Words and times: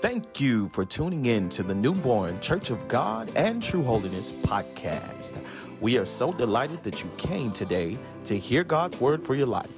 Thank 0.00 0.42
you 0.42 0.68
for 0.68 0.84
tuning 0.84 1.24
in 1.24 1.48
to 1.48 1.62
the 1.62 1.74
Newborn 1.74 2.38
Church 2.40 2.68
of 2.68 2.86
God 2.86 3.32
and 3.34 3.62
True 3.62 3.82
Holiness 3.82 4.30
podcast. 4.30 5.42
We 5.80 5.96
are 5.96 6.04
so 6.04 6.34
delighted 6.34 6.82
that 6.82 7.02
you 7.02 7.10
came 7.16 7.50
today 7.50 7.96
to 8.26 8.38
hear 8.38 8.62
God's 8.62 9.00
word 9.00 9.24
for 9.24 9.34
your 9.34 9.46
life. 9.46 9.70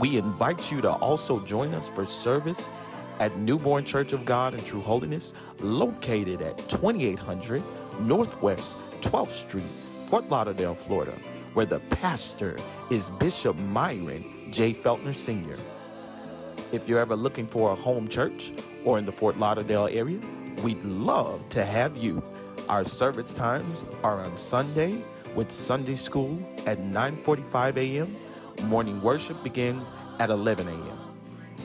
We 0.00 0.18
invite 0.18 0.72
you 0.72 0.80
to 0.80 0.90
also 0.90 1.38
join 1.44 1.74
us 1.74 1.86
for 1.86 2.04
service 2.06 2.68
at 3.20 3.38
Newborn 3.38 3.84
Church 3.84 4.12
of 4.12 4.24
God 4.24 4.52
and 4.52 4.66
True 4.66 4.80
Holiness, 4.80 5.32
located 5.60 6.42
at 6.42 6.58
2800 6.68 7.62
Northwest 8.00 8.76
12th 9.00 9.28
Street, 9.28 9.64
Fort 10.06 10.28
Lauderdale, 10.28 10.74
Florida, 10.74 11.16
where 11.54 11.66
the 11.66 11.78
pastor 11.78 12.56
is 12.90 13.10
Bishop 13.10 13.56
Myron 13.60 14.24
J. 14.50 14.72
Feltner 14.74 15.14
Sr. 15.14 15.56
If 16.72 16.88
you're 16.88 17.00
ever 17.00 17.16
looking 17.16 17.46
for 17.46 17.72
a 17.72 17.74
home 17.74 18.08
church 18.08 18.50
or 18.86 18.98
in 18.98 19.04
the 19.04 19.12
Fort 19.12 19.38
Lauderdale 19.38 19.88
area, 19.88 20.18
we'd 20.62 20.82
love 20.82 21.46
to 21.50 21.66
have 21.66 21.98
you. 21.98 22.22
Our 22.66 22.86
service 22.86 23.34
times 23.34 23.84
are 24.02 24.20
on 24.20 24.38
Sunday 24.38 25.04
with 25.34 25.52
Sunday 25.52 25.96
school 25.96 26.38
at 26.64 26.78
9:45 26.78 27.76
a.m. 27.76 28.16
Morning 28.68 29.02
worship 29.02 29.42
begins 29.42 29.90
at 30.18 30.30
11 30.30 30.66
a.m. 30.66 30.98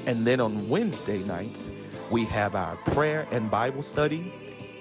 And 0.08 0.28
then 0.28 0.42
on 0.42 0.68
Wednesday 0.68 1.20
nights, 1.24 1.72
we 2.12 2.26
have 2.26 2.54
our 2.56 2.76
prayer 2.92 3.28
and 3.32 3.50
Bible 3.50 3.84
study 3.84 4.34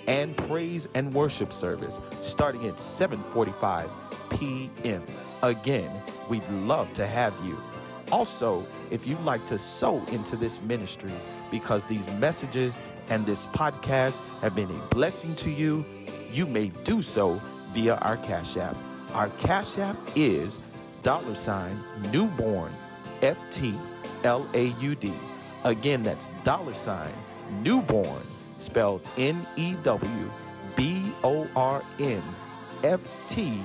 and 0.08 0.36
praise 0.36 0.88
and 0.94 1.14
worship 1.14 1.52
service 1.52 2.00
starting 2.22 2.66
at 2.66 2.78
7:45 2.78 3.88
p.m. 4.30 5.02
Again, 5.44 6.02
we'd 6.28 6.48
love 6.48 6.92
to 6.94 7.06
have 7.06 7.32
you. 7.44 7.56
Also, 8.10 8.66
if 8.90 9.06
you'd 9.06 9.20
like 9.24 9.44
to 9.46 9.58
sow 9.58 10.02
into 10.12 10.36
this 10.36 10.60
ministry 10.62 11.12
because 11.50 11.86
these 11.86 12.10
messages 12.12 12.80
and 13.08 13.24
this 13.26 13.46
podcast 13.46 14.16
have 14.40 14.54
been 14.54 14.70
a 14.70 14.94
blessing 14.94 15.34
to 15.36 15.50
you, 15.50 15.84
you 16.32 16.46
may 16.46 16.68
do 16.84 17.02
so 17.02 17.40
via 17.72 17.96
our 17.96 18.16
Cash 18.18 18.56
App. 18.56 18.76
Our 19.12 19.28
Cash 19.38 19.78
App 19.78 19.96
is 20.14 20.60
dollar 21.02 21.34
sign 21.34 21.78
newborn 22.12 22.72
F 23.22 23.42
T 23.50 23.74
L 24.24 24.46
A 24.54 24.66
U 24.80 24.94
D. 24.94 25.12
Again, 25.64 26.02
that's 26.02 26.30
dollar 26.44 26.74
sign 26.74 27.12
newborn 27.62 28.22
spelled 28.58 29.06
N 29.16 29.46
E 29.56 29.74
W 29.82 30.30
B 30.76 31.02
O 31.22 31.46
R 31.54 31.82
N 31.98 32.22
F 32.82 33.06
T 33.28 33.60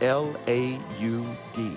L 0.00 0.34
A 0.46 0.78
U 1.00 1.26
D. 1.52 1.72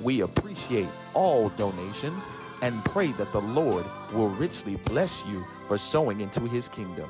We 0.00 0.22
appreciate 0.22 0.88
all 1.14 1.50
donations 1.50 2.26
and 2.62 2.84
pray 2.86 3.12
that 3.12 3.32
the 3.32 3.40
Lord 3.40 3.84
will 4.12 4.28
richly 4.30 4.76
bless 4.76 5.24
you 5.26 5.44
for 5.66 5.78
sowing 5.78 6.20
into 6.20 6.40
his 6.40 6.68
kingdom. 6.68 7.08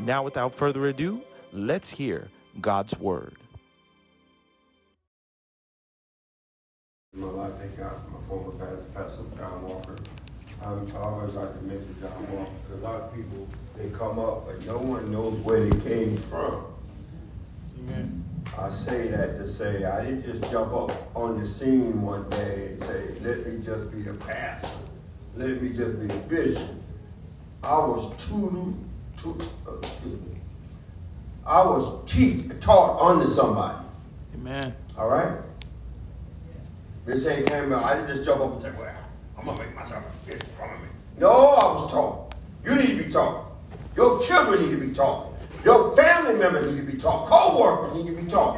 Now, 0.00 0.22
without 0.22 0.54
further 0.54 0.86
ado, 0.88 1.20
let's 1.52 1.90
hear 1.90 2.28
God's 2.60 2.98
word. 2.98 3.34
In 7.14 7.20
my 7.20 7.28
life, 7.28 7.52
thank 7.58 7.76
God 7.76 7.92
for 8.04 8.10
my 8.10 8.26
former 8.28 8.52
pastor, 8.52 8.84
Pastor 8.94 9.22
John 9.36 9.62
Walker. 9.68 9.96
Um, 10.62 10.86
I 10.94 10.98
always 10.98 11.34
like 11.34 11.52
to 11.58 11.64
mention 11.64 11.96
John 12.00 12.36
Walker 12.36 12.50
because 12.62 12.80
a 12.80 12.84
lot 12.84 13.00
of 13.02 13.14
people 13.14 13.48
they 13.76 13.90
come 13.90 14.18
up, 14.18 14.46
but 14.46 14.64
no 14.64 14.78
one 14.78 15.10
knows 15.10 15.34
where 15.40 15.68
they 15.68 15.80
came 15.80 16.16
from. 16.16 16.64
Amen. 17.80 18.24
I 18.58 18.70
say 18.70 19.08
that 19.08 19.38
to 19.38 19.48
say 19.50 19.84
I 19.84 20.04
didn't 20.04 20.24
just 20.24 20.50
jump 20.50 20.72
up 20.72 20.90
on 21.16 21.40
the 21.40 21.46
scene 21.46 22.00
one 22.02 22.28
day 22.30 22.68
and 22.70 22.80
say, 22.80 23.14
"Let 23.22 23.46
me 23.46 23.64
just 23.64 23.90
be 23.90 24.08
a 24.08 24.14
pastor, 24.14 24.68
let 25.36 25.62
me 25.62 25.70
just 25.70 26.00
be 26.00 26.12
a 26.12 26.18
bishop." 26.18 26.68
I 27.62 27.78
was 27.78 28.12
tutored, 28.16 28.74
tutored 29.16 29.48
uh, 29.68 29.76
excuse 29.78 30.20
me. 30.20 30.36
I 31.46 31.64
was 31.64 32.10
teach, 32.10 32.50
taught 32.60 33.00
under 33.00 33.26
somebody. 33.26 33.86
Amen. 34.34 34.74
All 34.98 35.08
right. 35.08 35.38
This 37.04 37.26
ain't 37.26 37.48
came 37.48 37.72
out. 37.72 37.84
I 37.84 37.96
didn't 37.96 38.16
just 38.16 38.26
jump 38.26 38.40
up 38.40 38.52
and 38.52 38.60
say, 38.60 38.70
well, 38.78 38.94
I'm 39.38 39.44
going 39.44 39.58
to 39.58 39.64
make 39.64 39.74
myself 39.74 40.04
a 40.04 40.26
bishop. 40.26 40.48
I'm 40.60 40.70
gonna. 40.70 40.88
No, 41.18 41.30
I 41.30 41.72
was 41.72 41.90
taught. 41.90 42.34
You 42.64 42.74
need 42.76 42.98
to 42.98 43.04
be 43.04 43.10
taught. 43.10 43.52
Your 43.96 44.20
children 44.20 44.62
need 44.62 44.70
to 44.70 44.86
be 44.86 44.92
taught. 44.92 45.32
Your 45.64 45.94
family 45.94 46.34
members 46.34 46.72
need 46.72 46.84
to 46.84 46.92
be 46.92 46.98
taught. 46.98 47.26
Co-workers 47.26 47.94
need 47.94 48.14
to 48.14 48.20
be 48.20 48.28
taught. 48.28 48.56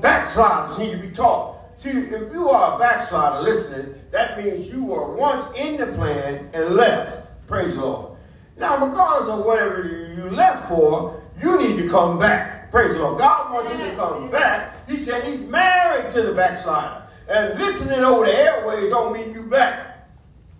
Backsliders 0.00 0.78
need 0.78 0.92
to 0.92 0.98
be 0.98 1.10
taught. 1.10 1.58
See, 1.82 1.88
if 1.88 2.32
you 2.32 2.48
are 2.48 2.76
a 2.76 2.78
backslider 2.78 3.42
listening, 3.42 3.96
that 4.12 4.38
means 4.38 4.72
you 4.72 4.84
were 4.84 5.16
once 5.16 5.44
in 5.56 5.78
the 5.78 5.88
plan 5.88 6.48
and 6.54 6.76
left. 6.76 7.26
Praise 7.48 7.74
the 7.74 7.80
Lord. 7.80 8.16
Now, 8.56 8.86
regardless 8.86 9.28
of 9.28 9.44
whatever 9.44 9.82
you 9.88 10.30
left 10.30 10.68
for, 10.68 11.20
you 11.42 11.60
need 11.60 11.82
to 11.82 11.88
come 11.88 12.20
back. 12.20 12.70
Praise 12.70 12.92
the 12.94 13.00
Lord. 13.00 13.18
God 13.18 13.52
wants 13.52 13.72
you 13.72 13.84
to 13.84 13.96
come 13.96 14.30
back. 14.30 14.88
He 14.88 14.96
said 14.96 15.24
he's 15.24 15.40
married 15.40 16.12
to 16.12 16.22
the 16.22 16.32
backslider. 16.32 17.02
And 17.28 17.58
listening 17.58 17.98
over 17.98 18.26
the 18.26 18.32
airways 18.32 18.88
don't 18.88 19.12
mean 19.12 19.32
you 19.32 19.42
back. 19.42 20.06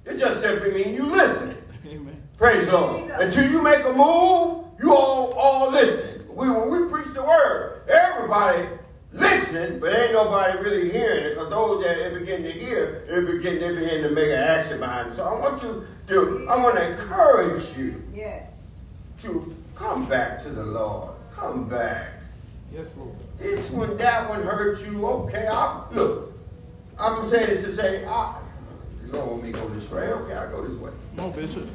It 0.04 0.16
just 0.16 0.40
simply 0.40 0.72
means 0.72 0.98
you 0.98 1.06
listening. 1.06 1.58
Amen. 1.86 2.20
Praise 2.36 2.66
the 2.66 2.72
Lord. 2.72 3.10
Until 3.10 3.48
you 3.48 3.62
make 3.62 3.84
a 3.84 3.92
move, 3.92 4.64
you 4.82 4.92
all 4.92 5.34
all 5.34 5.70
listening. 5.70 6.26
We 6.34 6.50
when 6.50 6.68
we 6.68 6.90
preach 6.90 7.14
the 7.14 7.22
word, 7.22 7.82
everybody 7.88 8.66
listening, 9.12 9.78
but 9.78 9.94
ain't 9.94 10.12
nobody 10.12 10.58
really 10.58 10.90
hearing 10.90 11.24
it 11.24 11.30
because 11.30 11.50
those 11.50 11.84
that 11.84 11.98
they 11.98 12.18
begin 12.18 12.42
to 12.42 12.50
hear, 12.50 13.04
they 13.08 13.20
begin 13.20 13.60
they 13.60 13.74
begin 13.74 14.02
to 14.02 14.10
make 14.10 14.28
an 14.28 14.38
action 14.38 14.78
behind 14.78 15.08
it. 15.08 15.14
So 15.14 15.24
I 15.24 15.38
want 15.38 15.62
you 15.62 15.86
to 16.08 16.46
I 16.48 16.56
want 16.56 16.76
to 16.76 16.90
encourage 16.90 17.76
you 17.76 18.02
yes. 18.14 18.48
to 19.22 19.54
come 19.74 20.08
back 20.08 20.42
to 20.42 20.48
the 20.48 20.64
Lord. 20.64 21.14
Come 21.32 21.68
back. 21.68 22.12
Yes, 22.72 22.92
Lord. 22.96 23.14
This 23.38 23.70
one, 23.70 23.96
that 23.98 24.28
one 24.28 24.42
hurt 24.42 24.84
you. 24.86 25.06
Okay, 25.06 25.46
I 25.50 25.84
look. 25.92 26.32
I'm 26.98 27.24
saying 27.26 27.48
this 27.48 27.62
to 27.64 27.72
say, 27.72 28.04
I, 28.04 28.38
the 29.04 29.16
Lord 29.16 29.30
want 29.30 29.42
me 29.42 29.52
to 29.52 29.58
go 29.58 29.68
this 29.70 29.90
way. 29.90 30.08
Okay, 30.08 30.34
I 30.34 30.50
go 30.50 30.66
this 30.66 30.78
way. 30.78 30.92
Come 31.16 31.26
on, 31.26 31.32
Bishop. 31.32 31.68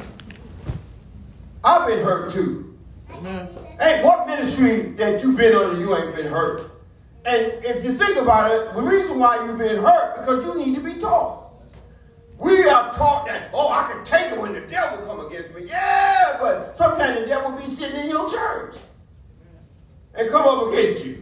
I've 1.64 1.88
been 1.88 2.04
hurt 2.04 2.32
too. 2.32 2.78
Amen. 3.12 3.50
Hey, 3.80 4.04
what 4.04 4.28
ministry 4.28 4.92
that 4.92 5.24
you've 5.24 5.38
been 5.38 5.56
under, 5.56 5.80
you 5.80 5.96
ain't 5.96 6.16
been 6.16 6.28
hurt. 6.28 6.72
And 7.28 7.66
if 7.66 7.84
you 7.84 7.94
think 7.98 8.16
about 8.16 8.50
it, 8.52 8.74
the 8.74 8.82
reason 8.82 9.20
why 9.20 9.46
you've 9.46 9.58
been 9.58 9.84
hurt 9.84 10.16
because 10.18 10.46
you 10.46 10.66
need 10.66 10.76
to 10.76 10.82
be 10.82 10.94
taught. 10.94 11.52
We 12.40 12.64
are 12.70 12.94
taught 12.94 13.26
that, 13.26 13.50
oh, 13.54 13.68
I 13.68 13.92
can 13.92 14.06
take 14.06 14.32
it 14.32 14.40
when 14.40 14.54
the 14.54 14.62
devil 14.62 15.06
come 15.06 15.26
against 15.26 15.54
me. 15.54 15.64
Yeah, 15.68 16.38
but 16.40 16.78
sometimes 16.78 17.20
the 17.20 17.26
devil 17.26 17.52
be 17.52 17.66
sitting 17.66 18.00
in 18.00 18.08
your 18.08 18.30
church 18.30 18.76
and 20.14 20.30
come 20.30 20.48
up 20.48 20.72
against 20.72 21.04
you. 21.04 21.22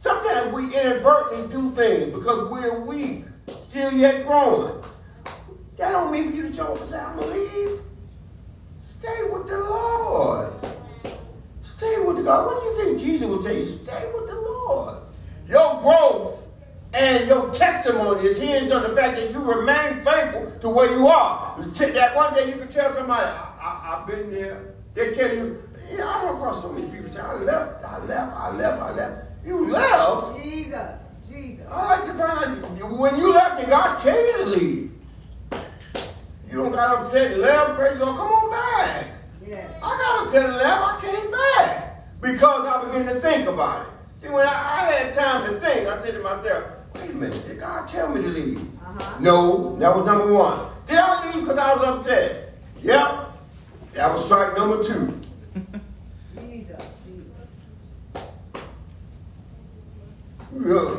Sometimes 0.00 0.52
we 0.52 0.64
inadvertently 0.64 1.46
do 1.54 1.70
things 1.76 2.12
because 2.12 2.50
we're 2.50 2.80
weak, 2.80 3.24
still 3.68 3.92
yet 3.92 4.26
growing. 4.26 4.82
That 5.76 5.92
don't 5.92 6.10
mean 6.10 6.30
for 6.30 6.36
you 6.36 6.42
to 6.42 6.50
jump 6.50 6.70
up 6.70 6.80
and 6.80 6.90
say, 6.90 6.98
I'm 6.98 7.16
going 7.16 7.32
to 7.32 7.38
leave. 7.38 7.80
Stay 8.82 9.22
with 9.30 9.46
the 9.46 9.60
Lord. 9.60 10.52
Stay 11.62 12.00
with 12.00 12.16
the 12.16 12.22
God. 12.24 12.46
What 12.46 12.60
do 12.60 12.66
you 12.66 12.84
think 12.84 12.98
Jesus 12.98 13.28
will 13.28 13.40
tell 13.40 13.54
you? 13.54 13.66
Stay 13.66 14.10
with 14.12 14.26
the 14.26 14.34
Lord. 14.34 14.96
Your 15.50 15.80
growth 15.82 16.38
and 16.94 17.26
your 17.26 17.52
testimony 17.52 18.28
is 18.28 18.38
hinged 18.38 18.70
on 18.70 18.82
the 18.82 18.94
fact 18.94 19.16
that 19.16 19.32
you 19.32 19.40
remain 19.40 19.96
faithful 20.04 20.52
to 20.60 20.68
where 20.68 20.90
you 20.96 21.08
are. 21.08 21.60
That 21.60 22.14
one 22.14 22.34
day 22.34 22.48
you 22.48 22.56
can 22.56 22.68
tell 22.68 22.94
somebody, 22.94 23.26
I, 23.26 23.96
have 23.96 24.06
been 24.06 24.30
there. 24.30 24.74
They 24.94 25.12
tell 25.12 25.34
you, 25.34 25.60
yeah, 25.90 26.06
I 26.06 26.24
run 26.24 26.36
across 26.36 26.62
so 26.62 26.72
many 26.72 26.88
people 26.88 27.10
say, 27.10 27.20
I 27.20 27.34
left, 27.34 27.84
I 27.84 27.98
left, 28.04 28.36
I 28.36 28.50
left, 28.56 28.82
I 28.82 28.92
left. 28.92 29.26
You 29.44 29.68
left. 29.68 30.40
Jesus. 30.40 30.88
Jesus. 31.28 31.66
I 31.68 31.98
like 31.98 32.06
to 32.06 32.14
find 32.14 32.44
out 32.44 32.98
when 32.98 33.18
you 33.18 33.32
left, 33.32 33.60
did 33.60 33.70
God 33.70 33.98
tell 33.98 34.26
you 34.26 34.36
to 34.38 34.46
leave? 34.46 34.92
You 36.48 36.58
don't 36.58 36.72
got 36.72 36.98
upset 36.98 37.32
and 37.32 37.40
left, 37.40 37.76
praise 37.76 37.98
the 37.98 38.04
Lord. 38.04 38.18
Come 38.18 38.28
on 38.28 38.50
back. 38.50 39.16
Yeah. 39.46 39.68
I 39.82 39.96
got 39.98 40.26
upset 40.26 40.46
and 40.46 40.56
left. 40.56 40.82
I 40.82 41.00
came 41.00 41.30
back 41.30 42.20
because 42.20 42.66
I 42.66 42.84
began 42.84 43.14
to 43.14 43.20
think 43.20 43.48
about 43.48 43.86
it. 43.86 43.89
See, 44.20 44.28
when 44.28 44.46
I, 44.46 44.50
I 44.50 44.92
had 44.92 45.14
time 45.14 45.50
to 45.50 45.60
think, 45.60 45.88
I 45.88 46.02
said 46.02 46.12
to 46.12 46.20
myself, 46.20 46.64
wait 46.94 47.10
a 47.10 47.14
minute, 47.14 47.46
did 47.46 47.58
God 47.58 47.88
tell 47.88 48.14
me 48.14 48.20
to 48.20 48.28
leave? 48.28 48.58
Uh-huh. 48.58 49.18
No, 49.18 49.76
that 49.76 49.96
was 49.96 50.04
number 50.04 50.30
one. 50.30 50.70
Did 50.86 50.98
I 50.98 51.24
leave 51.24 51.44
because 51.44 51.58
I 51.58 51.74
was 51.74 51.84
upset? 51.84 52.52
Yep. 52.82 53.32
That 53.94 54.12
was 54.12 54.26
strike 54.26 54.58
number 54.58 54.82
two. 54.82 55.18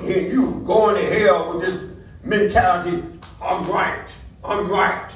here 0.02 0.32
you 0.32 0.64
going 0.66 0.96
to 0.96 1.06
hell 1.06 1.54
with 1.54 1.66
this 1.66 1.84
mentality, 2.24 3.04
I'm 3.40 3.70
right, 3.70 4.12
I'm 4.44 4.68
right. 4.68 5.12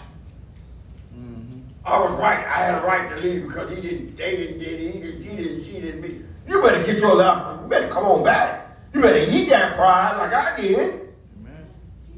Mm-hmm. 1.18 1.60
I 1.84 2.00
was 2.00 2.12
right. 2.14 2.40
I 2.40 2.66
had 2.66 2.84
a 2.84 2.86
right 2.86 3.10
to 3.10 3.16
leave 3.18 3.48
because 3.48 3.76
he 3.76 3.82
didn't, 3.82 4.16
they 4.16 4.36
didn't, 4.36 4.60
did 4.60 4.80
he 4.80 5.00
didn't, 5.00 5.24
he 5.24 5.36
didn't, 5.36 5.64
she 5.64 5.82
didn't 5.82 6.02
be. 6.02 6.22
You 6.48 6.62
better 6.62 6.84
get 6.84 7.00
your 7.00 7.16
life, 7.16 7.60
you 7.62 7.68
better 7.68 7.88
come 7.88 8.06
on 8.06 8.24
back. 8.24 8.78
You 8.94 9.02
better 9.02 9.30
eat 9.30 9.50
that 9.50 9.76
pride 9.76 10.18
like 10.18 10.34
I 10.34 10.62
did. 10.62 11.10
Amen. 11.38 11.66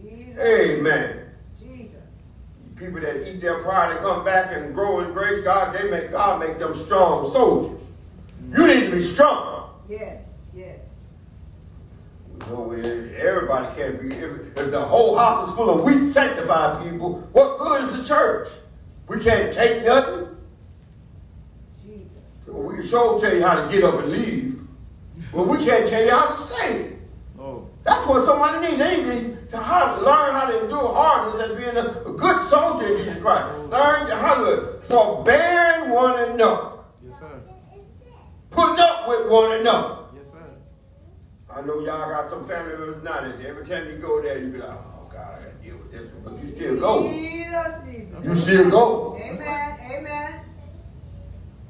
Jesus. 0.01 0.39
Amen. 0.39 1.19
Jesus. 1.59 2.01
people 2.75 3.01
that 3.01 3.27
eat 3.27 3.41
their 3.41 3.59
pride 3.61 3.91
and 3.91 3.99
come 3.99 4.23
back 4.23 4.53
and 4.53 4.73
grow 4.73 4.99
in 4.99 5.11
grace, 5.13 5.43
God, 5.43 5.75
they 5.75 5.89
make 5.89 6.11
God 6.11 6.39
make 6.39 6.59
them 6.59 6.75
strong 6.75 7.31
soldiers. 7.31 7.81
You 8.55 8.67
need 8.67 8.85
to 8.85 8.91
be 8.91 9.03
strong. 9.03 9.71
Yes, 9.89 10.21
yes. 10.55 10.79
You 12.31 12.53
know, 12.53 12.71
everybody 12.71 13.75
can't 13.75 14.01
be. 14.01 14.13
If, 14.13 14.57
if 14.57 14.71
the 14.71 14.81
whole 14.81 15.17
house 15.17 15.49
is 15.49 15.55
full 15.55 15.69
of 15.69 15.83
weak, 15.83 16.13
sanctified 16.13 16.83
people, 16.83 17.27
what 17.31 17.57
good 17.57 17.83
is 17.85 17.97
the 17.97 18.03
church? 18.03 18.49
We 19.07 19.19
can't 19.23 19.51
take 19.51 19.83
nothing. 19.85 20.26
Jesus. 22.47 22.55
So 22.55 22.61
we 22.61 22.75
can 22.75 22.87
sure 22.87 23.19
tell 23.19 23.33
you 23.35 23.41
how 23.45 23.55
to 23.63 23.71
get 23.71 23.83
up 23.83 23.95
and 23.95 24.11
leave, 24.11 24.59
but 25.33 25.47
we 25.47 25.57
can't 25.57 25.87
tell 25.87 26.03
you 26.03 26.11
how 26.11 26.35
to 26.35 26.41
stay. 26.41 26.93
Oh, 27.39 27.67
That's 27.83 28.07
what 28.07 28.25
somebody 28.25 28.67
needs. 28.67 28.77
They 28.77 29.03
need 29.03 29.51
to 29.51 29.57
how, 29.57 29.95
learn 30.01 30.33
how 30.33 30.47
to 30.47 30.63
endure 30.63 30.93
hardness 30.93 31.49
as 31.49 31.57
being 31.57 31.77
a, 31.77 32.09
a 32.09 32.13
good 32.13 32.43
soldier 32.49 32.97
in 32.97 33.05
Jesus 33.05 33.21
Christ. 33.21 33.57
Learn 33.69 34.07
how 34.09 34.43
to 34.43 34.79
forbear 34.83 35.85
one 35.93 36.19
another, 36.31 36.79
yes, 37.05 37.19
sir. 37.19 37.41
putting 38.49 38.79
up 38.79 39.07
with 39.07 39.29
one 39.29 39.59
another. 39.59 40.03
Yes, 40.15 40.31
sir. 40.31 40.49
I 41.53 41.61
know 41.61 41.79
y'all 41.79 42.09
got 42.09 42.29
some 42.29 42.47
family 42.47 42.77
members 42.77 43.03
now 43.03 43.21
that 43.21 43.45
every 43.45 43.65
time 43.65 43.87
you 43.89 43.97
go 43.97 44.21
there, 44.21 44.37
you 44.39 44.51
be 44.51 44.57
like, 44.59 44.69
oh 44.69 45.07
God, 45.11 45.39
I 45.39 45.43
gotta 45.43 45.63
deal 45.63 45.77
with 45.77 45.91
this 45.91 46.11
one. 46.13 46.35
But 46.35 46.43
you 46.43 46.55
still 46.55 46.75
go. 46.77 47.09
Jesus, 47.11 47.67
Jesus. 47.85 48.25
You 48.25 48.35
still 48.35 48.69
go. 48.69 49.17
Amen, 49.21 49.79
amen. 49.91 50.46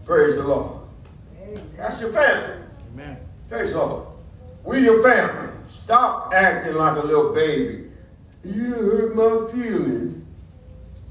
Praise 0.08 0.38
the 0.38 0.44
Lord. 0.44 0.84
Amen. 1.42 1.62
That's 1.76 2.00
your 2.00 2.14
family. 2.14 2.64
Amen. 2.94 3.18
Praise 3.50 3.74
the 3.74 3.78
Lord. 3.78 4.08
We 4.64 4.80
your 4.80 5.04
family. 5.04 5.50
Stop 5.68 6.34
acting 6.34 6.76
like 6.76 6.96
a 6.96 7.06
little 7.06 7.34
baby. 7.34 7.92
You 8.46 8.74
hurt 8.74 9.16
my 9.18 9.52
feelings. 9.52 10.24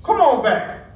Come 0.03 0.23
on 0.23 0.43
back. 0.43 0.87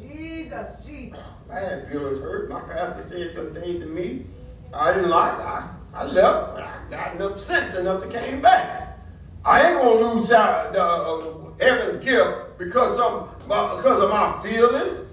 Jesus, 0.00 0.70
Jesus. 0.86 1.18
I 1.52 1.60
had 1.60 1.90
feelings 1.90 2.18
hurt. 2.18 2.48
My 2.48 2.60
pastor 2.60 3.06
said 3.10 3.34
some 3.34 3.52
things 3.52 3.84
to 3.84 3.90
me 3.90 4.24
I 4.72 4.94
didn't 4.94 5.10
like. 5.10 5.34
I, 5.34 5.68
I 5.92 6.04
left. 6.04 6.58
I 6.58 6.78
got 6.88 7.14
enough 7.16 7.38
sense 7.38 7.74
enough 7.74 8.02
to 8.02 8.08
came 8.08 8.40
back. 8.40 8.98
I 9.44 9.70
ain't 9.70 9.82
gonna 9.82 10.14
lose 10.14 10.32
out 10.32 10.72
the 10.72 10.82
uh, 10.82 11.50
heaven's 11.60 12.02
gift 12.02 12.58
because 12.58 12.98
of 12.98 13.28
because 13.46 14.02
of 14.02 14.08
my 14.08 14.40
feelings. 14.42 15.03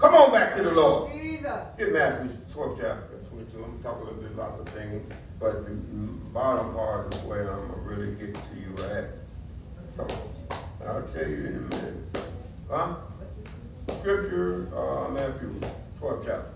Come 0.00 0.14
on 0.14 0.32
back 0.32 0.56
to 0.56 0.62
the 0.62 0.70
Lord. 0.70 1.12
Jesus. 1.12 1.60
Get 1.76 1.92
Matthew 1.92 2.30
12 2.54 2.78
chapter 2.80 3.18
22. 3.28 3.56
I'm 3.62 3.70
gonna 3.72 3.82
talk 3.82 4.00
a 4.00 4.04
little 4.04 4.14
bit 4.14 4.30
about 4.30 4.56
some 4.56 4.64
things, 4.74 5.12
but 5.38 5.66
the 5.66 5.72
bottom 6.32 6.72
part 6.72 7.14
is 7.14 7.20
where 7.24 7.50
I'm 7.52 7.68
gonna 7.68 7.82
really 7.82 8.14
get 8.14 8.32
to 8.32 8.56
you 8.56 8.82
at. 8.84 9.10
So, 9.98 10.06
I'll 10.86 11.02
tell 11.02 11.28
you 11.28 11.44
in 11.44 11.56
a 11.56 11.76
minute. 11.76 11.94
Huh? 12.70 12.96
Scripture, 13.98 14.68
uh, 14.74 15.10
Matthew 15.10 15.60
12 15.98 16.24
chapter. 16.24 16.50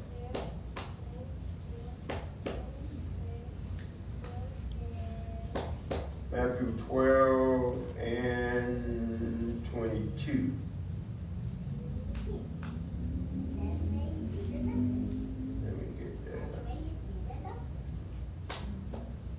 Matthew 6.33 6.75
12 6.89 7.97
and 7.99 9.67
22. 9.71 10.51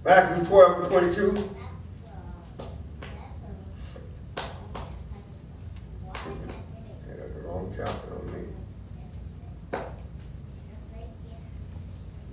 Matthew 0.06 0.46
12 0.46 0.78
and 0.78 0.86
22. 0.86 1.50
I 4.38 4.42
got 7.18 7.34
the 7.34 7.42
wrong 7.42 7.74
chapter 7.76 8.14
on 8.14 8.28
me. 8.32 8.44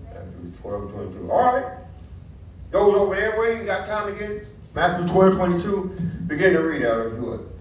Matthew 0.04 0.52
12, 0.60 0.92
22. 0.92 1.30
All 1.30 1.44
right. 1.44 1.78
Those 2.70 2.94
over 2.94 3.16
there, 3.16 3.38
where 3.38 3.56
you 3.56 3.64
got 3.64 3.86
time 3.86 4.12
to 4.12 4.20
get 4.20 4.30
it. 4.30 4.48
Matthew 4.74 5.08
12, 5.08 5.34
22. 5.36 5.96
Begin 6.26 6.52
to 6.52 6.60
read 6.60 6.84
out 6.84 7.06
if 7.06 7.14
you 7.14 7.22
would. 7.22 7.51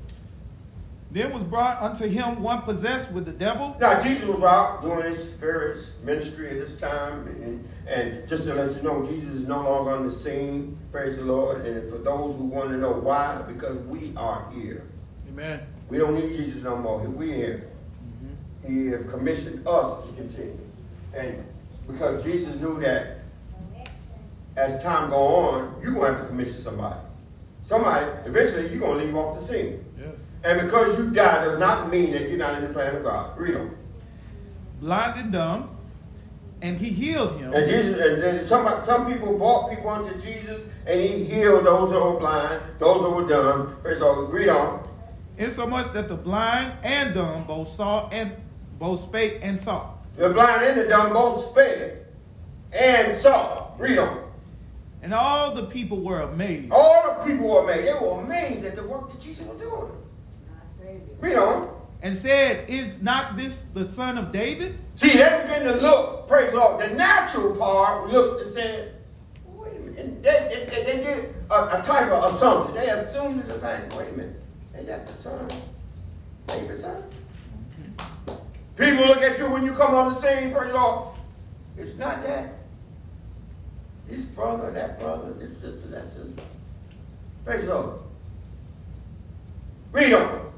Then 1.11 1.33
was 1.33 1.43
brought 1.43 1.81
unto 1.81 2.07
him 2.07 2.41
one 2.41 2.61
possessed 2.61 3.11
with 3.11 3.25
the 3.25 3.33
devil. 3.33 3.75
Now, 3.81 3.99
Jesus 3.99 4.23
was 4.23 4.43
out 4.43 4.81
doing 4.81 5.11
his 5.11 5.25
various 5.31 5.91
ministry 6.03 6.49
at 6.49 6.65
this 6.65 6.79
time. 6.79 7.27
And, 7.27 7.67
and 7.85 8.29
just 8.29 8.45
to 8.45 8.55
let 8.55 8.73
you 8.75 8.81
know, 8.81 9.03
Jesus 9.05 9.29
is 9.29 9.45
no 9.45 9.61
longer 9.61 9.91
on 9.91 10.07
the 10.07 10.15
scene. 10.15 10.77
Praise 10.89 11.17
the 11.17 11.23
Lord. 11.23 11.65
And 11.65 11.91
for 11.91 11.97
those 11.97 12.37
who 12.37 12.45
want 12.45 12.69
to 12.69 12.77
know 12.77 12.93
why, 12.93 13.41
because 13.45 13.77
we 13.87 14.13
are 14.15 14.49
here. 14.53 14.83
Amen. 15.27 15.59
We 15.89 15.97
don't 15.97 16.15
need 16.15 16.33
Jesus 16.37 16.63
no 16.63 16.77
more. 16.77 16.99
We're 16.99 17.35
here. 17.35 17.69
Mm-hmm. 18.63 18.85
He 18.85 18.87
have 18.91 19.09
commissioned 19.09 19.67
us 19.67 20.05
to 20.05 20.13
continue. 20.13 20.57
And 21.13 21.43
because 21.87 22.23
Jesus 22.23 22.55
knew 22.55 22.79
that 22.79 23.17
as 24.55 24.81
time 24.81 25.09
go 25.09 25.17
on, 25.17 25.75
you're 25.81 25.93
going 25.93 26.13
to 26.13 26.17
have 26.17 26.21
to 26.21 26.29
commission 26.29 26.61
somebody. 26.61 26.99
Somebody, 27.63 28.05
eventually, 28.25 28.69
you're 28.69 28.79
going 28.79 28.99
to 28.99 29.05
leave 29.05 29.15
off 29.15 29.39
the 29.39 29.45
scene. 29.45 29.83
And 30.43 30.61
because 30.61 30.97
you 30.97 31.11
die 31.11 31.45
does 31.45 31.59
not 31.59 31.91
mean 31.91 32.11
that 32.13 32.29
you're 32.29 32.37
not 32.37 32.55
in 32.55 32.63
the 32.63 32.73
plan 32.73 32.95
of 32.95 33.03
God. 33.03 33.37
Read 33.37 33.55
on. 33.55 33.75
Blind 34.79 35.19
and 35.19 35.31
dumb, 35.31 35.77
and 36.61 36.77
he 36.77 36.89
healed 36.89 37.37
him. 37.39 37.53
And 37.53 37.69
Jesus, 37.69 38.01
and 38.01 38.21
then 38.21 38.45
some 38.45 38.67
some 38.83 39.11
people 39.11 39.37
brought 39.37 39.69
people 39.69 39.89
unto 39.89 40.19
Jesus, 40.19 40.63
and 40.87 40.99
he 40.99 41.23
healed 41.23 41.65
those 41.65 41.91
who 41.91 41.99
were 41.99 42.19
blind, 42.19 42.61
those 42.79 43.01
who 43.01 43.11
were 43.11 43.27
dumb. 43.27 43.77
So 43.99 44.25
read 44.25 44.49
on. 44.49 44.83
insomuch 45.37 45.91
that 45.93 46.07
the 46.07 46.15
blind 46.15 46.73
and 46.83 47.13
dumb 47.13 47.45
both 47.45 47.69
saw 47.69 48.09
and 48.09 48.31
both 48.79 49.01
spake 49.01 49.39
and 49.43 49.59
saw. 49.59 49.91
The 50.17 50.29
blind 50.29 50.63
and 50.63 50.79
the 50.79 50.85
dumb 50.85 51.13
both 51.13 51.51
spake 51.51 51.93
and 52.73 53.15
saw. 53.15 53.67
Read 53.77 53.99
on. 53.99 54.31
And 55.03 55.13
all 55.13 55.53
the 55.55 55.65
people 55.65 56.01
were 56.01 56.21
amazed. 56.21 56.71
All 56.71 57.17
the 57.19 57.31
people 57.31 57.47
were 57.47 57.63
amazed. 57.63 57.87
They 57.87 58.05
were 58.05 58.21
amazed 58.21 58.65
at 58.65 58.75
the 58.75 58.83
work 58.83 59.11
that 59.11 59.19
Jesus 59.21 59.45
was 59.45 59.59
doing. 59.59 59.91
Read 61.19 61.35
on. 61.35 61.69
And 62.01 62.15
said, 62.15 62.69
Is 62.69 63.01
not 63.01 63.37
this 63.37 63.63
the 63.73 63.85
son 63.85 64.17
of 64.17 64.31
David? 64.31 64.77
See, 64.95 65.09
they 65.09 65.43
begin 65.47 65.63
to 65.63 65.81
look, 65.81 66.27
praise 66.27 66.51
the 66.51 66.57
Lord. 66.57 66.81
The 66.81 66.93
natural 66.95 67.55
part 67.55 68.09
looked 68.09 68.43
and 68.43 68.53
said, 68.53 68.95
wait 69.47 69.73
a 69.75 69.79
minute. 69.79 69.99
And 69.99 70.23
they, 70.23 70.67
they, 70.69 70.75
they, 70.75 70.83
they 70.83 71.03
did 71.03 71.35
a, 71.49 71.79
a 71.79 71.83
type 71.83 72.11
of 72.11 72.35
assumption. 72.35 72.75
They 72.75 72.89
assumed 72.89 73.41
the 73.43 73.59
fact, 73.59 73.95
wait 73.95 74.09
a 74.09 74.11
minute, 74.11 74.39
ain't 74.75 74.87
that 74.87 75.07
the 75.07 75.13
son? 75.13 75.49
David's 76.47 76.81
son? 76.81 77.03
People 78.75 79.05
look 79.05 79.21
at 79.21 79.37
you 79.37 79.49
when 79.49 79.63
you 79.63 79.73
come 79.73 79.95
on 79.95 80.09
the 80.09 80.15
scene, 80.15 80.51
praise 80.51 80.71
the 80.71 80.77
Lord. 80.77 81.15
It's 81.77 81.97
not 81.97 82.23
that. 82.23 82.53
This 84.07 84.21
brother, 84.21 84.71
that 84.71 84.99
brother, 84.99 85.33
this 85.33 85.57
sister, 85.57 85.87
that 85.89 86.09
sister. 86.09 86.41
Praise 87.45 87.65
the 87.65 87.73
Lord. 87.73 87.99
Read 89.93 90.13
on. 90.13 90.51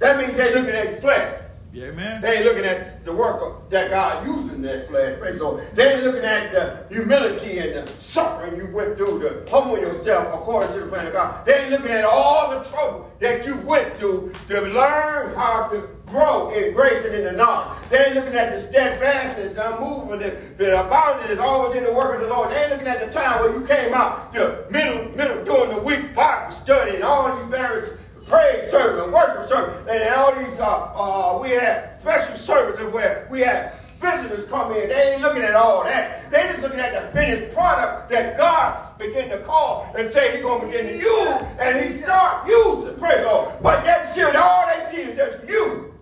That 0.00 0.18
means 0.18 0.34
they're 0.36 0.54
looking 0.54 0.74
at 0.74 0.94
the 0.94 1.00
flesh. 1.00 1.36
Yeah, 1.72 1.84
amen. 1.88 2.20
They 2.20 2.38
ain't 2.38 2.44
looking 2.46 2.64
at 2.64 3.04
the 3.04 3.12
work 3.12 3.40
of, 3.42 3.70
that 3.70 3.90
God 3.90 4.26
using 4.26 4.60
that 4.62 4.88
flesh. 4.88 5.16
Praise 5.20 5.38
Lord. 5.38 5.62
They 5.74 5.92
ain't 5.92 6.02
looking 6.02 6.24
at 6.24 6.52
the 6.52 6.84
humility 6.92 7.58
and 7.58 7.86
the 7.86 8.00
suffering 8.00 8.56
you 8.56 8.74
went 8.74 8.96
through 8.96 9.20
to 9.20 9.48
humble 9.48 9.78
yourself 9.78 10.34
according 10.34 10.72
to 10.72 10.80
the 10.80 10.86
plan 10.86 11.06
of 11.06 11.12
God. 11.12 11.44
They 11.44 11.60
ain't 11.60 11.70
looking 11.70 11.92
at 11.92 12.04
all 12.04 12.50
the 12.50 12.64
trouble 12.68 13.12
that 13.20 13.46
you 13.46 13.56
went 13.58 13.94
through 13.98 14.32
to 14.48 14.60
learn 14.62 15.34
how 15.36 15.68
to 15.68 15.88
grow 16.06 16.50
in 16.50 16.72
grace 16.72 17.04
and 17.04 17.14
in 17.14 17.24
the 17.24 17.32
knowledge. 17.32 17.78
They 17.90 18.06
ain't 18.06 18.14
looking 18.14 18.34
at 18.34 18.50
the 18.50 18.66
steadfastness, 18.66 19.52
the 19.52 19.74
unmovable, 19.74 20.18
the, 20.18 20.80
abounding 20.80 21.30
is 21.30 21.38
always 21.38 21.76
in 21.76 21.84
the 21.84 21.92
work 21.92 22.16
of 22.16 22.22
the 22.22 22.34
Lord. 22.34 22.50
They 22.50 22.62
ain't 22.62 22.70
looking 22.70 22.88
at 22.88 23.06
the 23.06 23.12
time 23.12 23.40
where 23.40 23.52
you 23.52 23.64
came 23.66 23.94
out 23.94 24.32
the 24.32 24.66
middle, 24.70 25.10
middle 25.14 25.44
during 25.44 25.76
the 25.76 25.82
week 25.82 26.14
Bible 26.16 26.52
study 26.52 26.96
and 26.96 27.04
all 27.04 27.36
these 27.36 27.46
various 27.48 27.90
praise 28.30 28.70
service 28.70 29.02
and 29.02 29.12
worship 29.12 29.48
service, 29.48 29.76
and 29.90 30.14
all 30.14 30.34
these, 30.34 30.58
uh, 30.58 30.92
uh, 30.94 31.38
we 31.42 31.50
had 31.50 32.00
special 32.00 32.36
services 32.36 32.92
where 32.94 33.26
we 33.28 33.40
had 33.40 33.72
visitors 33.98 34.48
come 34.48 34.72
in. 34.72 34.88
They 34.88 35.14
ain't 35.14 35.22
looking 35.22 35.42
at 35.42 35.54
all 35.54 35.82
that. 35.84 36.30
They 36.30 36.42
just 36.44 36.62
looking 36.62 36.78
at 36.78 36.92
the 36.94 37.12
finished 37.12 37.52
product 37.54 38.08
that 38.10 38.36
God 38.36 38.98
begin 38.98 39.28
to 39.30 39.38
call 39.38 39.92
and 39.98 40.10
say 40.10 40.32
He's 40.36 40.42
going 40.42 40.60
to 40.60 40.66
begin 40.66 40.86
to 40.86 40.96
use, 40.96 41.42
and 41.58 41.92
He 41.92 42.00
start 42.00 42.46
using. 42.46 42.96
Praise 42.98 43.26
Lord. 43.26 43.60
But 43.62 43.84
yet, 43.84 44.08
still, 44.08 44.34
all 44.36 44.66
they 44.68 44.96
see 44.96 45.02
is 45.02 45.16
just 45.16 45.48
you. 45.48 45.92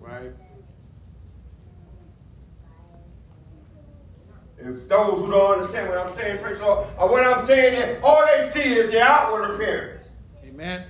Right. 0.00 0.32
If 4.58 4.88
those 4.88 5.20
who 5.20 5.30
don't 5.30 5.58
understand 5.58 5.90
what 5.90 5.98
I'm 5.98 6.12
saying, 6.14 6.38
praise 6.42 6.58
Lord, 6.60 6.86
or 6.98 7.10
what 7.10 7.26
I'm 7.26 7.44
saying 7.46 7.74
is 7.74 8.02
all 8.02 8.24
they 8.24 8.50
see 8.52 8.72
is 8.72 8.90
the 8.90 9.02
outward 9.02 9.54
appearance. 9.54 10.04
Amen. 10.42 10.86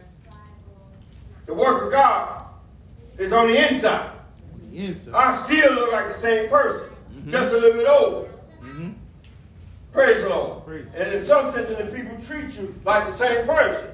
The 1.46 1.54
work 1.54 1.84
of 1.84 1.92
God 1.92 2.46
is 3.18 3.32
on 3.32 3.48
the 3.48 3.72
inside. 3.72 4.10
Yes. 4.70 5.08
I 5.12 5.42
still 5.44 5.74
look 5.74 5.92
like 5.92 6.08
the 6.08 6.18
same 6.18 6.48
person, 6.48 6.88
just 7.28 7.52
a 7.52 7.56
little 7.56 7.78
bit 7.78 7.88
older. 7.88 8.28
Mm-hmm. 8.60 8.90
Praise 9.92 10.22
the 10.22 10.28
Lord. 10.28 10.64
Praise. 10.64 10.86
And 10.96 11.12
in 11.12 11.22
some 11.22 11.52
sense, 11.52 11.68
the 11.68 11.84
people 11.86 12.16
treat 12.22 12.56
you 12.58 12.74
like 12.84 13.06
the 13.06 13.12
same 13.12 13.46
person. 13.46 13.88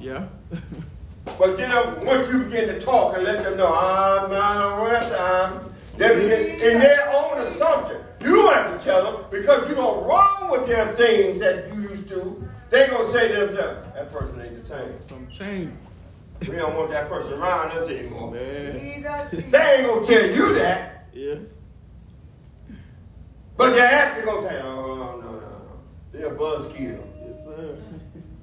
Yeah. 0.00 0.26
But 1.38 1.58
you 1.58 1.68
know, 1.68 2.00
once 2.02 2.28
you 2.30 2.38
begin 2.44 2.68
to 2.68 2.80
talk 2.80 3.14
and 3.14 3.22
let 3.24 3.44
them 3.44 3.58
know, 3.58 3.66
I'm 3.68 4.30
not 4.30 4.80
worth 4.80 5.14
time, 5.14 5.72
they 5.96 6.14
begin 6.14 6.60
in 6.60 6.80
their 6.80 7.10
own 7.12 7.42
assumption. 7.42 7.98
You 8.20 8.36
don't 8.36 8.54
have 8.54 8.78
to 8.78 8.84
tell 8.84 9.04
them 9.04 9.24
because 9.30 9.68
you 9.68 9.74
don't 9.74 10.04
run 10.04 10.50
with 10.50 10.66
their 10.66 10.90
things 10.92 11.38
that 11.38 11.72
you 11.74 11.82
used 11.82 12.08
to. 12.08 12.48
They 12.70 12.88
gonna 12.88 13.08
say 13.10 13.28
to 13.28 13.46
themselves, 13.46 13.94
that 13.94 14.12
person 14.12 14.40
ain't 14.40 14.60
the 14.60 14.66
same. 14.66 15.02
Some 15.02 15.28
change. 15.28 15.72
We 16.40 16.56
don't 16.56 16.76
want 16.76 16.90
that 16.90 17.08
person 17.08 17.32
around 17.34 17.72
us 17.72 17.88
anymore. 17.88 18.30
Man. 18.32 18.72
Jesus, 18.80 19.30
Jesus. 19.30 19.50
They 19.50 19.74
ain't 19.76 19.86
gonna 19.86 20.06
tell 20.06 20.26
you 20.30 20.54
that, 20.54 21.06
Yeah. 21.12 21.34
but 23.56 23.70
they're 23.70 23.86
actually 23.86 24.24
gonna 24.24 24.48
say, 24.48 24.60
oh 24.62 24.96
no, 24.96 25.20
no, 25.20 25.32
no. 25.32 25.80
They're 26.12 26.32
a 26.32 26.36
buzzkill. 26.36 27.02
Yes, 27.20 27.56
sir. 27.56 27.76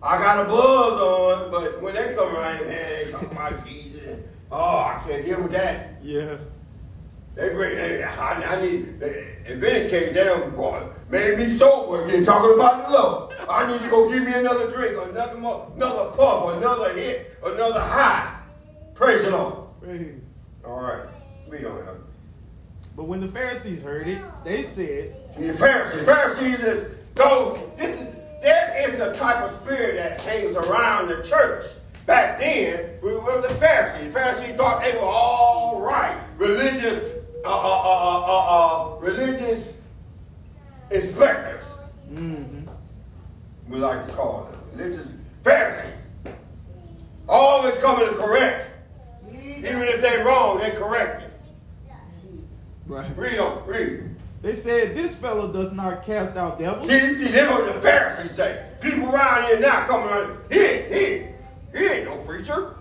I 0.04 0.18
got 0.18 0.46
a 0.46 0.50
buzz 0.50 1.02
on, 1.02 1.52
but 1.52 1.82
when 1.82 1.96
they 1.96 2.14
come 2.14 2.36
around, 2.36 2.68
man, 2.68 3.06
they 3.06 3.12
talk 3.12 3.32
about 3.32 3.66
Jesus. 3.68 4.20
Oh, 4.52 4.78
I 4.78 5.02
can't 5.08 5.26
deal 5.26 5.42
with 5.42 5.52
that. 5.54 6.00
Yeah. 6.04 6.38
They 7.36 7.50
bring, 7.50 7.76
they, 7.76 8.02
I, 8.02 8.56
I 8.56 8.62
need, 8.62 9.00
they, 9.00 9.36
in 9.46 9.64
any 9.64 9.90
case, 9.90 10.14
they 10.14 10.24
don't 10.24 10.56
boy, 10.56 10.88
made 11.10 11.38
me 11.38 11.50
sober 11.50 12.06
again, 12.06 12.24
talking 12.24 12.54
about 12.56 12.88
the 12.88 12.94
love. 12.94 13.34
I 13.50 13.72
need 13.72 13.82
to 13.82 13.90
go 13.90 14.10
give 14.10 14.24
me 14.24 14.34
another 14.34 14.72
drink, 14.72 14.98
or 14.98 15.10
another 15.10 15.38
more, 15.38 15.72
another 15.76 16.12
puff, 16.12 16.44
or 16.44 16.54
another 16.54 16.94
hit, 16.94 17.38
another 17.44 17.82
high. 17.82 18.40
Praise 18.94 19.24
the 19.24 19.32
Lord. 19.32 19.56
Praise. 19.82 20.16
All 20.66 20.82
right, 20.82 21.08
we 21.50 21.60
don't 21.60 21.86
have. 21.86 21.98
But 22.96 23.04
when 23.04 23.20
the 23.20 23.28
Pharisees 23.28 23.82
heard 23.82 24.08
it, 24.08 24.22
they 24.46 24.64
said, 24.64 25.16
The 25.38 25.54
Pharisees, 25.54 26.06
Pharisees 26.06 26.60
is 26.62 26.92
those. 27.16 27.60
This 27.78 28.00
is 28.00 28.16
there 28.42 28.90
is 28.90 29.00
a 29.00 29.12
type 29.16 29.38
of 29.38 29.60
spirit 29.64 29.96
that 29.96 30.22
hangs 30.22 30.56
around 30.56 31.10
the 31.10 31.24
church. 31.24 31.66
Back 32.06 32.40
then, 32.40 32.92
we 33.02 33.16
were 33.18 33.42
the 33.42 33.54
Pharisees. 33.56 34.06
The 34.06 34.14
Pharisees 34.14 34.56
thought 34.56 34.84
they 34.84 34.92
were 34.94 35.00
all 35.00 35.25
uh, 37.46 37.50
uh, 37.50 37.82
uh, 37.84 38.26
uh, 38.26 38.96
uh, 38.96 39.00
religious 39.00 39.74
inspectors. 40.92 41.66
mm-hmm. 42.12 42.62
We 43.70 43.78
like 43.78 44.08
to 44.08 44.14
call 44.14 44.50
them 44.52 44.62
religious 44.74 45.08
Pharisees. 45.44 45.94
Always 47.28 47.76
coming 47.76 48.08
to 48.08 48.16
correct, 48.16 48.70
even 49.30 49.84
if 49.84 50.02
they're 50.02 50.24
wrong, 50.26 50.60
they 50.60 50.72
correct 50.72 51.24
it. 51.24 51.32
Right. 52.86 53.18
Read 53.18 53.40
on, 53.40 53.66
read. 53.66 54.16
They 54.44 54.56
said, 54.56 54.96
This 54.96 55.16
fellow 55.16 55.52
does 55.52 55.72
not 55.72 56.06
cast 56.06 56.36
out 56.36 56.60
devils. 56.60 56.88
See, 56.88 57.16
see, 57.16 57.32
that's 57.32 57.50
what 57.50 57.74
the 57.74 57.82
Pharisees 57.82 58.36
say. 58.36 58.64
People 58.80 59.10
around 59.10 59.48
here 59.48 59.60
now 59.60 59.88
coming 59.88 60.08
around, 60.08 60.38
he 60.52 60.60
he 60.60 61.26
he 61.76 61.86
ain't 61.88 62.06
no 62.06 62.18
preacher. 62.28 62.76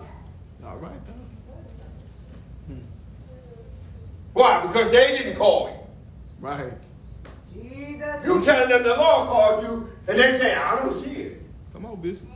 All 0.63 0.77
right. 0.77 0.93
then. 1.07 1.15
Why? 4.35 4.67
Because 4.67 4.91
they 4.91 5.17
didn't 5.17 5.37
call 5.37 5.69
you. 5.69 6.45
Right. 6.45 6.73
Jesus. 7.53 8.25
You 8.25 8.41
telling 8.43 8.67
them 8.67 8.83
the 8.83 8.97
Lord 8.97 9.29
called 9.29 9.63
you, 9.63 9.89
and 10.09 10.19
they 10.19 10.37
say, 10.37 10.53
I 10.53 10.75
don't 10.75 10.93
see 10.93 11.11
it. 11.11 11.41
Come 11.71 11.85
on, 11.85 12.01
Bishop. 12.01 12.27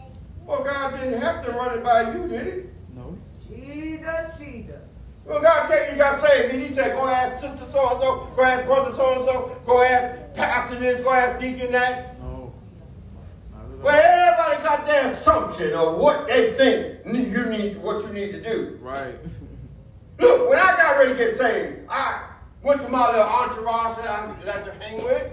Well, 0.46 0.64
God 0.64 0.98
didn't 0.98 1.20
have 1.22 1.44
to 1.46 1.52
run 1.52 1.78
it 1.78 1.84
by 1.84 2.14
you, 2.14 2.26
did 2.30 2.48
he? 2.48 2.70
No. 2.96 3.18
Jesus, 3.50 4.32
Jesus. 4.40 4.80
Well, 5.26 5.42
God 5.42 5.68
tell 5.68 5.86
you 5.86 5.92
you 5.92 5.98
got 5.98 6.22
saved, 6.22 6.54
and 6.54 6.64
he 6.64 6.72
said, 6.72 6.96
go 6.96 7.06
ask 7.06 7.42
sister 7.42 7.66
so-and-so, 7.70 8.32
go 8.34 8.44
ask 8.44 8.66
brother 8.66 8.94
so-and-so, 8.94 9.62
go 9.66 9.82
ask 9.82 10.34
pastor 10.36 10.80
this, 10.80 11.02
go 11.02 11.12
ask 11.12 11.38
deacon 11.42 11.74
that. 11.74 12.18
No. 12.22 12.54
Not. 13.52 13.84
Well, 13.84 13.94
everybody 13.94 14.64
got 14.64 14.86
their 14.86 15.08
assumption 15.08 15.74
of 15.74 15.98
what 15.98 16.28
they 16.28 16.54
think 16.54 17.06
you 17.06 17.46
need, 17.46 17.78
what 17.84 18.06
you 18.06 18.14
need 18.14 18.32
to 18.32 18.42
do. 18.42 18.80
Right. 18.82 19.16
Look, 20.20 20.50
when 20.50 20.60
I 20.60 20.76
got 20.78 20.98
ready 20.98 21.14
to 21.14 21.18
get 21.18 21.38
saved, 21.38 21.80
I 21.90 22.28
went 22.62 22.82
to 22.82 22.90
my 22.90 23.10
little 23.10 23.24
entourage 23.26 23.98
that 23.98 24.08
I 24.08 24.28
like 24.46 24.66
to 24.66 24.74
hang 24.84 25.04
with. 25.04 25.32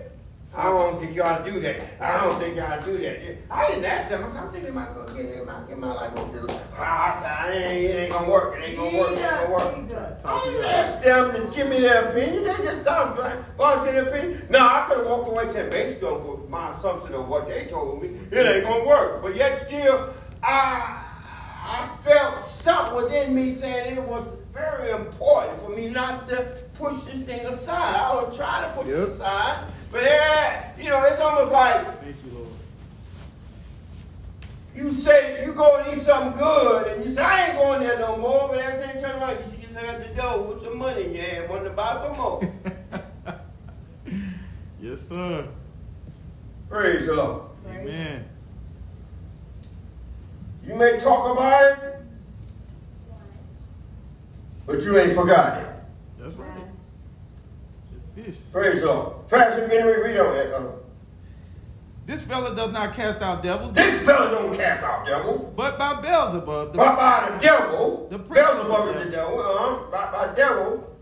I 0.57 0.71
don't 0.71 0.99
think 0.99 1.15
you 1.15 1.23
ought 1.23 1.45
to 1.45 1.53
do 1.53 1.61
that. 1.61 1.83
I 2.01 2.25
don't 2.25 2.41
think 2.41 2.55
to 2.55 2.83
do 2.87 2.97
that. 3.03 3.37
I 3.51 3.69
didn't 3.69 3.85
ask 3.85 4.09
them. 4.09 4.25
I 4.25 4.29
said, 4.29 4.37
I'm 4.39 4.51
thinking 4.51 4.71
about 4.71 4.95
going 4.95 5.15
to 5.15 5.23
get 5.23 5.47
my, 5.47 5.61
get 5.69 5.79
my 5.79 5.93
life 5.93 6.15
this. 6.33 6.57
I 6.79 7.19
said, 7.21 7.31
I 7.31 7.53
ain't, 7.53 7.85
it 7.85 7.97
ain't 7.99 8.13
going 8.13 8.25
to 8.25 8.31
work. 8.31 8.59
It 8.59 8.69
ain't 8.69 8.77
going 8.79 8.93
to 8.93 8.99
work. 8.99 9.13
It 9.13 9.19
ain't 9.19 9.29
going 9.29 9.47
to 9.47 9.53
work. 9.53 10.25
I 10.25 10.45
didn't 10.47 10.65
ask 10.65 11.03
them 11.03 11.33
to 11.33 11.55
give 11.55 11.69
me 11.69 11.81
their 11.81 12.09
opinion. 12.09 12.45
They 12.45 12.55
just 12.65 12.85
sound 12.85 13.19
volunteer 13.59 14.05
their 14.05 14.09
opinion. 14.09 14.47
No, 14.49 14.61
I 14.61 14.87
could 14.89 14.99
have 14.99 15.07
walked 15.07 15.29
away 15.29 15.47
saying, 15.53 15.69
based 15.69 16.03
on 16.03 16.51
my 16.51 16.71
assumption 16.71 17.15
of 17.15 17.29
what 17.29 17.49
they 17.49 17.67
told 17.67 18.01
me, 18.01 18.19
it 18.31 18.39
ain't 18.39 18.65
going 18.65 18.81
to 18.81 18.89
work. 18.89 19.23
But 19.23 19.37
yet 19.37 19.61
still, 19.67 20.15
I, 20.43 21.05
I 21.67 21.91
felt 22.01 22.43
something 22.43 22.97
within 22.97 23.35
me 23.35 23.57
saying 23.57 23.99
it 23.99 24.03
was 24.03 24.25
very 24.57 24.91
important 24.91 25.61
for 25.61 25.71
me 25.71 25.91
not 25.91 26.29
to 26.29 26.37
push 26.75 27.05
this 27.05 27.21
thing 27.21 27.45
aside. 27.47 27.97
I 27.97 28.23
would 28.23 28.35
try 28.35 28.63
to 28.63 28.69
push 28.75 28.87
Yep. 28.89 28.97
it 28.99 29.09
aside. 29.09 29.65
But 29.93 30.03
yeah, 30.03 30.73
you 30.79 30.89
know, 30.91 31.03
it's 31.05 31.21
almost 31.21 31.53
like 31.53 32.01
Thank 32.03 32.17
you, 32.25 32.33
Lord. 32.39 32.49
you 34.75 34.93
say 34.95 35.45
you 35.45 35.53
go 35.53 35.77
and 35.77 35.97
eat 35.97 36.05
something 36.05 36.39
good, 36.39 36.87
and 36.89 37.05
you 37.05 37.11
say, 37.11 37.23
I 37.23 37.49
ain't 37.49 37.57
going 37.59 37.81
there 37.81 37.99
no 37.99 38.17
more, 38.17 38.49
but 38.49 38.59
every 38.59 38.85
time 38.85 38.97
you 38.97 39.03
turn 39.03 39.23
around, 39.23 39.39
you 39.39 39.51
see 39.51 39.63
yourself 39.63 39.87
at 39.87 40.09
the 40.09 40.21
door 40.23 40.43
with 40.43 40.63
some 40.63 40.77
money 40.79 41.05
in 41.05 41.15
your 41.15 41.23
hand, 41.25 41.49
wanting 41.51 41.65
to 41.65 41.71
buy 41.71 41.93
some 42.03 42.17
more. 42.17 42.53
yes, 44.83 45.07
sir. 45.09 45.47
Praise 46.69 47.07
the 47.07 47.15
Lord. 47.15 47.43
Amen. 47.69 48.25
You 50.67 50.75
may 50.75 50.99
talk 50.99 51.33
about 51.37 51.79
it, 51.79 52.01
but 54.67 54.83
you 54.83 54.99
ain't 54.99 55.13
forgot 55.15 55.61
it. 55.63 55.69
That's 56.19 56.35
right. 56.35 56.51
Fish. 58.15 58.39
Praise 58.53 58.81
the 58.81 58.87
Lord. 58.87 59.29
Fast 59.29 59.61
begin 59.61 59.85
to 59.87 59.93
read 59.93 60.19
on 60.19 60.35
that. 60.35 60.55
Uh, 60.57 60.63
This 62.07 62.23
fellow 62.23 62.55
does 62.55 62.73
not 62.73 62.95
cast 62.95 63.21
out 63.21 63.43
devils, 63.43 63.73
this 63.73 64.05
fella 64.07 64.31
don't 64.31 64.57
cast 64.57 64.83
out 64.83 65.05
devils. 65.07 65.53
but 65.57 65.77
by 65.79 66.01
Beelzebub, 66.01 66.73
the, 66.73 66.79
But 66.79 66.97
by 66.97 67.31
the 67.31 67.39
devil, 67.39 68.07
The 68.11 68.19
prince 68.19 68.49
of 68.49 68.67
Beelzebub 68.69 68.87
the 68.95 69.01
is 69.01 69.05
the 69.07 69.11
devil, 69.11 69.41
uh-huh, 69.41 69.91
by, 69.91 70.27
by 70.29 70.35
devil, 70.35 70.93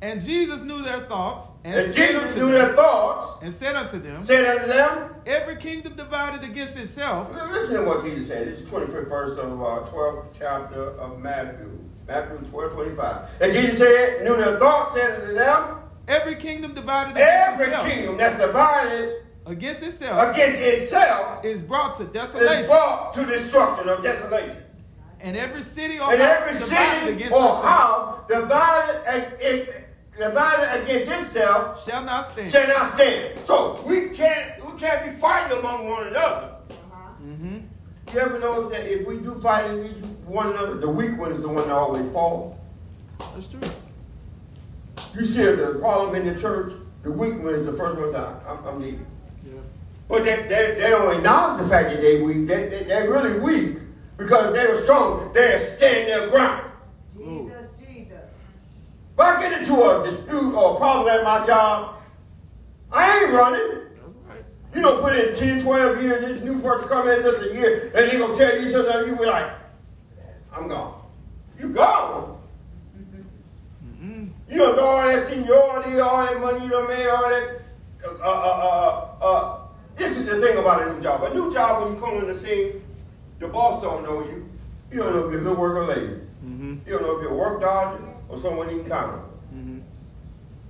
and 0.00 0.22
Jesus 0.22 0.60
knew 0.62 0.82
their 0.82 1.06
thoughts, 1.06 1.46
and, 1.64 1.74
and 1.74 1.94
said 1.94 2.06
Jesus 2.08 2.22
unto 2.24 2.38
knew 2.38 2.52
them, 2.52 2.66
their 2.66 2.74
thoughts, 2.76 3.42
and 3.42 3.54
said 3.54 3.74
unto 3.74 3.98
them, 4.00 4.22
said 4.22 4.58
unto 4.58 4.68
them, 4.72 5.14
Every 5.26 5.56
kingdom 5.56 5.94
divided 5.96 6.48
against 6.48 6.76
itself 6.76 7.32
Listen 7.50 7.76
to 7.76 7.82
what 7.82 8.04
Jesus 8.04 8.28
said. 8.28 8.46
This 8.48 8.60
is 8.60 8.68
25th 8.68 9.08
verse 9.08 9.38
of 9.38 9.60
our 9.62 9.80
12th 9.88 10.26
chapter 10.38 10.90
of 11.00 11.18
Matthew. 11.20 11.78
Matthew 12.08 12.38
12, 12.50 12.72
25. 12.72 13.28
And 13.42 13.52
Jesus 13.52 13.78
said, 13.78 14.22
knew 14.24 14.36
their 14.36 14.58
thoughts, 14.58 14.94
said 14.94 15.20
unto 15.20 15.34
them, 15.34 15.74
Every 16.08 16.36
kingdom 16.36 16.74
divided 16.74 17.12
against 17.12 17.30
every 17.30 17.66
itself, 17.66 17.86
kingdom 17.86 18.16
that's 18.16 18.40
divided 18.40 19.22
against 19.44 19.82
itself 19.82 20.34
against 20.34 20.58
itself 20.60 21.44
is 21.44 21.60
brought 21.60 21.96
to 21.98 22.04
desolation. 22.04 22.60
is 22.60 22.66
brought 22.66 23.12
to 23.12 23.26
destruction 23.26 23.88
or 23.90 24.00
desolation. 24.00 24.56
and 25.20 25.36
every 25.36 25.60
city 25.62 25.98
or 25.98 26.10
And 26.10 26.22
house 26.22 26.30
every 26.48 26.52
divided 26.58 27.00
city 27.00 27.12
against 27.12 27.34
or 27.36 27.44
itself 27.44 27.64
house 27.64 28.18
divided, 28.26 29.68
divided 30.18 30.82
against 30.82 31.10
itself 31.12 31.84
shall 31.84 32.02
not 32.04 32.24
stand. 32.26 32.50
shall 32.50 32.68
not 32.68 32.94
stand. 32.94 33.38
So 33.44 33.82
we 33.86 34.08
can't 34.08 34.64
we 34.64 34.78
can't 34.80 35.04
be 35.04 35.20
fighting 35.20 35.58
among 35.58 35.90
one 35.90 36.06
another. 36.06 36.54
Uh-huh. 36.70 37.12
hmm 37.20 37.58
You 38.14 38.18
ever 38.20 38.38
notice 38.38 38.70
that 38.78 38.86
if 38.90 39.06
we 39.06 39.18
do 39.18 39.34
fight 39.34 39.64
against 39.70 40.00
one 40.28 40.48
another, 40.48 40.76
the 40.76 40.88
weak 40.88 41.18
one 41.18 41.32
is 41.32 41.40
the 41.40 41.48
one 41.48 41.68
that 41.68 41.74
always 41.74 42.08
falls? 42.10 42.54
That's 43.18 43.46
true. 43.46 43.60
You 45.14 45.26
see 45.26 45.42
the 45.42 45.76
problem 45.80 46.14
in 46.14 46.32
the 46.32 46.40
church, 46.40 46.72
the 47.02 47.10
weak 47.10 47.42
one 47.42 47.54
is 47.54 47.66
the 47.66 47.72
first 47.72 47.98
one 47.98 48.14
out. 48.14 48.42
I'm, 48.46 48.64
I'm 48.66 48.80
leaving. 48.80 49.06
Yeah. 49.44 49.60
But 50.08 50.24
they, 50.24 50.42
they, 50.42 50.74
they 50.78 50.90
don't 50.90 51.16
acknowledge 51.16 51.62
the 51.62 51.68
fact 51.68 51.90
that 51.90 52.00
they 52.00 52.22
weak. 52.22 52.46
They, 52.46 52.68
they, 52.68 52.84
they're 52.84 53.10
really 53.10 53.38
weak 53.38 53.78
because 54.16 54.54
they 54.54 54.66
were 54.66 54.82
strong. 54.82 55.32
They're 55.32 55.76
standing 55.76 56.06
their 56.06 56.28
ground. 56.28 56.70
Ooh. 57.18 57.50
Jesus, 57.50 57.70
Jesus. 57.80 58.24
If 59.14 59.20
I 59.20 59.40
get 59.40 59.60
into 59.60 59.74
a 59.74 60.04
dispute 60.04 60.54
or 60.54 60.74
a 60.74 60.78
problem 60.78 61.08
at 61.08 61.24
my 61.24 61.46
job, 61.46 61.96
I 62.92 63.24
ain't 63.24 63.32
running. 63.32 63.60
Right. 64.28 64.44
You 64.74 64.82
don't 64.82 65.00
put 65.00 65.16
in 65.16 65.34
10, 65.34 65.62
12 65.62 66.02
years, 66.02 66.24
this 66.24 66.42
new 66.42 66.60
person 66.60 66.88
come 66.88 67.08
in 67.08 67.22
just 67.22 67.42
a 67.42 67.54
year, 67.54 67.92
and 67.94 68.10
they 68.10 68.18
gonna 68.18 68.36
tell 68.36 68.60
you 68.60 68.70
something, 68.70 69.08
you 69.08 69.16
be 69.16 69.24
like, 69.24 69.50
I'm 70.58 70.68
gone. 70.68 71.02
You 71.58 71.68
gone. 71.70 72.40
Mm-mm. 73.86 74.30
You 74.50 74.58
don't 74.58 74.74
throw 74.74 74.84
all 74.84 75.06
that 75.06 75.26
seniority, 75.26 76.00
all 76.00 76.26
that 76.26 76.40
money 76.40 76.64
you 76.64 76.70
done 76.70 76.88
made, 76.88 77.08
all 77.08 77.28
that. 77.28 77.60
Uh, 78.04 78.10
uh, 78.22 79.14
uh, 79.20 79.24
uh, 79.24 79.60
this 79.96 80.16
is 80.16 80.26
the 80.26 80.40
thing 80.40 80.56
about 80.58 80.86
a 80.86 80.94
new 80.94 81.02
job. 81.02 81.22
A 81.24 81.34
new 81.34 81.52
job, 81.52 81.82
when 81.82 81.94
you 81.94 82.00
come 82.00 82.18
in 82.18 82.26
the 82.26 82.34
scene, 82.34 82.82
the 83.38 83.48
boss 83.48 83.82
don't 83.82 84.02
know 84.02 84.20
you. 84.24 84.48
You 84.90 84.98
don't 84.98 85.14
know 85.14 85.26
if 85.26 85.32
you're 85.32 85.40
a 85.40 85.44
good 85.44 85.58
worker 85.58 85.82
or 85.82 85.86
lazy. 85.86 86.20
Mm-hmm. 86.44 86.76
You 86.86 86.92
don't 86.92 87.02
know 87.02 87.16
if 87.16 87.22
you're 87.22 87.32
a 87.32 87.36
work 87.36 87.60
dodger 87.60 88.02
or 88.28 88.40
someone 88.40 88.70
you 88.70 88.80
can 88.80 88.88
count 88.88 89.12
on. 89.12 89.30
Mm-hmm. 89.54 89.78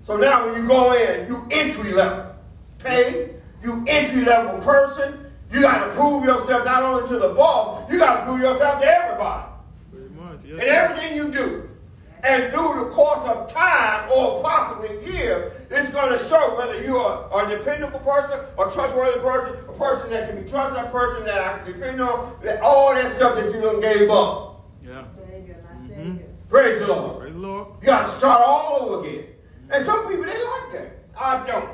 So 0.05 0.17
now 0.17 0.47
when 0.47 0.61
you 0.61 0.67
go 0.67 0.93
in, 0.95 1.29
you 1.29 1.47
entry 1.51 1.93
level 1.93 2.35
pay, 2.79 3.35
you 3.63 3.85
entry 3.87 4.25
level 4.25 4.61
person. 4.61 5.27
You 5.53 5.63
got 5.63 5.87
to 5.87 5.93
prove 5.93 6.25
yourself 6.25 6.65
not 6.65 6.83
only 6.83 7.09
to 7.09 7.19
the 7.19 7.31
boss, 7.31 7.91
you 7.91 7.99
got 7.99 8.21
to 8.21 8.27
prove 8.27 8.41
yourself 8.41 8.81
to 8.81 8.87
everybody. 8.87 9.48
In 10.55 10.61
sir. 10.61 10.67
everything 10.67 11.17
you 11.17 11.31
do. 11.31 11.69
And 12.25 12.53
through 12.53 12.85
the 12.85 12.91
course 12.91 13.29
of 13.29 13.51
time 13.51 14.11
or 14.11 14.43
possibly 14.43 14.89
year, 15.13 15.53
it's 15.71 15.91
going 15.91 16.19
to 16.19 16.29
show 16.29 16.57
whether 16.57 16.83
you 16.83 16.97
are 16.97 17.47
a 17.47 17.57
dependable 17.57 18.01
person, 18.01 18.41
a 18.59 18.71
trustworthy 18.71 19.21
person, 19.21 19.57
a 19.69 19.73
person 19.75 20.11
that 20.11 20.29
can 20.29 20.43
be 20.43 20.51
trusted, 20.51 20.85
a 20.85 20.91
person 20.91 21.25
that 21.25 21.41
I 21.41 21.59
can 21.59 21.73
depend 21.73 22.01
on, 22.01 22.37
that 22.43 22.61
all 22.61 22.93
that 22.95 23.15
stuff 23.15 23.37
that 23.37 23.55
you 23.55 23.61
done 23.61 23.81
gave 23.81 24.11
up. 24.11 24.65
Yeah. 24.85 25.05
Savior, 25.17 25.57
my 25.65 25.95
Mhm. 25.95 26.19
Praise 26.49 26.81
the 26.81 26.89
Lord. 26.89 27.21
Praise 27.21 27.35
the 27.35 27.39
Lord. 27.39 27.69
You 27.81 27.87
got 27.87 28.07
to 28.07 28.19
start 28.19 28.43
all 28.45 28.79
over 28.81 29.07
again. 29.07 29.25
And 29.71 29.85
some 29.85 30.09
people, 30.09 30.25
they 30.25 30.43
like 30.43 30.73
that. 30.73 30.93
I 31.17 31.47
don't. 31.47 31.71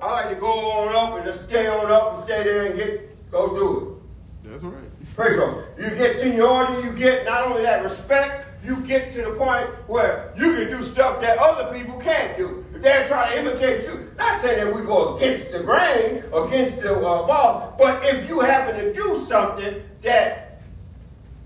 I 0.00 0.12
like 0.12 0.28
to 0.30 0.34
go 0.34 0.70
on 0.72 0.94
up 0.94 1.16
and 1.16 1.24
just 1.24 1.48
stay 1.48 1.68
on 1.68 1.90
up 1.90 2.16
and 2.16 2.24
stay 2.24 2.42
there 2.42 2.66
and 2.66 2.76
get, 2.76 3.30
go 3.30 3.54
do 3.54 4.00
it. 4.44 4.50
That's 4.50 4.62
right. 4.62 4.84
Praise 5.16 5.38
Lord. 5.38 5.64
You 5.78 5.88
get 5.96 6.20
seniority, 6.20 6.86
you 6.86 6.92
get 6.92 7.24
not 7.24 7.46
only 7.46 7.62
that 7.62 7.82
respect, 7.82 8.44
you 8.62 8.76
get 8.82 9.14
to 9.14 9.22
the 9.22 9.30
point 9.30 9.66
where 9.88 10.30
you 10.36 10.52
can 10.52 10.68
do 10.68 10.82
stuff 10.82 11.22
that 11.22 11.38
other 11.38 11.72
people 11.76 11.98
can't 11.98 12.36
do. 12.36 12.62
If 12.74 12.82
they're 12.82 13.08
trying 13.08 13.32
to 13.32 13.40
imitate 13.40 13.84
you, 13.84 14.10
not 14.18 14.42
saying 14.42 14.62
that 14.62 14.74
we 14.74 14.82
go 14.82 15.16
against 15.16 15.52
the 15.52 15.60
grain, 15.60 16.22
against 16.34 16.82
the 16.82 16.94
uh, 16.94 17.26
ball, 17.26 17.74
but 17.78 18.04
if 18.04 18.28
you 18.28 18.40
happen 18.40 18.76
to 18.76 18.92
do 18.92 19.24
something 19.26 19.82
that 20.02 20.60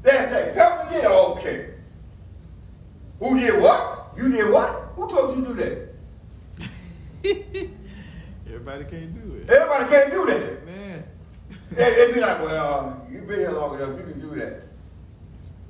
they 0.03 0.11
say, 0.11 0.51
Pepper 0.53 0.91
did, 0.91 1.05
okay. 1.05 1.71
Who 3.21 3.39
did 3.39 3.63
what? 3.63 4.15
You 4.17 4.33
did 4.33 4.51
what? 4.51 4.91
Who 4.97 5.09
told 5.09 5.39
you 5.39 5.45
to 5.45 5.55
do 5.55 5.63
that? 5.63 5.95
Everybody 8.49 8.85
can't 8.85 9.15
do 9.15 9.37
it. 9.37 9.49
Everybody 9.49 9.91
can't 9.91 10.11
do 10.11 10.27
that. 10.27 10.60
They'd 11.73 12.15
be 12.15 12.21
like, 12.21 12.41
well, 12.43 13.07
you've 13.11 13.27
been 13.29 13.41
here 13.41 13.53
long 13.53 13.77
enough, 13.77 13.97
you 13.99 14.05
can 14.05 14.21
do 14.21 14.35
that. 14.41 14.63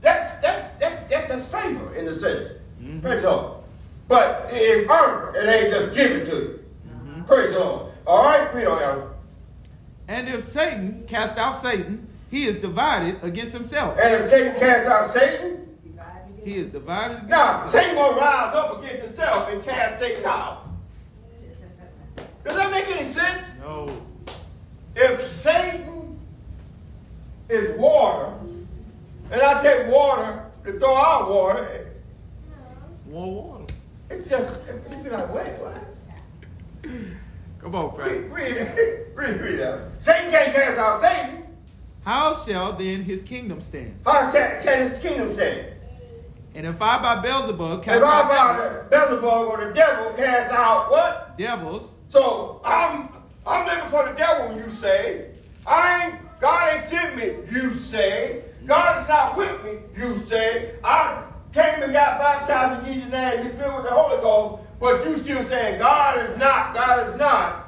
That's 0.00 0.40
that's 0.40 0.78
that's 0.80 1.02
that's 1.10 1.28
that's 1.28 1.46
favor 1.46 1.94
in 1.94 2.08
a 2.08 2.18
sense. 2.18 2.52
Mhm. 2.82 3.02
Praise 3.02 3.22
the 3.22 3.30
Lord. 3.30 3.56
But 4.08 4.48
it's 4.50 4.90
earned, 4.90 5.36
it 5.36 5.46
ain't 5.48 5.70
just 5.72 5.94
given 5.94 6.24
to 6.26 6.34
you. 6.34 6.64
Mhm. 6.88 7.26
Praise 7.26 7.52
the 7.52 7.60
Lord. 7.60 7.92
All 8.06 8.24
right, 8.24 8.52
read 8.54 8.66
on, 8.66 8.82
Aaron. 8.82 9.02
And 10.08 10.28
if 10.28 10.44
Satan 10.44 11.04
cast 11.06 11.36
out 11.36 11.60
Satan, 11.60 12.08
he 12.30 12.46
is 12.46 12.56
divided 12.56 13.22
against 13.22 13.52
himself. 13.52 13.98
And 14.02 14.14
if 14.14 14.30
Satan 14.30 14.58
casts 14.58 14.88
out 14.88 15.10
Satan, 15.10 15.56
He 16.42 16.56
is 16.56 16.68
divided 16.68 17.16
against 17.18 17.30
now. 17.30 17.66
Satan 17.66 17.94
gonna 17.96 18.16
rise 18.16 18.54
up 18.56 18.82
against 18.82 19.04
himself 19.04 19.50
and 19.50 19.62
cast 19.62 20.00
Satan 20.00 20.24
out. 20.24 20.66
Does 22.44 22.56
that 22.56 22.70
make 22.70 22.88
any 22.88 23.06
sense? 23.06 23.46
No. 23.60 23.86
If 24.96 25.26
Satan 25.26 26.18
is 27.48 27.76
water, 27.78 28.32
and 29.30 29.42
I 29.42 29.62
take 29.62 29.86
water 29.92 30.44
to 30.64 30.78
throw 30.78 30.96
out 30.96 31.30
water, 31.30 31.92
More 33.08 33.32
water. 33.32 33.74
it's 34.10 34.28
just, 34.28 34.56
you'd 34.90 35.04
be 35.04 35.10
like, 35.10 35.32
wait, 35.34 35.52
what? 35.58 35.76
Come 37.60 37.74
on, 37.74 37.96
Pastor. 37.96 38.28
Read, 38.28 38.56
read, 38.56 39.06
read, 39.14 39.40
read 39.40 39.58
that. 39.60 39.80
Satan 40.02 40.30
can't 40.30 40.54
cast 40.54 40.78
out 40.78 41.00
Satan. 41.00 41.44
How 42.04 42.34
shall 42.34 42.72
then 42.72 43.02
his 43.02 43.22
kingdom 43.22 43.60
stand? 43.60 43.94
How 44.06 44.30
can, 44.32 44.62
can 44.62 44.88
his 44.88 45.00
kingdom 45.02 45.30
stand? 45.32 45.66
And 46.54 46.66
if 46.66 46.80
I 46.82 47.00
by 47.00 47.20
Beelzebub 47.20 47.80
If 47.80 47.84
cast 47.84 48.02
I 48.02 48.20
out 48.22 48.28
by 48.28 48.58
devils, 48.64 48.88
Beelzebub 48.90 49.48
or 49.48 49.64
the 49.68 49.72
devil 49.74 50.12
cast 50.14 50.50
out 50.52 50.90
what? 50.90 51.38
devils, 51.38 51.92
So 52.08 52.60
I'm 52.64 53.08
I'm 53.46 53.66
living 53.66 53.88
for 53.88 54.06
the 54.06 54.12
devil, 54.12 54.56
you 54.56 54.70
say. 54.72 55.30
I 55.66 56.06
ain't 56.06 56.40
God 56.40 56.74
ain't 56.74 56.88
sent 56.88 57.16
me, 57.16 57.34
you 57.52 57.78
say. 57.78 58.44
God 58.64 59.02
is 59.02 59.08
not 59.08 59.36
with 59.36 59.64
me, 59.64 59.72
you 59.96 60.22
say. 60.26 60.74
I 60.82 61.22
came 61.52 61.82
and 61.82 61.92
got 61.92 62.18
baptized 62.18 62.86
in 62.86 62.94
Jesus' 62.94 63.10
name, 63.10 63.46
be 63.46 63.52
filled 63.56 63.82
with 63.82 63.84
the 63.84 63.94
Holy 63.94 64.22
Ghost, 64.22 64.62
but 64.78 65.04
you 65.04 65.18
still 65.18 65.44
saying 65.44 65.78
God 65.78 66.18
is 66.18 66.38
not, 66.38 66.74
God 66.74 67.08
is 67.08 67.18
not. 67.18 67.66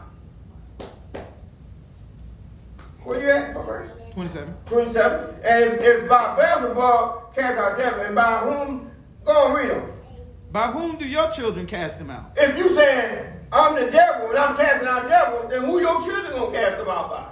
Where 3.04 3.20
you 3.20 3.30
at, 3.30 3.54
my 3.54 3.62
verse? 3.62 3.90
27. 4.12 4.54
27. 4.66 5.34
And 5.42 5.64
if, 5.74 5.80
if 5.80 6.08
by 6.08 6.36
Beelzebub 6.36 7.34
cast 7.34 7.58
out 7.58 7.76
devil, 7.76 8.00
and 8.00 8.14
by 8.14 8.38
whom? 8.38 8.90
Go 9.24 9.46
and 9.46 9.54
read 9.54 9.70
them. 9.70 9.92
By 10.50 10.68
whom 10.68 10.96
do 10.96 11.06
your 11.06 11.30
children 11.30 11.66
cast 11.66 11.98
them 11.98 12.10
out? 12.10 12.32
If 12.36 12.56
you 12.56 12.68
saying 12.70 13.26
I'm 13.52 13.74
the 13.74 13.90
devil 13.90 14.30
and 14.30 14.38
I'm 14.38 14.56
casting 14.56 14.88
out 14.88 15.08
devil, 15.08 15.48
then 15.48 15.64
who 15.64 15.80
your 15.80 16.02
children 16.02 16.32
gonna 16.32 16.52
cast 16.52 16.78
them 16.78 16.88
out 16.88 17.10
by? 17.10 17.26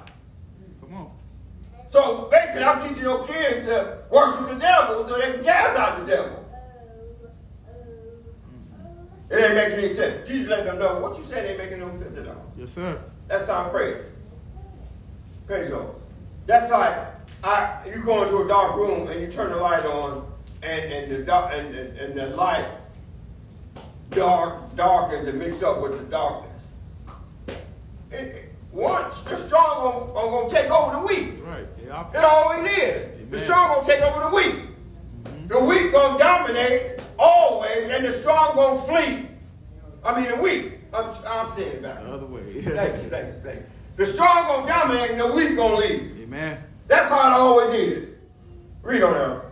Come 0.80 0.94
on. 0.94 1.10
So 1.90 2.28
basically, 2.30 2.64
I'm 2.64 2.80
teaching 2.86 3.02
your 3.02 3.26
kids 3.26 3.66
to 3.66 3.98
worship 4.10 4.48
the 4.48 4.56
devil 4.56 5.08
so 5.08 5.18
they 5.18 5.32
can 5.32 5.44
cast 5.44 5.78
out 5.78 6.00
the 6.00 6.06
devil. 6.06 6.44
It 9.30 9.36
ain't 9.36 9.54
making 9.54 9.78
any 9.78 9.94
sense. 9.94 10.28
Jesus 10.28 10.48
let 10.48 10.64
them 10.64 10.78
know 10.78 10.98
what 10.98 11.16
you 11.16 11.24
said 11.24 11.46
ain't 11.46 11.58
making 11.58 11.78
no 11.78 11.90
sense 11.98 12.18
at 12.18 12.26
all. 12.28 12.52
Yes, 12.58 12.72
sir. 12.72 13.00
That's 13.28 13.48
our 13.48 13.70
praise. 13.70 14.04
Praise 15.46 15.70
God. 15.70 15.94
That's 16.46 16.70
like 16.70 16.96
I 17.44 17.80
you 17.86 18.02
go 18.02 18.24
into 18.24 18.42
a 18.42 18.48
dark 18.48 18.76
room 18.76 19.08
and 19.08 19.20
you 19.20 19.30
turn 19.30 19.50
the 19.50 19.56
light 19.56 19.86
on 19.86 20.26
and, 20.62 20.92
and 20.92 21.12
the 21.12 21.18
dark 21.18 21.52
and, 21.54 21.74
and, 21.74 21.96
and 21.96 22.18
the 22.18 22.26
light 22.36 22.66
dark 24.10 24.76
darkens 24.76 25.28
and 25.28 25.38
mix 25.38 25.62
up 25.62 25.80
with 25.80 25.92
the 25.98 26.04
darkness. 26.04 26.62
It, 28.10 28.14
it, 28.14 28.54
once 28.72 29.20
the 29.22 29.36
strong 29.46 30.12
gonna, 30.14 30.30
gonna 30.30 30.50
take 30.50 30.70
over 30.70 30.96
the 30.96 31.06
weak. 31.06 31.44
That's 31.44 31.58
right. 31.88 32.06
It 32.14 32.24
always 32.24 32.70
is. 32.78 33.30
The 33.30 33.44
strong 33.44 33.74
gonna 33.74 33.86
take 33.86 34.02
over 34.02 34.28
the 34.28 34.34
weak. 34.34 34.56
Mhm. 35.24 35.48
The 35.48 35.60
weak 35.60 35.92
gonna 35.92 36.18
dominate 36.18 37.00
always, 37.18 37.88
and 37.90 38.04
the 38.04 38.20
strong 38.20 38.56
gonna 38.56 38.82
flee. 38.82 39.26
I 40.04 40.20
mean 40.20 40.30
the 40.30 40.42
weak. 40.42 40.78
I'm, 40.92 41.06
I'm 41.26 41.52
saying 41.52 41.68
it 41.74 41.82
back. 41.82 42.02
The 42.02 42.12
other 42.12 42.26
way. 42.26 42.42
Thank 42.62 42.64
you, 43.04 43.10
thank 43.10 43.26
you, 43.26 43.40
thank 43.42 43.56
you. 43.60 43.64
The 43.96 44.06
strong 44.06 44.46
gonna 44.46 44.66
dominate 44.66 45.10
and 45.12 45.20
the 45.20 45.32
weak 45.32 45.56
gonna 45.56 45.76
leave. 45.76 46.18
Amen. 46.22 46.58
That's 46.88 47.08
how 47.08 47.18
it 47.20 47.32
always 47.32 47.80
is. 47.80 48.10
Read 48.82 49.02
on 49.02 49.12
there. 49.12 49.42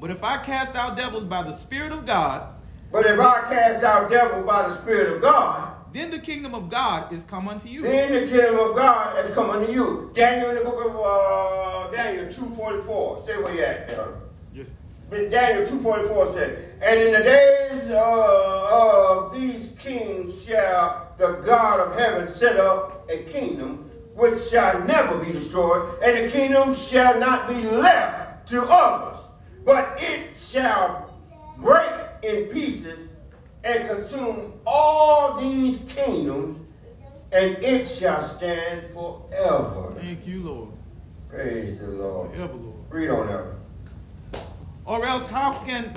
But 0.00 0.10
if 0.10 0.22
I 0.22 0.42
cast 0.42 0.74
out 0.74 0.96
devils 0.96 1.24
by 1.24 1.42
the 1.42 1.52
Spirit 1.52 1.92
of 1.92 2.06
God, 2.06 2.51
But 2.92 3.06
if 3.06 3.18
I 3.18 3.40
cast 3.48 3.82
out 3.82 4.10
devil 4.10 4.42
by 4.42 4.68
the 4.68 4.74
Spirit 4.74 5.14
of 5.16 5.22
God, 5.22 5.72
then 5.94 6.10
the 6.10 6.18
kingdom 6.18 6.54
of 6.54 6.70
God 6.70 7.10
is 7.12 7.24
come 7.24 7.48
unto 7.48 7.68
you. 7.68 7.82
then 7.82 8.12
the 8.12 8.30
kingdom 8.30 8.58
of 8.58 8.76
God 8.76 9.16
has 9.16 9.34
come 9.34 9.50
unto 9.50 9.72
you. 9.72 10.10
Daniel 10.14 10.50
in 10.50 10.56
the 10.56 10.64
book 10.64 10.86
of 10.86 10.96
uh, 10.96 11.90
Daniel 11.90 12.26
2.44. 12.26 13.26
Say 13.26 13.42
where 13.42 13.54
you 13.54 13.62
at, 13.62 13.90
Aaron. 13.90 14.14
Yes. 14.54 14.68
But 15.08 15.30
Daniel 15.30 15.66
2.44 15.66 16.34
said, 16.34 16.78
And 16.82 17.00
in 17.00 17.12
the 17.12 17.22
days 17.22 17.90
uh, 17.90 18.68
of 18.70 19.34
these 19.34 19.70
kings 19.78 20.42
shall 20.42 21.08
the 21.18 21.32
God 21.44 21.80
of 21.80 21.98
heaven 21.98 22.28
set 22.28 22.58
up 22.58 23.08
a 23.10 23.22
kingdom 23.24 23.90
which 24.14 24.42
shall 24.48 24.82
never 24.84 25.18
be 25.18 25.32
destroyed, 25.32 25.98
and 26.02 26.26
the 26.26 26.30
kingdom 26.30 26.74
shall 26.74 27.18
not 27.18 27.48
be 27.48 27.62
left 27.62 28.46
to 28.48 28.62
others, 28.62 29.20
but 29.64 29.96
it 29.98 30.34
shall 30.34 31.10
break 31.58 32.01
in 32.22 32.46
pieces 32.46 33.08
and 33.64 33.88
consume 33.88 34.52
all 34.66 35.38
these 35.40 35.80
kingdoms, 35.88 36.58
and 37.32 37.56
it 37.58 37.86
shall 37.86 38.22
stand 38.22 38.86
forever. 38.92 39.94
Thank 39.96 40.26
you, 40.26 40.42
Lord. 40.42 40.68
Praise 41.28 41.78
the 41.78 41.86
Lord. 41.86 42.30
Forever, 42.30 42.54
Lord. 42.54 42.76
Read 42.90 43.10
on 43.10 43.26
there. 43.26 43.54
Or 44.84 45.06
else 45.06 45.26
how 45.28 45.52
can 45.64 45.94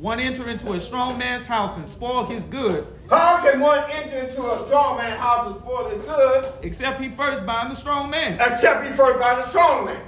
one 0.00 0.20
enter 0.20 0.48
into 0.48 0.72
a 0.74 0.80
strong 0.80 1.18
man's 1.18 1.44
house 1.44 1.76
and 1.76 1.88
spoil 1.88 2.24
his 2.24 2.44
goods, 2.44 2.92
How 3.10 3.38
can 3.42 3.58
one 3.60 3.84
enter 3.90 4.18
into 4.18 4.40
a 4.52 4.64
strong 4.66 4.96
man's 4.96 5.18
house 5.18 5.48
and 5.48 5.60
spoil 5.60 5.88
his 5.90 6.04
goods, 6.04 6.46
except 6.62 7.00
he 7.00 7.08
first 7.08 7.44
bind 7.44 7.72
the 7.72 7.74
strong 7.74 8.08
man? 8.08 8.34
except 8.40 8.86
he 8.86 8.92
first 8.92 9.18
by 9.18 9.34
the 9.34 9.48
strong 9.48 9.86
man? 9.86 10.00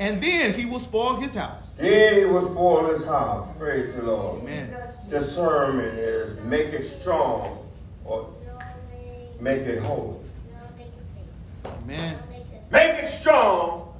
And 0.00 0.22
then 0.22 0.54
he 0.54 0.64
will 0.66 0.80
spoil 0.80 1.16
his 1.16 1.34
house. 1.34 1.62
Then 1.76 2.18
he 2.18 2.24
will 2.24 2.50
spoil 2.50 2.96
his 2.96 3.04
house. 3.06 3.48
Praise 3.58 3.94
the 3.94 4.02
Lord. 4.02 4.42
Amen. 4.42 4.74
The 5.08 5.22
sermon 5.22 5.96
is 5.96 6.40
make 6.40 6.68
it 6.68 6.84
strong 6.84 7.66
or 8.04 8.28
make 9.40 9.62
it 9.62 9.82
holy. 9.82 10.18
Amen. 11.64 12.18
Make 12.70 13.04
it 13.04 13.12
strong, 13.12 13.94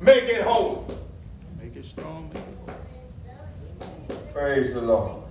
make 0.00 0.24
it 0.24 0.42
holy. 0.42 0.96
Make 1.62 1.76
it 1.76 1.84
strong. 1.84 2.30
Make 2.32 2.42
it 2.42 4.32
Praise 4.32 4.72
the 4.72 4.80
Lord. 4.80 5.22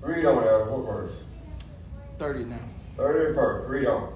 Read 0.00 0.24
on 0.24 0.44
there. 0.44 0.64
What 0.66 0.86
verse? 0.86 1.12
30 2.18 2.44
now. 2.44 2.58
31st. 2.96 3.68
Read 3.68 3.86
on. 3.86 4.15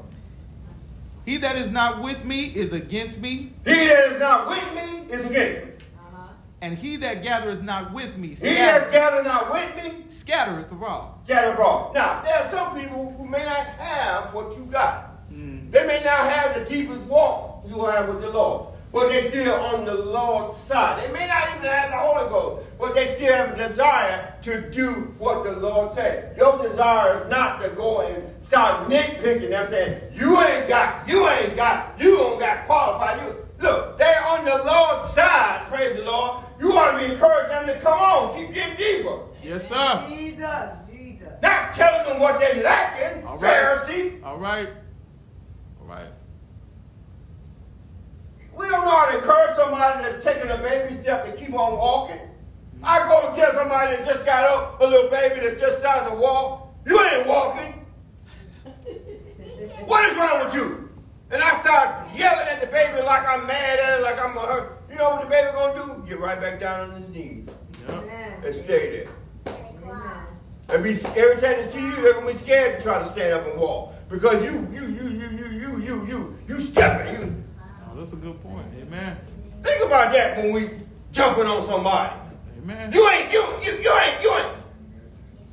He 1.30 1.36
that 1.36 1.54
is 1.54 1.70
not 1.70 2.02
with 2.02 2.24
me 2.24 2.46
is 2.46 2.72
against 2.72 3.20
me, 3.20 3.52
He 3.64 3.70
that 3.86 4.08
is 4.14 4.18
not 4.18 4.48
with 4.48 4.74
me 4.74 5.12
is 5.14 5.24
against 5.24 5.64
me. 5.64 5.72
Uh-huh. 5.96 6.26
and 6.60 6.76
he 6.76 6.96
that 6.96 7.22
gathereth 7.22 7.62
not 7.62 7.92
with 7.94 8.16
me 8.16 8.30
He 8.30 8.34
that 8.34 8.88
scattereth, 8.88 8.92
gathered 8.92 9.24
not 9.26 9.52
with 9.52 9.76
me 9.76 10.04
scattereth 10.08 10.72
abroad. 10.72 11.12
scattered 11.22 11.52
abroad. 11.52 11.94
Now, 11.94 12.20
there 12.24 12.34
are 12.34 12.50
some 12.50 12.74
people 12.80 13.14
who 13.16 13.24
may 13.28 13.44
not 13.44 13.64
have 13.78 14.34
what 14.34 14.56
you 14.56 14.64
got. 14.64 15.30
Mm. 15.32 15.70
They 15.70 15.86
may 15.86 16.02
not 16.02 16.28
have 16.28 16.56
the 16.56 16.64
deepest 16.68 17.00
walk 17.02 17.64
you 17.68 17.84
have 17.84 18.08
with 18.08 18.22
the 18.22 18.30
Lord. 18.30 18.69
But 18.92 19.10
they 19.10 19.28
still 19.28 19.54
on 19.54 19.84
the 19.84 19.94
Lord's 19.94 20.56
side. 20.58 21.02
They 21.02 21.12
may 21.12 21.26
not 21.26 21.56
even 21.56 21.70
have 21.70 21.90
the 21.90 21.98
Holy 21.98 22.28
Ghost, 22.28 22.66
but 22.78 22.94
they 22.94 23.14
still 23.14 23.34
have 23.34 23.58
a 23.58 23.68
desire 23.68 24.34
to 24.42 24.70
do 24.70 25.14
what 25.18 25.44
the 25.44 25.52
Lord 25.52 25.94
said. 25.94 26.36
Your 26.36 26.62
desire 26.62 27.22
is 27.22 27.30
not 27.30 27.60
to 27.62 27.68
go 27.70 28.00
and 28.02 28.24
start 28.44 28.88
nitpicking 28.88 29.50
them 29.50 29.68
saying, 29.68 30.02
you 30.14 30.40
ain't 30.40 30.68
got, 30.68 31.08
you 31.08 31.28
ain't 31.28 31.54
got, 31.56 32.00
you 32.00 32.16
don't 32.16 32.38
got 32.40 32.66
qualified. 32.66 33.20
You 33.22 33.36
Look, 33.60 33.98
they're 33.98 34.24
on 34.24 34.44
the 34.44 34.56
Lord's 34.64 35.10
side, 35.10 35.66
praise 35.68 35.94
the 35.96 36.02
Lord. 36.04 36.44
You 36.58 36.72
ought 36.72 36.92
to 36.92 36.98
be 36.98 37.12
encouraging 37.12 37.50
them 37.50 37.66
to 37.66 37.80
come 37.82 37.98
on, 37.98 38.36
keep 38.36 38.54
getting 38.54 38.76
deeper. 38.76 39.20
Yes, 39.42 39.68
sir. 39.68 40.06
Jesus, 40.08 40.70
Jesus. 40.90 41.28
Not 41.42 41.74
telling 41.74 42.10
them 42.10 42.20
what 42.20 42.40
they're 42.40 42.62
lacking, 42.62 43.26
All 43.26 43.36
right. 43.36 43.52
Pharisee. 43.52 44.24
All 44.24 44.38
right. 44.38 44.68
All 45.80 45.86
right. 45.86 46.08
We 48.56 48.68
don't 48.68 48.84
know 48.84 48.90
how 48.90 49.10
to 49.10 49.18
encourage 49.18 49.56
somebody 49.56 50.02
that's 50.02 50.24
taking 50.24 50.50
a 50.50 50.58
baby 50.58 50.94
step 50.94 51.24
to 51.24 51.32
keep 51.32 51.54
on 51.54 51.76
walking. 51.76 52.20
I 52.82 53.00
go 53.00 53.26
and 53.28 53.36
tell 53.36 53.52
somebody 53.52 53.96
that 53.96 54.06
just 54.06 54.24
got 54.24 54.44
up, 54.44 54.80
a 54.80 54.86
little 54.86 55.10
baby 55.10 55.46
that's 55.46 55.60
just 55.60 55.78
starting 55.78 56.12
to 56.12 56.20
walk, 56.20 56.74
you 56.86 57.00
ain't 57.00 57.26
walking. 57.26 57.74
What 59.86 60.08
is 60.08 60.16
wrong 60.16 60.44
with 60.44 60.54
you? 60.54 60.88
And 61.30 61.42
I 61.42 61.60
start 61.60 62.08
yelling 62.16 62.46
at 62.48 62.60
the 62.60 62.66
baby 62.66 63.02
like 63.02 63.26
I'm 63.26 63.46
mad 63.46 63.78
at 63.78 63.98
it, 63.98 64.02
like 64.02 64.18
I'm 64.20 64.36
a 64.36 64.40
hurt. 64.40 64.82
You 64.90 64.96
know 64.96 65.10
what 65.10 65.22
the 65.22 65.28
baby 65.28 65.50
gonna 65.52 65.74
do? 65.74 66.08
Get 66.08 66.18
right 66.18 66.40
back 66.40 66.58
down 66.60 66.90
on 66.90 66.96
his 67.00 67.08
knees. 67.10 67.48
Amen. 67.88 68.42
and 68.44 68.54
stay 68.54 69.06
there. 69.46 69.54
Amen. 69.54 70.26
And 70.68 70.82
be 70.84 70.90
every 71.18 71.34
time 71.36 71.56
they 71.56 71.66
see 71.66 71.80
you, 71.80 71.96
they're 71.96 72.14
gonna 72.14 72.26
be 72.26 72.32
scared 72.32 72.78
to 72.78 72.84
try 72.84 72.98
to 72.98 73.06
stand 73.06 73.32
up 73.32 73.46
and 73.46 73.60
walk 73.60 73.94
because 74.08 74.42
you, 74.44 74.66
you, 74.72 74.82
you, 74.82 75.08
you, 75.08 75.28
you, 75.28 75.46
you, 75.48 75.80
you, 75.80 76.06
you, 76.06 76.38
you 76.48 76.60
stepping. 76.60 77.14
You 77.14 77.19
good 78.20 78.42
point. 78.42 78.66
Amen. 78.80 79.16
think 79.62 79.84
about 79.86 80.12
that 80.12 80.36
when 80.36 80.52
we 80.52 80.70
jumping 81.12 81.46
on 81.46 81.64
somebody. 81.64 82.14
Amen. 82.62 82.92
You 82.92 83.08
ain't, 83.08 83.32
you, 83.32 83.42
you, 83.62 83.72
you 83.80 83.92
ain't, 83.98 84.22
you 84.22 84.34
ain't. 84.34 84.56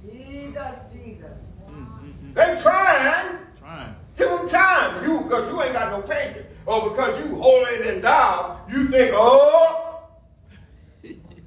Jesus, 0.03 0.75
Jesus. 0.93 1.31
Mm, 1.69 1.87
mm, 1.87 2.13
mm. 2.23 2.33
They 2.33 2.61
trying. 2.61 3.37
Trying. 3.59 3.95
Give 4.17 4.29
them 4.29 4.47
time. 4.47 5.03
You, 5.03 5.21
because 5.21 5.47
you 5.49 5.61
ain't 5.61 5.73
got 5.73 5.91
no 5.91 6.01
patience, 6.01 6.47
or 6.65 6.89
because 6.89 7.23
you 7.25 7.35
holier 7.35 7.83
than 7.83 8.01
thou, 8.01 8.59
you 8.69 8.87
think, 8.87 9.11
oh, 9.13 10.01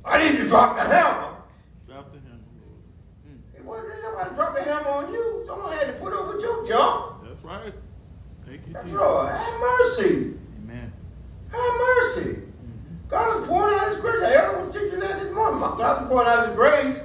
I 0.04 0.18
need 0.30 0.38
to 0.38 0.46
drop 0.48 0.76
the 0.76 0.82
hammer. 0.82 1.36
Drop 1.86 2.12
the 2.12 2.18
hammer. 2.20 2.40
Mm, 3.28 3.38
It 3.58 3.64
wasn't 3.64 4.02
nobody 4.02 4.34
drop 4.34 4.54
the 4.56 4.62
hammer 4.62 4.88
on 4.88 5.12
you. 5.12 5.42
Someone 5.46 5.76
had 5.76 5.86
to 5.88 5.92
put 5.94 6.12
up 6.14 6.32
with 6.32 6.42
your 6.42 6.66
jump. 6.66 7.24
that's 7.24 7.42
right. 7.44 7.74
Thank 8.46 8.66
you, 8.66 8.72
That's 8.72 8.84
Jesus. 8.86 8.98
Lord, 9.00 9.28
have 9.28 9.60
mercy. 9.60 10.34
Amen. 11.52 11.62
Have 11.62 11.80
mercy. 11.80 12.42
God 13.08 13.40
is 13.40 13.48
pouring 13.48 13.78
out 13.78 13.88
His 13.88 13.98
grace. 13.98 14.20
The 14.20 14.36
elder 14.36 14.58
was 14.60 14.72
teaching 14.72 15.00
that 15.00 15.20
this 15.20 15.34
morning. 15.34 15.60
My 15.60 15.76
God 15.76 16.02
is 16.02 16.08
pouring 16.08 16.28
out 16.28 16.46
His 16.46 16.54
grace. 16.56 17.00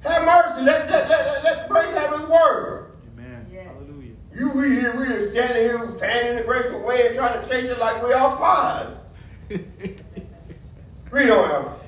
Have 0.00 0.24
mercy. 0.24 0.62
Let, 0.62 0.90
let, 0.90 1.08
let, 1.08 1.26
let, 1.26 1.44
let 1.44 1.68
grace 1.68 1.92
have 1.94 2.18
His 2.18 2.28
word. 2.28 2.92
Amen. 3.12 3.46
Yes. 3.52 3.66
Hallelujah. 3.66 4.12
You 4.34 4.50
we 4.50 4.70
here, 4.70 4.96
we 4.96 5.06
are 5.06 5.30
standing 5.30 5.64
here 5.64 5.88
fanning 5.98 6.36
the 6.36 6.42
grace 6.42 6.70
away 6.72 7.06
and 7.06 7.14
trying 7.14 7.40
to 7.40 7.48
chase 7.48 7.68
it 7.68 7.78
like 7.78 8.02
we 8.02 8.12
all 8.12 8.36
flies. 8.36 8.96
Read 11.10 11.30
on 11.30 11.50
out. 11.50 11.84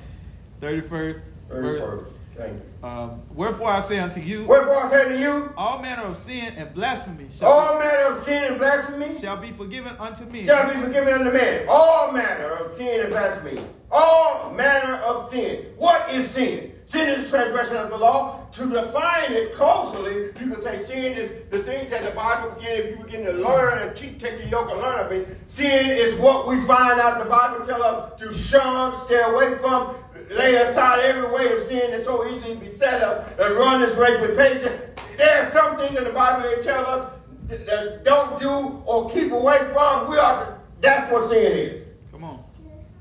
31st 0.61 1.21
verse. 1.49 1.83
31st. 1.83 2.05
Thank 2.35 2.53
you. 2.53 2.66
Um, 2.87 3.21
Wherefore 3.35 3.69
I 3.69 3.81
say 3.81 3.99
unto 3.99 4.21
you, 4.21 4.45
Wherefore 4.45 4.85
I 4.85 4.89
say 4.89 5.05
unto 5.05 5.17
you, 5.17 5.53
all 5.57 5.81
manner 5.81 6.03
of 6.03 6.17
sin 6.17 6.53
and 6.55 6.73
blasphemy 6.73 7.27
shall, 7.29 7.49
all 7.49 7.79
manner 7.79 8.15
of 8.15 8.23
sin 8.23 8.45
and 8.45 8.57
blasphemy 8.57 9.19
shall 9.19 9.35
be 9.37 9.51
forgiven 9.51 9.95
unto 9.99 10.23
me. 10.25 10.43
shall 10.43 10.73
be 10.73 10.79
forgiven 10.79 11.13
unto 11.13 11.31
man. 11.31 11.65
All 11.67 12.13
manner 12.13 12.49
of 12.49 12.73
sin 12.73 13.01
and 13.01 13.09
blasphemy. 13.09 13.61
All 13.91 14.51
manner 14.53 14.95
of 14.95 15.29
sin. 15.29 15.65
What 15.75 16.09
is 16.11 16.29
sin? 16.29 16.73
Sin 16.85 17.09
is 17.09 17.29
transgression 17.29 17.75
of 17.75 17.89
the 17.89 17.97
law. 17.97 18.45
To 18.53 18.65
define 18.69 19.33
it 19.33 19.53
closely, 19.53 20.27
you 20.39 20.53
can 20.53 20.61
say 20.61 20.83
sin 20.85 21.13
is 21.17 21.31
the 21.51 21.61
things 21.63 21.91
that 21.91 22.05
the 22.05 22.11
Bible 22.11 22.51
begin, 22.51 22.71
if 22.71 22.89
you 22.91 23.03
begin 23.03 23.25
to 23.25 23.33
learn 23.33 23.79
and 23.79 23.95
teach, 23.95 24.17
take 24.19 24.41
the 24.41 24.47
yoke 24.47 24.71
and 24.71 24.79
learn 24.79 25.05
of 25.05 25.11
it. 25.11 25.37
Sin 25.47 25.89
is 25.89 26.17
what 26.17 26.47
we 26.47 26.61
find 26.61 26.97
out 26.99 27.19
the 27.21 27.29
Bible 27.29 27.65
tell 27.65 27.83
us 27.83 28.17
to 28.19 28.33
shun, 28.33 28.95
stay 29.05 29.21
away 29.21 29.57
from, 29.57 29.95
lay 30.29 30.55
aside 30.55 30.99
every 30.99 31.29
way 31.31 31.51
of 31.51 31.63
sin 31.63 31.91
that 31.91 32.03
so 32.03 32.27
easily 32.27 32.55
beset 32.55 33.01
us, 33.03 33.31
and 33.39 33.55
run 33.55 33.81
this 33.81 33.95
race 33.95 34.19
with 34.21 34.37
patience. 34.37 34.81
There 35.17 35.43
are 35.43 35.51
some 35.51 35.77
things 35.77 35.97
in 35.97 36.03
the 36.03 36.11
Bible 36.11 36.49
that 36.49 36.63
tell 36.63 36.85
us 36.85 37.11
that- 37.47 38.03
don't 38.03 38.39
do 38.39 38.81
or 38.85 39.09
keep 39.09 39.31
away 39.31 39.57
from. 39.73 40.09
We 40.09 40.17
are. 40.17 40.57
That's 40.81 41.11
what 41.11 41.29
sin 41.29 41.51
is. 41.53 41.83
Come 42.11 42.23
on. 42.23 42.43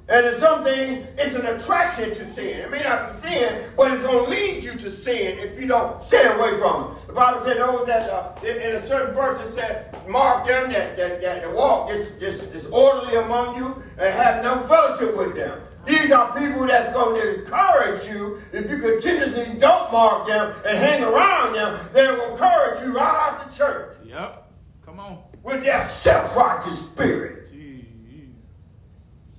And 0.08 0.26
in 0.26 0.34
some 0.36 0.62
things, 0.62 1.06
it's 1.18 1.34
an 1.34 1.46
attraction 1.46 2.14
to 2.14 2.32
sin. 2.32 2.60
It 2.60 2.70
may 2.70 2.82
not 2.82 3.12
be 3.12 3.28
sin, 3.28 3.62
but 3.76 3.92
it's 3.92 4.02
going 4.02 4.24
to 4.24 4.30
lead 4.30 4.62
you 4.62 4.72
to 4.72 4.90
sin 4.90 5.38
if 5.40 5.60
you 5.60 5.66
don't 5.66 6.02
stay 6.02 6.24
away 6.26 6.56
from 6.58 6.92
it. 6.92 7.06
The 7.08 7.12
Bible 7.12 7.40
said, 7.44 7.58
oh, 7.58 7.84
that 7.86 8.08
uh, 8.08 8.32
in, 8.42 8.56
in 8.56 8.76
a 8.76 8.80
certain 8.80 9.14
verse, 9.14 9.40
it 9.48 9.52
said, 9.52 9.96
mark 10.08 10.46
them 10.46 10.70
that, 10.70 10.96
that, 10.96 11.20
that, 11.20 11.42
that 11.42 11.52
walk 11.52 11.88
this, 11.88 12.08
this, 12.20 12.40
disorderly 12.46 13.16
among 13.16 13.56
you 13.56 13.82
and 13.98 14.14
have 14.14 14.44
no 14.44 14.60
fellowship 14.68 15.16
with 15.16 15.34
them. 15.34 15.60
These 15.86 16.10
are 16.10 16.36
people 16.36 16.66
that's 16.66 16.92
going 16.92 17.20
to 17.20 17.38
encourage 17.40 18.06
you. 18.08 18.38
If 18.52 18.68
you 18.68 18.78
continuously 18.78 19.54
don't 19.58 19.92
mark 19.92 20.26
them 20.26 20.52
and 20.66 20.76
hang 20.78 21.04
around 21.04 21.54
them, 21.54 21.78
they 21.92 22.08
will 22.08 22.32
encourage 22.32 22.82
you 22.82 22.92
right 22.96 23.30
out 23.30 23.48
the 23.50 23.56
church 23.56 23.96
Yep. 24.04 24.50
Come 24.84 24.98
on. 25.00 25.18
with 25.44 25.62
their 25.62 25.86
self-righteous 25.88 26.80
spirit. 26.86 27.52
Jeez. 27.52 27.84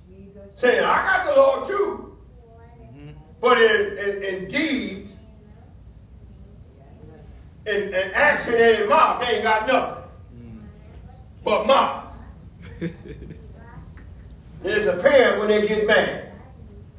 Jesus. 0.08 0.42
Saying, 0.54 0.82
I 0.84 1.02
got 1.06 1.24
the 1.26 1.34
Lord 1.40 1.66
too. 1.68 2.16
Mhm. 2.82 3.14
But 3.40 3.60
in, 3.62 3.98
in, 3.98 4.22
in 4.22 4.48
deeds, 4.48 5.12
in, 7.66 7.82
in 7.94 8.10
action 8.14 8.54
and 8.54 8.82
in 8.82 8.88
mouth, 8.88 9.20
they 9.20 9.34
ain't 9.34 9.42
got 9.42 9.66
nothing 9.66 10.02
but 11.44 11.66
mouth. 11.66 12.04
And 14.64 14.72
it's 14.72 14.86
apparent 14.88 15.38
when 15.38 15.46
they 15.48 15.68
get 15.68 15.86
mad. 15.86 16.27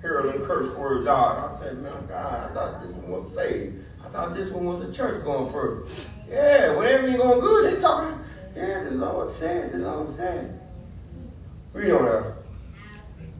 Them 0.01 0.45
curse 0.45 0.75
words 0.75 1.07
out. 1.07 1.37
I 1.37 1.63
said, 1.63 1.77
man, 1.79 1.93
God, 2.07 2.51
I 2.51 2.53
thought 2.53 2.81
this 2.81 2.91
one 2.91 3.11
was 3.11 3.33
saved. 3.33 3.83
I 4.03 4.09
thought 4.09 4.33
this 4.33 4.49
one 4.49 4.65
was 4.65 4.81
a 4.81 4.93
church 4.93 5.23
going 5.23 5.51
first. 5.51 5.93
Yeah, 6.29 6.75
when 6.75 6.87
everything 6.87 7.17
going 7.17 7.39
good, 7.39 7.73
they 7.73 7.81
talking. 7.81 8.17
Yeah, 8.55 8.85
the 8.85 8.91
Lord 8.91 9.31
said, 9.31 9.71
the 9.73 9.79
Lord 9.79 10.15
said. 10.15 10.59
We 11.73 11.87
don't 11.87 12.05
have. 12.05 12.33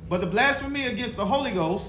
But 0.10 0.22
the 0.22 0.28
blasphemy 0.28 0.88
against 0.88 1.16
the 1.16 1.26
Holy 1.26 1.52
Ghost 1.52 1.86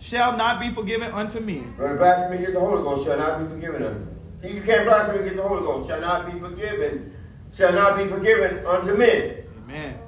shall 0.00 0.36
not 0.36 0.60
be 0.60 0.70
forgiven 0.70 1.12
unto 1.12 1.40
men. 1.40 1.74
But 1.76 1.90
the 1.90 1.96
blasphemy 1.96 2.36
against 2.36 2.54
the 2.54 2.60
Holy 2.60 2.82
Ghost 2.82 3.06
shall 3.06 3.18
not 3.18 3.38
be 3.38 3.48
forgiven 3.48 3.82
unto. 3.82 4.06
See, 4.42 4.54
you 4.54 4.62
can't 4.62 4.84
blaspheme 4.84 5.20
against 5.20 5.36
the 5.36 5.42
Holy 5.42 5.60
Ghost. 5.60 5.88
Shall 5.88 6.00
not 6.00 6.32
be 6.32 6.38
forgiven. 6.38 7.14
Shall 7.54 7.72
not 7.72 7.96
be 7.96 8.06
forgiven 8.06 8.66
unto 8.66 8.94
men. 8.94 9.36
Amen. 9.64 9.98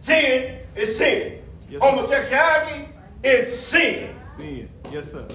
Sin 0.00 0.58
is 0.74 0.96
sin. 0.96 1.42
Yes. 1.68 1.80
Homosexuality 1.80 2.88
is 3.22 3.58
sin. 3.58 4.14
Sin. 4.36 4.68
Yes, 4.90 5.12
sir. 5.12 5.26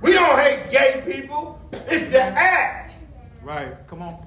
We 0.00 0.12
don't 0.12 0.38
hate 0.38 0.70
gay 0.70 1.02
people. 1.04 1.60
It's 1.72 2.10
the 2.10 2.22
act. 2.22 2.94
Right. 3.42 3.74
Come 3.88 4.02
on. 4.02 4.26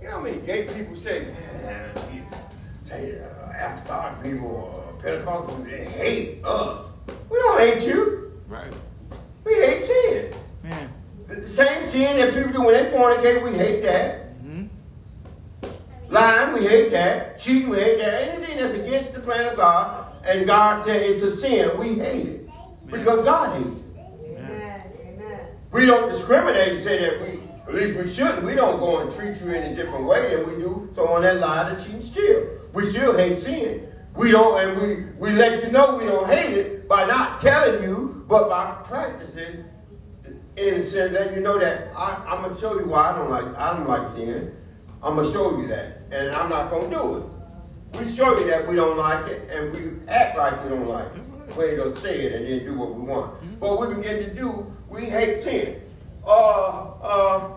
You 0.00 0.10
know 0.10 0.16
how 0.16 0.20
many 0.20 0.38
gay 0.38 0.64
people 0.74 0.96
say, 0.96 1.34
man, 1.62 1.90
say 2.86 3.18
uh, 3.20 3.66
apostolic 3.66 4.22
people 4.22 4.48
or 4.48 5.00
Pentecostal 5.00 5.56
people, 5.56 5.70
they 5.70 5.84
hate 5.84 6.44
us. 6.44 6.90
We 7.30 7.38
don't 7.38 7.58
hate 7.58 7.86
you. 7.86 8.32
Right. 8.46 8.72
We 9.44 9.54
hate 9.54 9.84
sin. 9.84 10.34
Man. 10.62 10.92
The 11.26 11.48
same 11.48 11.86
sin 11.86 12.16
that 12.18 12.34
people 12.34 12.52
do 12.52 12.62
when 12.62 12.74
they 12.74 12.90
fornicate, 12.90 13.42
we 13.42 13.56
hate 13.56 13.82
that. 13.82 14.26
hmm 14.42 14.64
Lying, 16.08 16.52
we 16.54 16.66
hate 16.66 16.90
that. 16.90 17.38
Cheating, 17.38 17.70
we 17.70 17.78
hate 17.78 17.98
that. 17.98 18.28
Anything 18.28 18.58
that's 18.58 18.74
against 18.74 19.14
the 19.14 19.20
plan 19.20 19.46
of 19.46 19.56
God, 19.56 20.03
and 20.24 20.46
God 20.46 20.84
said 20.84 21.02
it's 21.02 21.22
a 21.22 21.30
sin, 21.30 21.78
we 21.78 21.94
hate 21.94 22.26
it. 22.26 22.50
Because 22.86 23.24
God 23.24 23.62
hates 23.62 23.78
it. 23.78 23.84
Amen. 24.38 25.46
We 25.70 25.86
don't 25.86 26.10
discriminate 26.10 26.74
and 26.74 26.82
say 26.82 26.98
that 26.98 27.20
we, 27.20 27.40
at 27.66 27.74
least 27.74 27.98
we 27.98 28.08
shouldn't. 28.08 28.44
We 28.44 28.54
don't 28.54 28.78
go 28.78 29.00
and 29.00 29.12
treat 29.12 29.40
you 29.40 29.52
in 29.52 29.72
a 29.72 29.74
different 29.74 30.06
way 30.06 30.34
than 30.34 30.46
we 30.46 30.62
do 30.62 30.90
someone 30.94 31.22
that 31.22 31.38
lied, 31.38 31.76
that 31.76 31.84
cheat, 31.84 31.94
and 31.94 32.04
steal. 32.04 32.48
We 32.72 32.90
still 32.90 33.16
hate 33.16 33.38
sin. 33.38 33.88
We 34.14 34.30
don't, 34.30 34.60
and 34.60 34.80
we, 34.80 35.06
we 35.18 35.30
let 35.30 35.64
you 35.64 35.72
know 35.72 35.96
we 35.96 36.04
don't 36.04 36.28
hate 36.28 36.56
it 36.56 36.88
by 36.88 37.06
not 37.06 37.40
telling 37.40 37.82
you, 37.82 38.24
but 38.28 38.48
by 38.48 38.82
practicing 38.84 39.64
in 40.56 40.82
sense 40.82 41.12
that 41.12 41.34
you 41.34 41.40
know 41.40 41.58
that 41.58 41.88
I, 41.96 42.24
I'm 42.28 42.42
gonna 42.42 42.56
show 42.56 42.78
you 42.78 42.86
why 42.86 43.10
I 43.10 43.18
don't 43.18 43.30
like 43.30 43.46
I 43.56 43.76
don't 43.76 43.88
like 43.88 44.08
sin. 44.12 44.54
I'm 45.02 45.16
gonna 45.16 45.30
show 45.32 45.58
you 45.58 45.66
that, 45.68 46.02
and 46.12 46.34
I'm 46.34 46.48
not 46.48 46.70
gonna 46.70 46.90
do 46.90 47.16
it. 47.16 47.24
We 47.98 48.08
show 48.10 48.38
you 48.38 48.46
that 48.48 48.66
we 48.66 48.74
don't 48.74 48.96
like 48.96 49.28
it, 49.28 49.48
and 49.50 49.72
we 49.72 50.08
act 50.08 50.36
like 50.36 50.62
we 50.64 50.70
don't 50.70 50.88
like 50.88 51.06
it. 51.06 51.56
We 51.56 51.64
ain't 51.66 51.78
gonna 51.78 51.96
say 52.00 52.22
it 52.22 52.32
and 52.32 52.46
then 52.46 52.64
do 52.64 52.78
what 52.78 52.94
we 52.94 53.02
want. 53.02 53.60
But 53.60 53.78
we 53.80 53.94
begin 53.94 54.18
to 54.18 54.34
do, 54.34 54.74
we 54.88 55.04
hate 55.04 55.42
sin. 55.42 55.80
Uh, 56.26 56.90
uh, 57.02 57.50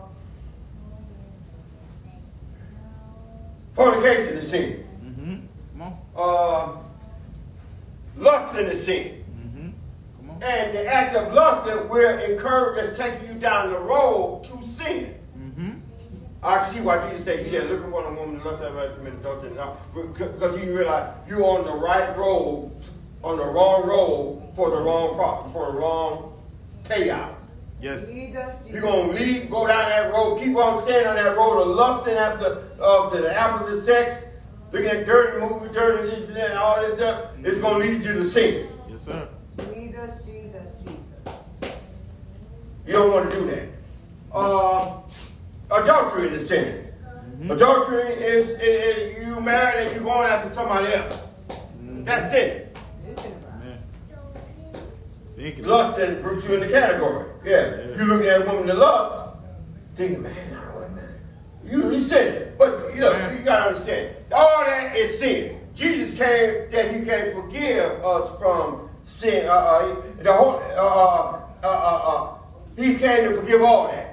fornication 3.74 4.38
is 4.38 4.50
sin. 4.50 4.84
hmm 5.02 5.38
Come 5.80 5.94
on. 6.16 6.84
Uh, 8.66 8.76
sin. 8.76 9.24
Mm-hmm. 9.36 9.70
Come 10.18 10.30
on. 10.32 10.44
And 10.44 10.78
the 10.78 10.86
act 10.86 11.16
of 11.16 11.34
lusting 11.34 11.90
will 11.90 12.20
encourage 12.20 12.84
us, 12.86 12.98
taking 12.98 13.28
you 13.28 13.40
down 13.40 13.72
the 13.72 13.80
road 13.80 14.44
to 14.46 14.68
sin. 14.68 15.17
I 16.48 16.72
see 16.72 16.80
why 16.80 17.10
Jesus 17.10 17.26
said, 17.26 17.46
He 17.46 17.52
that 17.52 17.70
look 17.70 17.84
upon 17.86 18.06
a 18.06 18.16
woman 18.16 18.40
to 18.40 18.50
lust 18.50 18.64
after 18.64 18.80
her 18.80 18.88
to 18.88 18.96
commit 18.96 19.14
adultery. 19.16 19.52
Because 20.14 20.62
you 20.62 20.78
realize 20.78 21.14
you're 21.28 21.44
on 21.44 21.66
the 21.66 21.74
right 21.74 22.18
road, 22.18 22.72
on 23.22 23.38
the 23.38 23.46
wrong 23.46 23.86
road 23.86 24.52
for 24.56 24.70
the 24.70 24.78
wrong 24.78 25.16
problem, 25.16 25.52
for 25.52 25.74
the 25.74 25.78
wrong 25.78 26.42
payout. 26.86 27.36
Yes. 27.82 28.08
You're 28.10 28.82
gonna 28.82 29.12
leave, 29.12 29.50
go 29.50 29.68
down 29.68 29.90
that 29.90 30.12
road, 30.12 30.40
keep 30.40 30.56
on 30.56 30.82
staying 30.84 31.06
on 31.06 31.16
that 31.16 31.36
road 31.36 31.62
of 31.62 31.68
lusting 31.76 32.16
after 32.16 32.64
of 32.80 33.12
the, 33.12 33.22
the 33.22 33.40
opposite 33.40 33.84
sex, 33.84 34.24
looking 34.72 34.90
at 34.90 35.06
dirty 35.06 35.40
movies, 35.42 35.72
dirty 35.74 36.10
this 36.10 36.28
and 36.30 36.38
that, 36.38 36.56
all 36.56 36.82
this 36.82 36.96
stuff. 36.96 37.32
It's 37.44 37.58
gonna 37.58 37.80
lead 37.80 38.04
you 38.04 38.14
to 38.14 38.24
sin. 38.24 38.70
Yes, 38.90 39.04
sir. 39.04 39.28
Jesus, 39.58 40.12
Jesus, 40.26 40.68
Jesus. 40.86 41.76
You 42.88 42.94
don't 42.94 43.12
want 43.12 43.32
to 43.32 43.38
do 43.38 43.46
that. 43.48 43.68
Uh, 44.34 45.02
adultery 45.72 46.30
is 46.30 46.44
a 46.44 46.48
sin. 46.48 46.88
Mhm. 47.40 47.52
Adultery 47.52 48.14
is, 48.14 48.50
is, 48.52 48.58
is 48.60 49.18
you 49.28 49.40
married 49.40 49.88
and 49.88 49.96
you're 49.96 50.04
going 50.04 50.28
after 50.30 50.54
somebody 50.54 50.94
else. 50.94 51.16
Mhm. 51.84 52.06
That's 52.06 52.32
sin. 52.32 52.64
Thinking 55.36 55.66
Lust 55.66 56.00
and 56.00 56.24
puts 56.24 56.46
you 56.48 56.56
in 56.56 56.62
the 56.62 56.68
category. 56.70 57.26
Yeah. 57.46 57.76
You're 57.96 58.06
looking 58.06 58.28
at 58.28 58.42
a 58.42 58.46
woman 58.46 58.66
that 58.68 58.78
lust, 58.78 59.36
thinking, 59.94 60.24
man, 60.24 60.34
I 60.56 60.76
want 60.76 60.96
that. 60.96 61.72
You, 61.72 61.92
you 61.94 62.04
sin. 62.04 62.54
But 62.58 62.92
you 62.96 63.02
know, 63.02 63.12
Yeah. 63.12 63.32
you 63.34 63.44
gotta 63.44 63.68
understand, 63.68 64.16
all 64.32 64.66
that 64.66 64.96
is 64.96 65.20
sin. 65.20 65.60
Jesus 65.76 66.18
came 66.18 66.72
that 66.72 66.92
he 66.96 67.06
can 67.06 67.34
forgive 67.36 68.04
us 68.04 68.40
from 68.40 68.90
sin. 69.06 69.46
Uh, 69.48 69.52
uh, 69.54 69.96
the 70.24 70.34
whole, 70.34 70.56
uh, 70.76 70.82
uh, 70.82 71.42
uh, 71.64 71.68
uh, 71.68 72.14
uh, 72.16 72.34
he 72.76 72.96
came 72.96 73.30
to 73.30 73.36
forgive 73.40 73.62
all 73.62 73.90
that. 73.90 74.07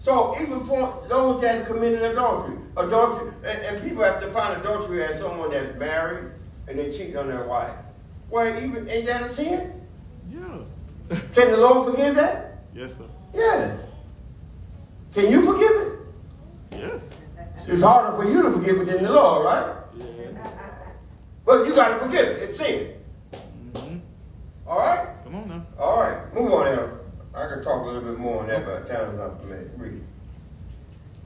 So 0.00 0.34
even 0.40 0.64
for 0.64 1.04
those 1.08 1.42
that 1.42 1.66
committed 1.66 2.02
adultery, 2.02 2.56
adultery, 2.76 3.32
and, 3.44 3.62
and 3.62 3.82
people 3.82 4.02
have 4.02 4.20
to 4.22 4.32
find 4.32 4.58
adultery 4.60 5.04
as 5.04 5.18
someone 5.18 5.50
that's 5.50 5.78
married 5.78 6.32
and 6.66 6.78
they 6.78 6.90
cheat 6.90 7.14
on 7.16 7.28
their 7.28 7.44
wife. 7.44 7.74
Well, 8.30 8.46
even 8.64 8.88
ain't 8.88 9.06
that 9.06 9.22
a 9.22 9.28
sin? 9.28 9.72
Yeah. 10.30 11.18
Can 11.34 11.50
the 11.50 11.58
Lord 11.58 11.90
forgive 11.90 12.14
that? 12.14 12.62
yes, 12.74 12.96
sir. 12.96 13.04
Yes. 13.34 13.78
Can 15.12 15.30
you 15.30 15.44
forgive 15.44 15.70
it? 15.82 15.92
Yes. 16.72 17.08
It's 17.66 17.82
harder 17.82 18.16
for 18.16 18.28
you 18.28 18.42
to 18.42 18.52
forgive 18.52 18.80
it 18.80 18.86
than 18.86 19.02
the 19.04 19.12
Lord, 19.12 19.44
right? 19.44 19.76
Yeah. 19.98 20.50
But 21.44 21.66
you 21.66 21.74
got 21.74 21.98
to 21.98 22.06
forgive 22.06 22.26
it. 22.26 22.42
It's 22.44 22.56
sin. 22.56 22.94
Mm-hmm. 23.32 23.98
All 24.66 24.78
right. 24.78 25.08
Come 25.24 25.34
on 25.34 25.48
now. 25.48 25.66
All 25.78 26.00
right. 26.00 26.34
Move 26.34 26.52
on 26.52 26.76
now. 26.76 26.99
I 27.34 27.46
could 27.46 27.62
talk 27.62 27.82
a 27.82 27.86
little 27.86 28.02
bit 28.02 28.18
more 28.18 28.40
on 28.40 28.48
that, 28.48 28.64
but 28.64 28.88
time 28.88 29.10
is 29.12 29.18
not 29.18 29.40
permitted. 29.40 29.70
Read. 29.76 30.02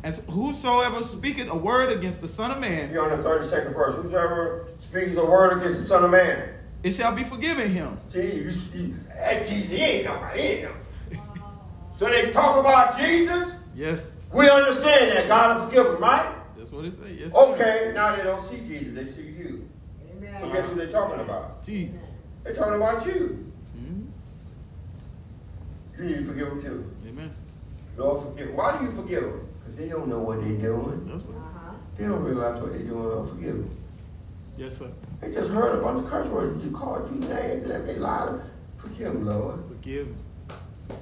And 0.03 0.15
whosoever 0.29 1.03
speaketh 1.03 1.49
a 1.49 1.55
word 1.57 1.97
against 1.97 2.21
the 2.21 2.29
Son 2.29 2.51
of 2.51 2.59
Man, 2.59 2.91
Here 2.91 3.03
on 3.03 3.17
the 3.17 3.27
32nd 3.27 3.73
verse. 3.75 3.95
Whosoever 3.97 4.69
speaks 4.79 5.17
a 5.17 5.25
word 5.25 5.57
against 5.59 5.81
the 5.81 5.87
Son 5.87 6.05
of 6.05 6.11
Man. 6.11 6.51
it 6.83 6.91
shall 6.91 7.13
be 7.15 7.25
forgiven 7.25 7.71
him. 7.71 7.99
See, 8.11 8.35
you 8.35 8.53
see, 8.53 8.95
that 9.09 9.49
Jesus, 9.49 9.71
he 9.71 9.77
ain't 9.77 10.05
nobody, 10.05 10.41
he 10.41 10.47
ain't 10.47 10.63
nobody. 10.65 10.81
So 11.99 12.09
they 12.11 12.31
talk 12.33 12.59
about 12.59 12.99
Jesus. 12.99 13.55
Yes. 13.75 14.17
We 14.33 14.51
understand 14.51 15.17
that 15.17 15.27
God 15.29 15.57
will 15.57 15.69
forgive 15.69 15.87
them, 15.93 16.03
right? 16.03 16.35
That's 16.59 16.71
what 16.71 16.85
it 16.85 16.93
says. 16.93 17.17
Yes. 17.19 17.33
sir. 17.33 17.39
Okay, 17.39 17.93
now 17.95 18.15
they 18.15 18.25
don't 18.25 18.43
see 18.43 18.59
Jesus, 18.59 18.95
they 18.95 19.07
see 19.07 19.29
you. 19.31 19.67
So 19.99 20.19
Amen. 20.19 20.53
guess 20.53 20.67
what 20.69 20.77
they're 20.77 20.91
talking 20.91 21.21
about? 21.21 21.65
Jesus. 21.65 22.01
They're 22.43 22.55
talking 22.55 22.75
about 22.75 23.07
you. 23.07 23.53
You 25.99 26.05
need 26.05 26.17
to 26.19 26.25
forgive 26.25 26.49
them 26.49 26.63
too. 26.63 26.91
Amen. 27.09 27.35
Lord, 27.97 28.23
forgive. 28.23 28.55
Why 28.55 28.79
do 28.79 28.85
you 28.85 28.93
forgive 28.93 29.23
them? 29.23 29.49
Because 29.61 29.77
they 29.79 29.89
don't 29.89 30.09
know 30.09 30.19
what 30.19 30.41
they're 30.41 30.57
doing. 30.57 31.09
That's 31.11 31.23
what. 31.23 31.37
Uh-huh. 31.37 31.73
They 31.97 32.05
don't 32.05 32.23
realize 32.23 32.61
what 32.61 32.73
they're 32.73 32.83
doing. 32.83 33.05
Lord, 33.05 33.29
forgive 33.29 33.55
them. 33.55 33.71
Yes, 34.57 34.79
sir. 34.79 34.91
They 35.21 35.33
just 35.33 35.51
heard 35.51 35.79
a 35.79 35.83
bunch 35.83 36.05
of 36.05 36.11
curse 36.11 36.29
words. 36.29 36.65
You 36.65 36.71
called 36.71 37.11
you 37.13 37.21
named 37.29 37.67
them. 37.67 37.87
They 37.87 37.97
lied. 37.97 38.41
Forgive 38.79 39.13
them, 39.13 39.27
Lord. 39.27 39.61
Forgive. 39.69 40.09
them. 40.09 40.99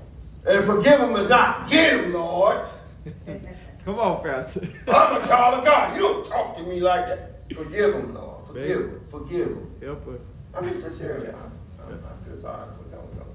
And 0.47 0.65
forgive 0.65 1.01
them 1.01 1.17
is 1.17 1.29
not 1.29 1.71
give 1.71 2.03
them, 2.03 2.13
Lord. 2.15 2.65
Come 3.85 3.99
on, 3.99 4.23
Pastor. 4.23 4.69
I'm 4.89 5.23
a 5.23 5.27
child 5.27 5.59
of 5.59 5.65
God. 5.65 5.97
You 5.97 6.03
don't 6.03 6.27
talk 6.27 6.57
to 6.57 6.63
me 6.63 6.81
like 6.81 7.07
that. 7.07 7.49
Forgive 7.55 7.93
them, 7.93 8.15
Lord. 8.15 8.47
Forgive 8.47 8.79
them. 8.79 9.01
Forgive 9.11 9.49
them. 9.49 9.75
Help 9.83 10.09
us. 10.09 10.21
I 10.55 10.61
mean, 10.61 10.79
sincerely, 10.79 11.29
I, 11.29 11.33
I, 11.33 11.93
I 11.95 12.25
feel 12.29 12.41
sorry 12.41 12.69
for 12.77 12.89
them. 12.91 13.01
Don't, 13.17 13.27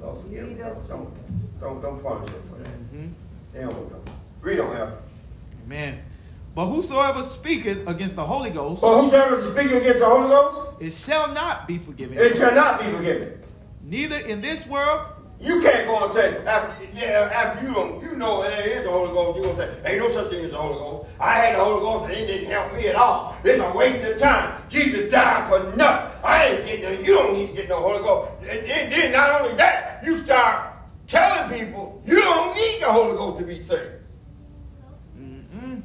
don't 0.00 0.22
forgive 0.22 0.48
them. 0.48 0.58
Don't, 0.58 0.88
don't, 0.88 1.60
don't, 1.60 1.82
don't 1.82 2.02
punish 2.02 2.30
them 2.30 2.42
for 2.50 2.58
that. 2.62 2.68
hmm 2.68 3.06
They 3.52 3.60
don't 3.60 3.72
know. 3.72 4.00
Read 4.40 4.60
on 4.60 4.76
after. 4.76 4.98
Amen. 5.66 6.00
But 6.54 6.66
whosoever 6.66 7.22
speaketh 7.22 7.86
against 7.86 8.16
the 8.16 8.24
Holy 8.24 8.50
Ghost, 8.50 8.80
But 8.80 9.02
whosoever 9.02 9.38
is 9.38 9.50
speaking 9.50 9.76
against 9.76 10.00
the 10.00 10.06
Holy 10.06 10.28
Ghost, 10.28 10.70
it 10.80 10.92
shall 10.92 11.32
not 11.32 11.68
be 11.68 11.78
forgiven. 11.78 12.18
it 12.18 12.34
shall 12.34 12.54
not 12.54 12.80
be 12.80 12.90
forgiven. 12.90 13.42
Neither 13.84 14.16
in 14.18 14.40
this 14.40 14.66
world, 14.66 15.06
You 15.40 15.62
can't 15.62 15.86
go 15.86 16.04
and 16.04 16.12
say, 16.12 16.44
after, 16.46 16.84
yeah, 16.94 17.30
after 17.32 17.64
you 17.66 17.72
don't, 17.72 18.02
you 18.02 18.16
know 18.16 18.42
there 18.42 18.78
is 18.78 18.84
the 18.84 18.90
Holy 18.90 19.10
Ghost, 19.10 19.36
you're 19.36 19.54
going 19.54 19.56
to 19.56 19.82
say, 19.82 19.92
ain't 19.92 20.00
no 20.00 20.10
such 20.10 20.30
thing 20.30 20.44
as 20.44 20.50
the 20.50 20.56
Holy 20.56 20.74
Ghost. 20.74 21.08
I 21.20 21.34
had 21.34 21.54
the 21.56 21.64
Holy 21.64 21.80
Ghost 21.80 22.04
and 22.06 22.12
it 22.14 22.26
didn't 22.26 22.50
help 22.50 22.74
me 22.74 22.88
at 22.88 22.96
all. 22.96 23.36
It's 23.44 23.62
a 23.62 23.76
waste 23.76 24.04
of 24.04 24.18
time. 24.18 24.62
Jesus 24.68 25.10
died 25.10 25.48
for 25.48 25.76
nothing. 25.76 26.20
I 26.24 26.46
ain't 26.46 26.66
getting 26.66 26.82
no, 26.82 26.90
you 26.90 27.14
don't 27.14 27.34
need 27.34 27.50
to 27.50 27.54
get 27.54 27.68
no 27.68 27.76
Holy 27.76 28.02
Ghost. 28.02 28.32
And, 28.42 28.58
and 28.66 28.92
then 28.92 29.12
not 29.12 29.40
only 29.40 29.54
that, 29.56 30.02
you 30.04 30.24
start 30.24 30.72
telling 31.06 31.56
people 31.56 32.02
you 32.04 32.20
don't 32.20 32.56
need 32.56 32.82
the 32.82 32.92
Holy 32.92 33.16
Ghost 33.16 33.38
to 33.38 33.44
be 33.44 33.60
saved. 33.60 33.92
mm-mm. 35.16 35.82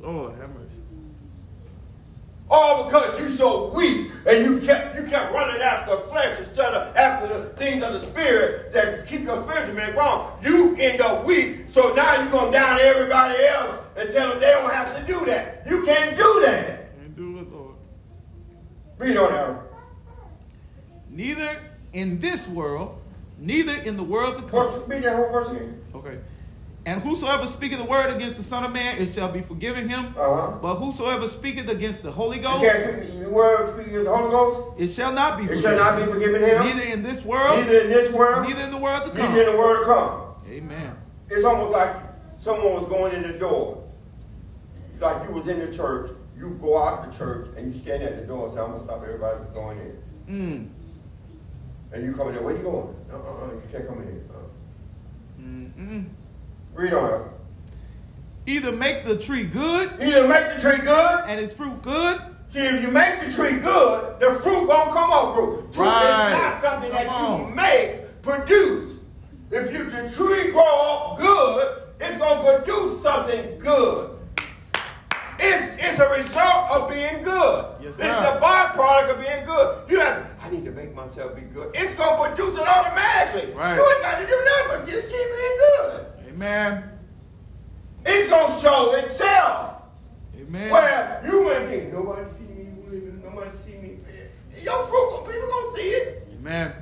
Lord 0.00 0.34
have 0.38 0.50
mercy. 0.50 0.68
All 2.54 2.84
because 2.84 3.18
you 3.18 3.30
so 3.30 3.72
weak 3.74 4.10
and 4.26 4.44
you 4.44 4.60
kept 4.60 4.94
you 4.94 5.04
kept 5.04 5.32
running 5.32 5.62
after 5.62 5.98
flesh 6.10 6.38
instead 6.38 6.74
of 6.74 6.94
after 6.94 7.26
the 7.26 7.48
things 7.56 7.82
of 7.82 7.94
the 7.94 8.00
spirit 8.00 8.74
that 8.74 9.06
keep 9.06 9.22
your 9.22 9.42
spiritual 9.42 9.74
man 9.74 9.96
wrong. 9.96 10.38
You 10.42 10.76
end 10.76 11.00
up 11.00 11.24
weak, 11.24 11.64
so 11.70 11.94
now 11.94 12.20
you're 12.20 12.30
gonna 12.30 12.52
down 12.52 12.78
everybody 12.78 13.42
else 13.42 13.80
and 13.96 14.10
tell 14.12 14.28
them 14.30 14.40
they 14.40 14.50
don't 14.50 14.70
have 14.70 14.94
to 14.94 15.06
do 15.10 15.24
that. 15.24 15.62
You 15.66 15.82
can't 15.86 16.14
do 16.14 16.42
that. 16.44 16.90
And 17.02 17.16
do 17.16 17.38
it, 17.38 17.50
Lord. 17.50 17.74
Read 18.98 19.16
on, 19.16 19.32
Aaron. 19.32 19.58
Neither 21.08 21.58
in 21.94 22.20
this 22.20 22.46
world, 22.48 23.00
neither 23.38 23.76
in 23.76 23.96
the 23.96 24.02
world 24.02 24.36
to 24.36 24.42
Verse, 24.42 24.72
come. 24.74 24.84
read 24.88 25.04
that 25.04 25.16
whole 25.16 25.30
verse 25.32 25.48
again. 25.56 25.80
Okay. 25.94 26.18
And 26.84 27.00
whosoever 27.00 27.46
speaketh 27.46 27.78
the 27.78 27.84
word 27.84 28.10
against 28.14 28.36
the 28.38 28.42
Son 28.42 28.64
of 28.64 28.72
Man, 28.72 29.00
it 29.00 29.06
shall 29.08 29.30
be 29.30 29.40
forgiven 29.40 29.88
him. 29.88 30.06
Uh-huh. 30.18 30.58
But 30.60 30.76
whosoever 30.76 31.28
speaketh 31.28 31.68
against 31.68 32.02
the 32.02 32.10
Holy 32.10 32.38
Ghost, 32.38 32.58
speak 32.68 33.20
the 33.22 33.28
word 33.30 33.72
speaking 33.72 33.96
of 33.98 34.04
the 34.04 34.16
Holy 34.16 34.30
Ghost. 34.30 34.80
it 34.80 34.88
shall 34.88 35.12
not 35.12 35.38
be 35.38 35.44
It 35.44 35.48
forgiven. 35.50 35.62
shall 35.62 35.78
not 35.78 36.04
be 36.04 36.12
forgiven 36.12 36.42
him. 36.42 36.64
Neither 36.66 36.82
in 36.82 37.02
this 37.04 37.24
world, 37.24 37.60
Neither 37.60 37.80
in 37.82 37.88
this 37.90 38.12
world, 38.12 38.48
neither 38.48 38.62
in 38.62 38.70
the 38.72 38.76
world 38.78 39.04
to 39.04 39.10
come. 39.10 39.28
neither 39.32 39.42
in 39.48 39.52
the 39.52 39.58
world 39.58 39.78
to 39.78 39.84
come. 39.84 40.52
Amen. 40.52 40.96
It's 41.30 41.44
almost 41.44 41.70
like 41.70 41.94
someone 42.38 42.72
was 42.74 42.88
going 42.88 43.14
in 43.14 43.22
the 43.30 43.38
door. 43.38 43.84
Like 44.98 45.28
you 45.28 45.34
was 45.34 45.46
in 45.46 45.60
the 45.60 45.72
church, 45.72 46.10
you 46.36 46.58
go 46.60 46.82
out 46.82 47.10
the 47.10 47.16
church 47.16 47.48
and 47.56 47.72
you 47.72 47.80
stand 47.80 48.02
at 48.02 48.16
the 48.20 48.26
door 48.26 48.46
and 48.46 48.54
say, 48.54 48.60
I'm 48.60 48.72
gonna 48.72 48.82
stop 48.82 49.02
everybody 49.04 49.38
from 49.44 49.54
going 49.54 49.78
in. 49.78 49.98
Mm. 50.28 50.68
And 51.92 52.04
you 52.04 52.12
come 52.12 52.28
in 52.28 52.34
there, 52.34 52.42
where 52.42 52.56
you 52.56 52.62
going? 52.62 52.94
Uh-uh, 53.12 53.52
you 53.52 53.62
can't 53.70 53.86
come 53.86 53.98
in 54.02 54.06
here. 54.08 54.24
Uh. 54.32 55.40
Mm-mm. 55.40 56.06
Read 56.74 56.94
on. 56.94 57.30
Either 58.46 58.72
make 58.72 59.04
the 59.04 59.16
tree 59.16 59.44
good 59.44 59.92
Either 60.00 60.26
make 60.26 60.56
the 60.56 60.60
tree 60.60 60.78
good. 60.78 61.20
and 61.26 61.38
its 61.40 61.52
fruit 61.52 61.80
good, 61.82 62.20
See, 62.50 62.58
if 62.58 62.82
you 62.82 62.88
make 62.88 63.24
the 63.24 63.32
tree 63.32 63.56
good, 63.58 64.20
the 64.20 64.38
fruit 64.42 64.66
gonna 64.68 64.92
come 64.92 65.10
off 65.10 65.34
fruit. 65.34 65.72
Fruit 65.74 65.86
Right. 65.86 66.32
is 66.32 66.38
not 66.38 66.60
something 66.60 66.90
that 66.90 67.06
Come 67.06 67.48
you 67.48 67.54
make, 67.54 68.22
produce. 68.22 68.98
If 69.50 69.72
you 69.72 69.84
the 69.88 70.10
tree 70.10 70.50
grow 70.50 70.62
up 70.64 71.18
good, 71.18 71.82
it's 72.00 72.18
gonna 72.18 72.42
produce 72.42 73.02
something 73.02 73.58
good. 73.58 74.10
It's, 75.38 75.82
it's 75.82 75.98
a 75.98 76.08
result 76.10 76.70
of 76.72 76.90
being 76.90 77.22
good. 77.22 77.64
Yes, 77.82 77.96
sir. 77.96 78.04
it's 78.04 78.28
the 78.28 78.38
byproduct 78.44 79.10
of 79.12 79.20
being 79.20 79.44
good. 79.46 79.90
You 79.90 80.00
have 80.00 80.18
to, 80.18 80.44
I 80.46 80.50
need 80.50 80.64
to 80.66 80.72
make 80.72 80.94
myself 80.94 81.34
be 81.34 81.40
good. 81.42 81.70
It's 81.74 81.94
gonna 81.98 82.34
produce 82.34 82.54
it 82.60 82.66
automatically. 82.68 83.50
Right. 83.54 83.76
You 83.76 83.82
ain't 83.82 84.02
got 84.02 84.18
to 84.18 84.26
do 84.26 84.44
nothing 84.44 84.68
but 84.68 84.88
just 84.88 85.08
keep 85.08 85.16
being 85.26 85.58
good. 85.78 86.06
Amen. 86.32 86.84
It's 88.04 88.30
gonna 88.30 88.60
show 88.60 88.94
itself. 88.96 89.82
Amen. 90.36 90.70
Where 90.70 91.22
you 91.24 91.44
might 91.44 91.66
think 91.68 91.92
nobody 91.92 92.30
see 92.32 92.44
me 92.44 92.68
nobody 93.22 93.50
see 93.64 93.76
me. 93.78 93.98
Your 94.62 94.86
fruit, 94.86 95.24
people 95.26 95.48
gonna 95.48 95.76
see 95.76 95.88
it. 95.88 96.28
Amen. 96.34 96.72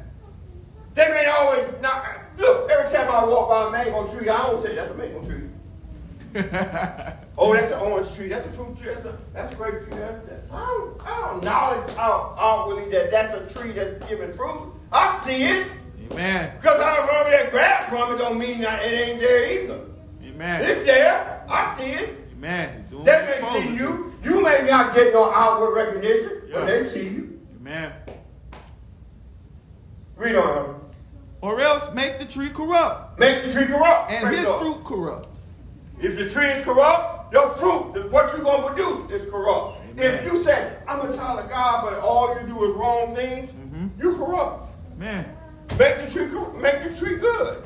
They 0.94 1.08
may 1.08 1.26
always 1.26 1.66
not. 1.80 2.04
Look, 2.38 2.70
every 2.70 2.92
time 2.92 3.08
I 3.10 3.24
walk 3.24 3.48
by 3.48 3.68
a 3.68 3.70
mango 3.70 4.06
tree, 4.12 4.28
I 4.28 4.38
don't 4.38 4.62
say 4.62 4.74
that's 4.74 4.90
a 4.90 4.94
mango 4.94 5.24
tree. 5.24 5.48
Oh, 7.42 7.54
that's 7.54 7.72
an 7.72 7.80
orange 7.80 8.14
tree. 8.14 8.28
That's 8.28 8.46
a 8.46 8.52
fruit 8.52 8.78
tree. 8.78 8.92
That's 8.92 9.06
a, 9.06 9.18
that's 9.32 9.50
a 9.50 9.56
grape 9.56 9.82
tree. 9.84 9.98
That's, 9.98 10.28
that. 10.28 10.42
I, 10.52 10.58
don't, 10.58 11.00
I 11.06 11.20
don't 11.20 11.42
knowledge 11.42 11.96
out, 11.96 12.34
outwardly 12.38 12.90
that 12.90 13.10
that's 13.10 13.32
a 13.32 13.58
tree 13.58 13.72
that's 13.72 14.06
giving 14.06 14.30
fruit. 14.34 14.74
I 14.92 15.18
see 15.24 15.44
it. 15.44 15.66
Amen. 16.10 16.52
Because 16.56 16.80
I 16.80 16.96
remember 17.06 17.30
that 17.30 17.50
grab 17.50 17.88
from 17.88 18.14
it 18.14 18.18
don't 18.18 18.38
mean 18.38 18.60
that 18.62 18.84
it 18.84 19.08
ain't 19.08 19.20
there 19.20 19.62
either. 19.64 19.80
Amen. 20.24 20.62
It's 20.62 20.84
there. 20.84 21.44
I 21.48 21.74
see 21.76 21.84
it. 21.92 22.16
Amen. 22.36 22.86
They 22.90 23.40
may 23.40 23.48
see 23.52 23.74
you. 23.76 24.12
You 24.24 24.42
may 24.42 24.66
not 24.68 24.94
get 24.94 25.12
no 25.12 25.30
outward 25.32 25.74
recognition, 25.74 26.42
Yeah. 26.48 26.54
but 26.60 26.66
they 26.66 26.84
see 26.84 27.08
you. 27.08 27.40
Amen. 27.60 27.92
Read 30.16 30.36
on. 30.36 30.80
Or 31.42 31.60
else 31.60 31.92
make 31.94 32.18
the 32.18 32.26
tree 32.26 32.50
corrupt, 32.50 33.18
Make 33.18 33.44
the 33.44 33.52
tree 33.52 33.66
corrupt. 33.66 34.10
and 34.10 34.34
his 34.36 34.46
fruit 34.46 34.84
corrupt. 34.84 35.28
If 36.00 36.16
the 36.16 36.28
tree 36.28 36.46
is 36.46 36.64
corrupt, 36.64 37.32
your 37.32 37.54
fruit, 37.56 38.10
what 38.10 38.32
you're 38.34 38.42
going 38.44 38.62
to 38.62 38.68
produce 38.68 39.10
is 39.22 39.30
corrupt. 39.30 39.78
Amen. 39.90 40.14
If 40.14 40.30
you 40.30 40.42
say, 40.42 40.74
I'm 40.86 41.00
a 41.10 41.16
child 41.16 41.40
of 41.40 41.48
God, 41.48 41.84
but 41.84 41.98
all 42.00 42.34
you 42.38 42.46
do 42.46 42.64
is 42.70 42.76
wrong 42.76 43.14
things, 43.14 43.50
Mhm. 43.52 43.90
you 44.02 44.16
corrupt. 44.16 44.68
Amen. 44.96 45.24
Make 45.78 45.98
the 45.98 46.11
tree 46.11 46.26
make 46.61 46.83
the 46.83 46.96
tree 46.96 47.16
good. 47.16 47.62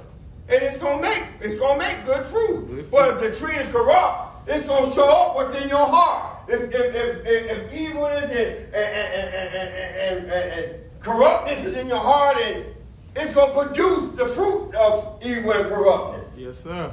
And 0.48 0.62
it's 0.62 0.76
gonna 0.76 1.00
make 1.00 1.24
it's 1.40 1.58
gonna 1.58 1.78
make 1.78 2.04
good 2.04 2.26
fruit. 2.26 2.68
Good. 2.68 2.90
But 2.90 3.14
if 3.14 3.20
the 3.20 3.38
tree 3.38 3.56
is 3.56 3.66
corrupt, 3.68 4.48
it's 4.48 4.66
gonna 4.66 4.94
show 4.94 5.08
up 5.08 5.34
what's 5.34 5.54
in 5.54 5.68
your 5.68 5.86
heart. 5.86 6.48
If 6.48 6.62
if 6.62 6.94
if, 6.94 7.26
if, 7.26 7.50
if 7.50 7.72
evilness 7.72 8.30
and 8.30 8.74
and, 8.74 8.74
and, 8.74 9.34
and, 9.34 9.54
and, 9.54 10.30
and, 10.30 10.52
and 10.52 11.00
corruptness 11.00 11.64
is 11.64 11.76
in 11.76 11.88
your 11.88 11.98
heart 11.98 12.36
and 12.38 12.64
it's 13.16 13.34
gonna 13.34 13.52
produce 13.52 14.16
the 14.16 14.26
fruit 14.26 14.74
of 14.74 15.18
evil 15.24 15.52
and 15.52 15.68
corruptness. 15.68 16.28
Yes, 16.36 16.58
sir. 16.58 16.92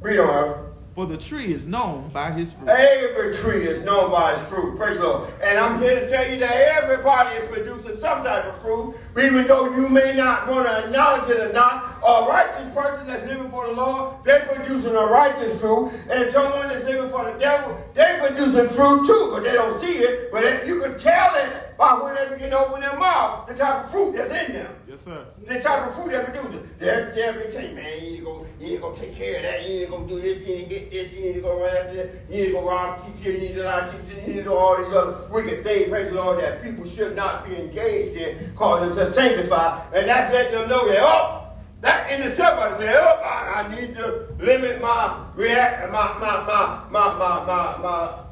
Read 0.00 0.18
on. 0.18 0.65
For 0.96 1.04
the 1.04 1.18
tree 1.18 1.52
is 1.52 1.66
known 1.66 2.08
by 2.08 2.32
his 2.32 2.54
fruit. 2.54 2.70
Every 2.70 3.34
tree 3.34 3.66
is 3.66 3.84
known 3.84 4.10
by 4.10 4.32
its 4.32 4.48
fruit. 4.48 4.78
Praise 4.78 4.96
the 4.96 5.04
Lord. 5.04 5.28
And 5.42 5.58
I'm 5.58 5.78
here 5.78 6.00
to 6.00 6.08
tell 6.08 6.26
you 6.26 6.38
that 6.38 6.50
everybody 6.50 7.36
is 7.36 7.44
producing 7.48 7.98
some 7.98 8.24
type 8.24 8.46
of 8.46 8.58
fruit, 8.62 8.96
even 9.22 9.46
though 9.46 9.76
you 9.76 9.90
may 9.90 10.16
not 10.16 10.48
want 10.48 10.66
to 10.66 10.86
acknowledge 10.86 11.28
it 11.28 11.38
or 11.38 11.52
not. 11.52 11.98
A 12.02 12.26
righteous 12.26 12.74
person 12.74 13.06
that's 13.06 13.26
living 13.26 13.50
for 13.50 13.66
the 13.66 13.74
Lord, 13.74 14.24
they're 14.24 14.46
producing 14.46 14.96
a 14.96 15.04
righteous 15.04 15.60
fruit. 15.60 15.92
And 16.08 16.32
someone 16.32 16.68
that's 16.68 16.84
living 16.86 17.10
for 17.10 17.30
the 17.30 17.38
devil, 17.38 17.78
they're 17.92 18.18
producing 18.26 18.66
fruit 18.66 19.06
too, 19.06 19.28
but 19.32 19.44
they 19.44 19.52
don't 19.52 19.78
see 19.78 19.98
it. 19.98 20.32
But 20.32 20.66
you 20.66 20.80
can 20.80 20.98
tell 20.98 21.34
it 21.34 21.65
by 21.78 21.94
when 22.02 22.14
they 22.14 22.28
begin 22.34 22.50
to 22.50 22.58
open 22.58 22.80
their 22.80 22.98
mouth, 22.98 23.46
the 23.46 23.54
type 23.54 23.84
of 23.84 23.90
fruit 23.90 24.16
that's 24.16 24.30
in 24.30 24.54
them. 24.54 24.74
Yes, 24.88 25.02
sir. 25.02 25.26
The 25.46 25.60
type 25.60 25.88
of 25.88 25.94
food 25.94 26.12
they 26.12 26.24
produce. 26.24 26.62
They'll 26.78 27.14
tell 27.14 27.34
me, 27.34 27.42
tell 27.52 27.62
you, 27.62 27.74
man, 27.74 28.04
you 28.04 28.10
need 28.10 28.18
to 28.18 28.24
go, 28.24 28.46
you 28.60 28.66
need 28.66 28.74
to 28.76 28.80
go 28.80 28.92
take 28.92 29.14
care 29.14 29.36
of 29.36 29.42
that. 29.42 29.68
You 29.68 29.68
need 29.68 29.84
to 29.86 29.90
go 29.90 30.04
do 30.04 30.20
this. 30.20 30.46
You 30.46 30.56
need 30.56 30.64
to 30.64 30.68
get 30.68 30.90
this. 30.90 31.12
You 31.12 31.20
need 31.24 31.32
to 31.34 31.40
go 31.40 31.60
run 31.60 31.76
after 31.76 31.96
that. 31.96 32.10
You 32.30 32.36
need 32.36 32.46
to 32.46 32.52
go 32.52 32.68
rob 32.68 33.16
teacher. 33.16 33.32
You 33.32 33.38
need 33.38 33.54
to 33.54 33.64
lie 33.64 33.90
teacher. 33.90 34.20
You 34.20 34.26
need 34.26 34.34
to 34.34 34.44
do 34.44 34.54
all 34.54 34.76
these 34.76 34.94
other 34.94 35.28
wicked 35.30 35.62
things. 35.62 35.88
Praise 35.88 36.08
the 36.10 36.16
Lord, 36.16 36.42
that 36.42 36.62
people 36.62 36.88
should 36.88 37.14
not 37.14 37.46
be 37.46 37.56
engaged 37.56 38.16
in, 38.16 38.54
calling 38.54 38.88
themselves 38.88 39.14
sanctified, 39.14 39.82
and 39.94 40.08
that's 40.08 40.32
letting 40.32 40.58
them 40.58 40.68
know 40.68 40.88
that 40.88 40.98
oh. 41.00 41.42
That 41.82 42.10
in 42.10 42.22
itself, 42.22 42.58
I 42.58 42.78
say, 42.78 42.92
oh, 42.96 43.20
I, 43.22 43.60
I 43.60 43.74
need 43.78 43.94
to 43.96 44.26
limit 44.38 44.80
my 44.80 45.24
react, 45.34 45.92
my 45.92 46.14
my 46.18 46.42
my 46.46 46.80
my 46.90 47.18
my 47.18 47.44
my, 47.44 47.76
my 47.82 48.25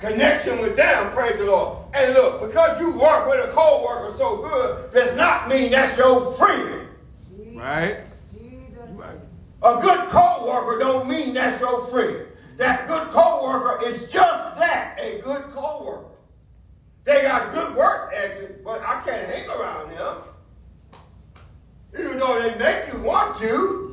connection 0.00 0.60
with 0.60 0.76
them, 0.76 1.12
praise 1.12 1.36
the 1.36 1.44
Lord. 1.44 1.78
And 1.94 2.14
look, 2.14 2.40
because 2.40 2.80
you 2.80 2.90
work 2.92 3.28
with 3.28 3.48
a 3.48 3.52
co-worker 3.52 4.16
so 4.16 4.38
good, 4.38 4.92
does 4.92 5.16
not 5.16 5.48
mean 5.48 5.70
that's 5.70 5.96
your 5.98 6.32
friend. 6.34 6.88
Right? 7.54 7.98
Right. 8.92 9.18
A 9.62 9.80
good 9.80 10.08
co-worker 10.08 10.78
don't 10.78 11.06
mean 11.08 11.34
that's 11.34 11.60
your 11.60 11.86
friend. 11.86 12.26
That 12.56 12.88
good 12.88 13.08
co-worker 13.08 13.86
is 13.86 14.00
just 14.02 14.56
that, 14.56 14.98
a 14.98 15.20
good 15.20 15.42
co-worker. 15.50 16.06
They 17.04 17.22
got 17.22 17.52
good 17.52 17.74
work 17.74 18.12
ethic, 18.14 18.64
but 18.64 18.80
I 18.82 19.02
can't 19.04 19.26
hang 19.26 19.48
around 19.48 19.90
them. 19.90 20.16
Even 21.98 22.18
though 22.18 22.40
they 22.40 22.56
make 22.56 22.92
you 22.92 23.00
want 23.00 23.36
to. 23.38 23.89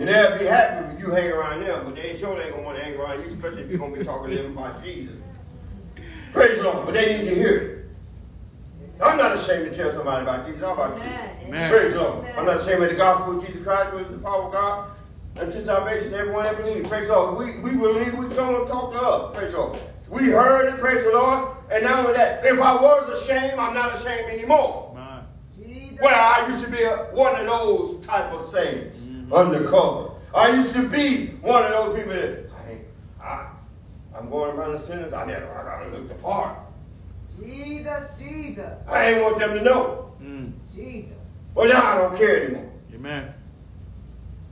You 0.00 0.06
never 0.06 0.38
be 0.38 0.46
happy 0.46 0.96
if 0.96 1.02
you 1.02 1.10
hang 1.10 1.28
around 1.28 1.62
them, 1.62 1.84
but 1.84 1.94
they 1.94 2.16
sure 2.16 2.40
ain't 2.40 2.52
gonna 2.52 2.62
want 2.62 2.78
to 2.78 2.82
hang 2.82 2.94
around 2.94 3.20
you, 3.20 3.34
especially 3.34 3.64
if 3.64 3.70
you're 3.70 3.78
gonna 3.78 3.94
be 3.94 4.02
talking 4.02 4.34
to 4.34 4.42
them 4.42 4.56
about 4.56 4.82
Jesus. 4.82 5.14
Praise 6.32 6.56
the 6.56 6.64
Lord, 6.64 6.86
but 6.86 6.94
they 6.94 7.18
need 7.18 7.28
to 7.28 7.34
hear 7.34 7.56
it. 7.58 9.02
I'm 9.02 9.18
not 9.18 9.36
ashamed 9.36 9.70
to 9.70 9.76
tell 9.76 9.92
somebody 9.92 10.22
about 10.22 10.46
Jesus. 10.46 10.62
How 10.62 10.72
about 10.72 10.96
you? 10.96 11.02
Amen. 11.02 11.36
Amen. 11.44 11.70
Praise 11.70 11.92
the 11.92 12.00
Lord. 12.00 12.26
I'm 12.34 12.46
not 12.46 12.62
ashamed 12.62 12.82
of 12.82 12.88
the 12.88 12.96
gospel 12.96 13.38
of 13.38 13.46
Jesus 13.46 13.62
Christ, 13.62 13.92
which 13.92 14.06
is 14.06 14.12
the 14.12 14.18
power 14.20 14.44
of 14.44 14.52
God 14.52 14.90
unto 15.38 15.62
salvation, 15.62 16.14
everyone 16.14 16.44
that 16.44 16.56
believes. 16.56 16.88
Praise 16.88 17.06
the 17.06 17.12
Lord. 17.12 17.36
We, 17.36 17.60
we 17.60 17.76
believe 17.76 18.14
we 18.14 18.34
someone 18.34 18.66
talk 18.66 18.94
to 18.94 19.02
us. 19.02 19.36
Praise 19.36 19.52
the 19.52 19.58
Lord. 19.58 19.78
We 20.08 20.30
heard 20.30 20.72
it, 20.72 20.80
praise 20.80 21.04
the 21.04 21.10
Lord. 21.10 21.56
And 21.70 21.84
now 21.84 22.00
only 22.00 22.14
that, 22.14 22.42
if 22.46 22.58
I 22.58 22.74
was 22.74 23.20
ashamed, 23.20 23.60
I'm 23.60 23.74
not 23.74 24.00
ashamed 24.00 24.30
anymore. 24.30 24.86
Well, 26.00 26.14
I 26.14 26.48
used 26.48 26.64
to 26.64 26.70
be 26.70 26.82
a, 26.84 26.96
one 27.12 27.36
of 27.38 27.44
those 27.44 28.02
type 28.06 28.32
of 28.32 28.48
saints, 28.50 29.02
undercover. 29.32 30.10
I 30.34 30.50
used 30.50 30.72
to 30.74 30.88
be 30.88 31.26
one 31.42 31.64
of 31.64 31.70
those 31.70 31.96
people 31.98 32.12
that 32.12 32.44
I, 32.64 32.70
ain't- 32.70 32.80
I 33.20 33.46
I'm 34.16 34.28
going 34.30 34.56
around 34.56 34.72
the 34.72 34.78
sinners. 34.78 35.12
I 35.12 35.24
never, 35.26 35.46
I 35.52 35.64
gotta 35.64 35.90
look 35.96 36.08
the 36.08 36.14
part. 36.16 36.58
Jesus. 37.40 38.02
Jesus. 38.18 38.72
I 38.88 39.06
ain't 39.06 39.22
want 39.22 39.38
them 39.38 39.54
to 39.54 39.62
know. 39.62 40.12
Mm. 40.22 40.52
Jesus. 40.74 41.12
Well, 41.54 41.68
now 41.68 41.82
I 41.82 41.98
don't 42.02 42.16
care 42.16 42.44
anymore. 42.44 42.70
Amen. 42.94 43.34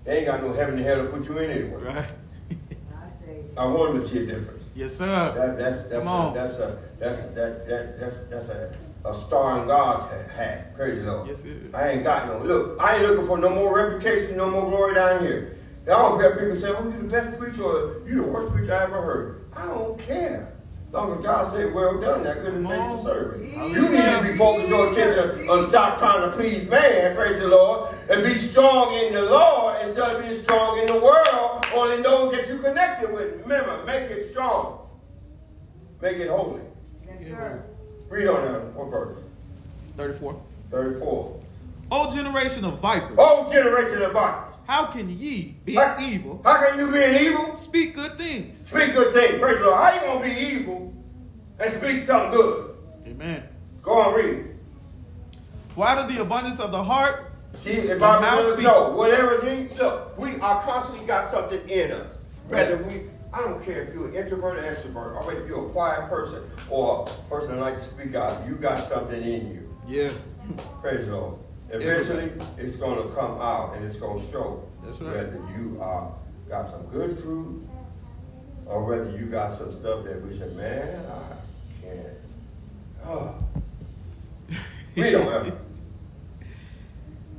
They 0.04 0.18
ain't 0.18 0.26
got 0.26 0.42
no 0.42 0.52
heaven 0.52 0.76
and 0.76 0.84
hell 0.84 1.02
to 1.04 1.10
put 1.10 1.28
you 1.28 1.36
in 1.38 1.50
anyway. 1.50 1.82
Right? 1.82 1.96
I 2.50 3.26
say. 3.26 3.40
I 3.56 3.64
want 3.66 3.92
them 3.94 4.02
to 4.02 4.08
see 4.08 4.18
a 4.22 4.26
difference. 4.26 4.64
yes, 4.74 4.94
sir. 4.96 5.06
That, 5.36 5.58
that's 5.58 5.82
that's 5.84 6.04
Come 6.04 6.08
a, 6.08 6.28
on. 6.28 6.34
that's 6.34 6.54
a 6.54 6.78
that's 6.98 7.22
that, 7.34 7.66
that 7.68 8.00
that's 8.00 8.24
that's 8.24 8.48
a, 8.48 8.74
a 9.04 9.14
star 9.14 9.60
in 9.60 9.68
God's 9.68 10.10
hat. 10.32 10.74
Praise 10.74 11.02
the 11.02 11.10
Lord. 11.10 11.28
Yes, 11.28 11.44
it 11.44 11.50
is. 11.50 11.74
I 11.74 11.90
ain't 11.90 12.04
got 12.04 12.26
no 12.26 12.42
look. 12.42 12.80
I 12.80 12.96
ain't 12.96 13.08
looking 13.08 13.26
for 13.26 13.38
no 13.38 13.50
more 13.50 13.74
reputation, 13.76 14.36
no 14.36 14.50
more 14.50 14.68
glory 14.68 14.94
down 14.94 15.24
here. 15.24 15.56
I 15.86 15.90
don't 15.90 16.20
care. 16.20 16.36
People 16.36 16.56
say, 16.56 16.70
"Oh, 16.76 16.84
you 16.84 17.02
the 17.02 17.08
best 17.08 17.38
preacher," 17.38 17.62
or 17.62 18.02
"You 18.06 18.16
the 18.16 18.22
worst 18.24 18.52
preacher 18.52 18.74
I 18.74 18.84
ever 18.84 19.00
heard." 19.00 19.44
I 19.56 19.66
don't 19.66 19.98
care. 19.98 20.52
As 20.88 20.94
long 20.94 21.12
as 21.12 21.24
God 21.24 21.52
said, 21.52 21.72
"Well 21.72 22.00
done," 22.00 22.24
that 22.24 22.42
good 22.42 22.54
and 22.54 22.66
Come 22.66 22.96
faithful 22.96 23.04
servant. 23.04 23.74
You 23.74 23.88
need 23.88 24.02
to 24.02 24.22
be 24.22 24.36
focused 24.36 24.68
your 24.68 24.90
attention 24.90 25.48
on 25.48 25.66
stop 25.66 25.98
trying 25.98 26.28
to 26.28 26.36
please 26.36 26.68
man. 26.68 27.14
Praise 27.14 27.38
the 27.38 27.46
Lord, 27.46 27.94
and 28.10 28.24
be 28.24 28.38
strong 28.38 28.94
in 28.94 29.14
the 29.14 29.22
Lord 29.22 29.76
instead 29.82 30.16
of 30.16 30.22
being 30.22 30.34
strong 30.42 30.78
in 30.78 30.86
the 30.86 30.98
world 30.98 31.64
or 31.76 31.92
in 31.92 32.02
those 32.02 32.32
that 32.32 32.48
you 32.48 32.58
connected 32.58 33.12
with. 33.12 33.40
Remember, 33.42 33.84
make 33.86 34.10
it 34.10 34.30
strong. 34.32 34.88
Make 36.00 36.18
it 36.18 36.28
holy. 36.28 36.62
Yes, 37.28 37.38
sir. 37.38 37.62
Read 38.08 38.28
on 38.28 38.52
that. 38.52 38.60
What 38.74 38.90
verse? 38.90 39.18
34. 39.96 40.40
34. 40.70 41.40
O 41.90 42.10
generation 42.14 42.64
of 42.64 42.80
vipers, 42.80 43.16
Oh, 43.18 43.48
generation 43.50 44.02
of 44.02 44.12
vipers. 44.12 44.54
how 44.66 44.86
can 44.86 45.08
ye, 45.08 45.56
be 45.64 45.74
How- 45.74 45.96
evil, 46.00 46.40
How 46.44 46.62
can 46.66 46.78
you 46.78 46.90
be 46.92 47.02
an 47.02 47.14
evil? 47.14 47.56
speak 47.56 47.94
good 47.94 48.18
things? 48.18 48.58
Speak 48.68 48.92
good 48.94 49.14
things. 49.14 49.40
Praise 49.40 49.58
the 49.58 49.64
Lord. 49.64 49.82
How 49.82 49.94
you 49.94 50.00
gonna 50.00 50.24
be 50.24 50.30
evil 50.38 50.92
and 51.58 51.72
speak 51.72 52.06
something 52.06 52.30
good? 52.32 52.74
Amen. 53.06 53.42
Go 53.82 53.92
on, 54.02 54.14
read. 54.14 54.44
For 55.74 55.86
out 55.86 55.98
of 55.98 56.14
the 56.14 56.20
abundance 56.20 56.60
of 56.60 56.70
the 56.72 56.82
heart, 56.82 57.24
See, 57.62 57.70
if 57.70 57.98
The 57.98 58.04
I 58.04 58.20
mouth 58.20 58.36
let 58.40 58.44
us 58.44 58.52
speak. 58.54 58.66
know, 58.66 58.90
whatever's 58.90 59.42
in, 59.44 59.70
look, 59.78 60.18
we 60.18 60.38
are 60.40 60.60
constantly 60.62 61.06
got 61.06 61.30
something 61.30 61.66
in 61.68 61.90
us. 61.92 62.14
Whether 62.48 62.76
we, 62.84 63.08
I 63.32 63.40
don't 63.42 63.62
care 63.64 63.82
if 63.82 63.94
you're 63.94 64.08
an 64.08 64.14
introvert 64.14 64.56
or 64.58 64.62
extrovert, 64.62 65.14
oh, 65.14 65.20
or 65.20 65.26
whether 65.26 65.46
you're 65.46 65.66
a 65.66 65.70
quiet 65.70 66.08
person 66.08 66.42
or 66.70 67.06
a 67.08 67.28
person 67.30 67.50
that 67.50 67.60
like 67.60 67.78
to 67.78 67.84
speak 67.84 68.14
out, 68.14 68.46
you 68.46 68.54
got 68.54 68.88
something 68.88 69.22
in 69.22 69.52
you. 69.52 69.74
yes, 69.86 70.14
Praise 70.80 71.06
the 71.06 71.12
Lord. 71.14 71.34
Eventually, 71.70 72.32
it's 72.56 72.76
going 72.76 72.96
to 73.06 73.14
come 73.14 73.38
out 73.40 73.76
and 73.76 73.84
it's 73.84 73.96
going 73.96 74.24
to 74.24 74.30
show 74.32 74.66
That's 74.82 74.98
right. 75.00 75.16
whether 75.16 75.40
you 75.58 75.78
are 75.82 76.10
got 76.48 76.70
some 76.70 76.82
good 76.86 77.18
fruit 77.18 77.68
or 78.64 78.84
whether 78.84 79.10
you 79.18 79.26
got 79.26 79.52
some 79.58 79.72
stuff 79.78 80.04
that 80.04 80.26
we 80.26 80.38
say, 80.38 80.48
man, 80.54 81.04
I 81.06 81.82
can't. 81.84 82.06
Oh. 83.04 83.34
Read 84.96 85.14
on, 85.14 85.22
Evan. 85.32 85.58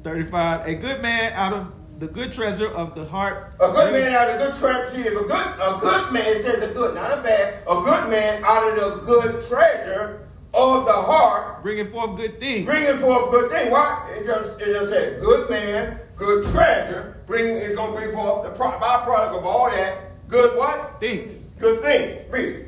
35. 0.04 0.68
A 0.68 0.76
good 0.76 1.02
man 1.02 1.34
out 1.34 1.54
of 1.54 1.74
the 2.00 2.08
good 2.08 2.32
treasure 2.32 2.70
of 2.70 2.96
the 2.96 3.06
heart. 3.06 3.54
A 3.60 3.72
good 3.72 3.92
man 3.92 4.14
out 4.14 4.30
of 4.30 4.40
the 4.40 4.62
good 4.62 5.06
if 5.06 5.12
a 5.14 5.24
good 5.24 5.32
a 5.32 5.78
good 5.80 6.14
man 6.14 6.26
it 6.26 6.44
says 6.44 6.64
a 6.64 6.74
good, 6.74 6.96
not 6.96 7.18
a 7.18 7.22
bad. 7.22 7.62
A 7.68 7.76
good 7.82 8.10
man 8.10 8.42
out 8.46 8.78
of 8.78 9.00
the 9.00 9.06
good 9.06 9.46
treasure 9.46 10.26
of 10.54 10.86
the 10.86 10.94
heart, 10.94 11.62
Bringing 11.62 11.92
forth 11.92 12.18
good 12.18 12.40
things. 12.40 12.66
bringing 12.66 12.98
forth 12.98 13.30
good 13.32 13.52
thing. 13.52 13.70
Why? 13.70 14.10
It 14.18 14.26
just 14.26 14.60
it 14.62 14.74
just 14.74 14.90
said 14.90 15.20
good 15.20 15.50
man, 15.50 16.00
good 16.16 16.46
treasure. 16.48 17.18
Bring 17.28 17.46
is 17.58 17.76
gonna 17.76 17.92
bring 17.96 18.12
forth 18.14 18.44
the 18.44 18.50
pro, 18.52 18.72
byproduct 18.72 19.38
of 19.38 19.46
all 19.46 19.70
that. 19.70 20.28
Good 20.28 20.58
what? 20.58 21.00
Things. 21.00 21.34
Good 21.60 21.82
thing. 21.82 22.20
Read. 22.32 22.66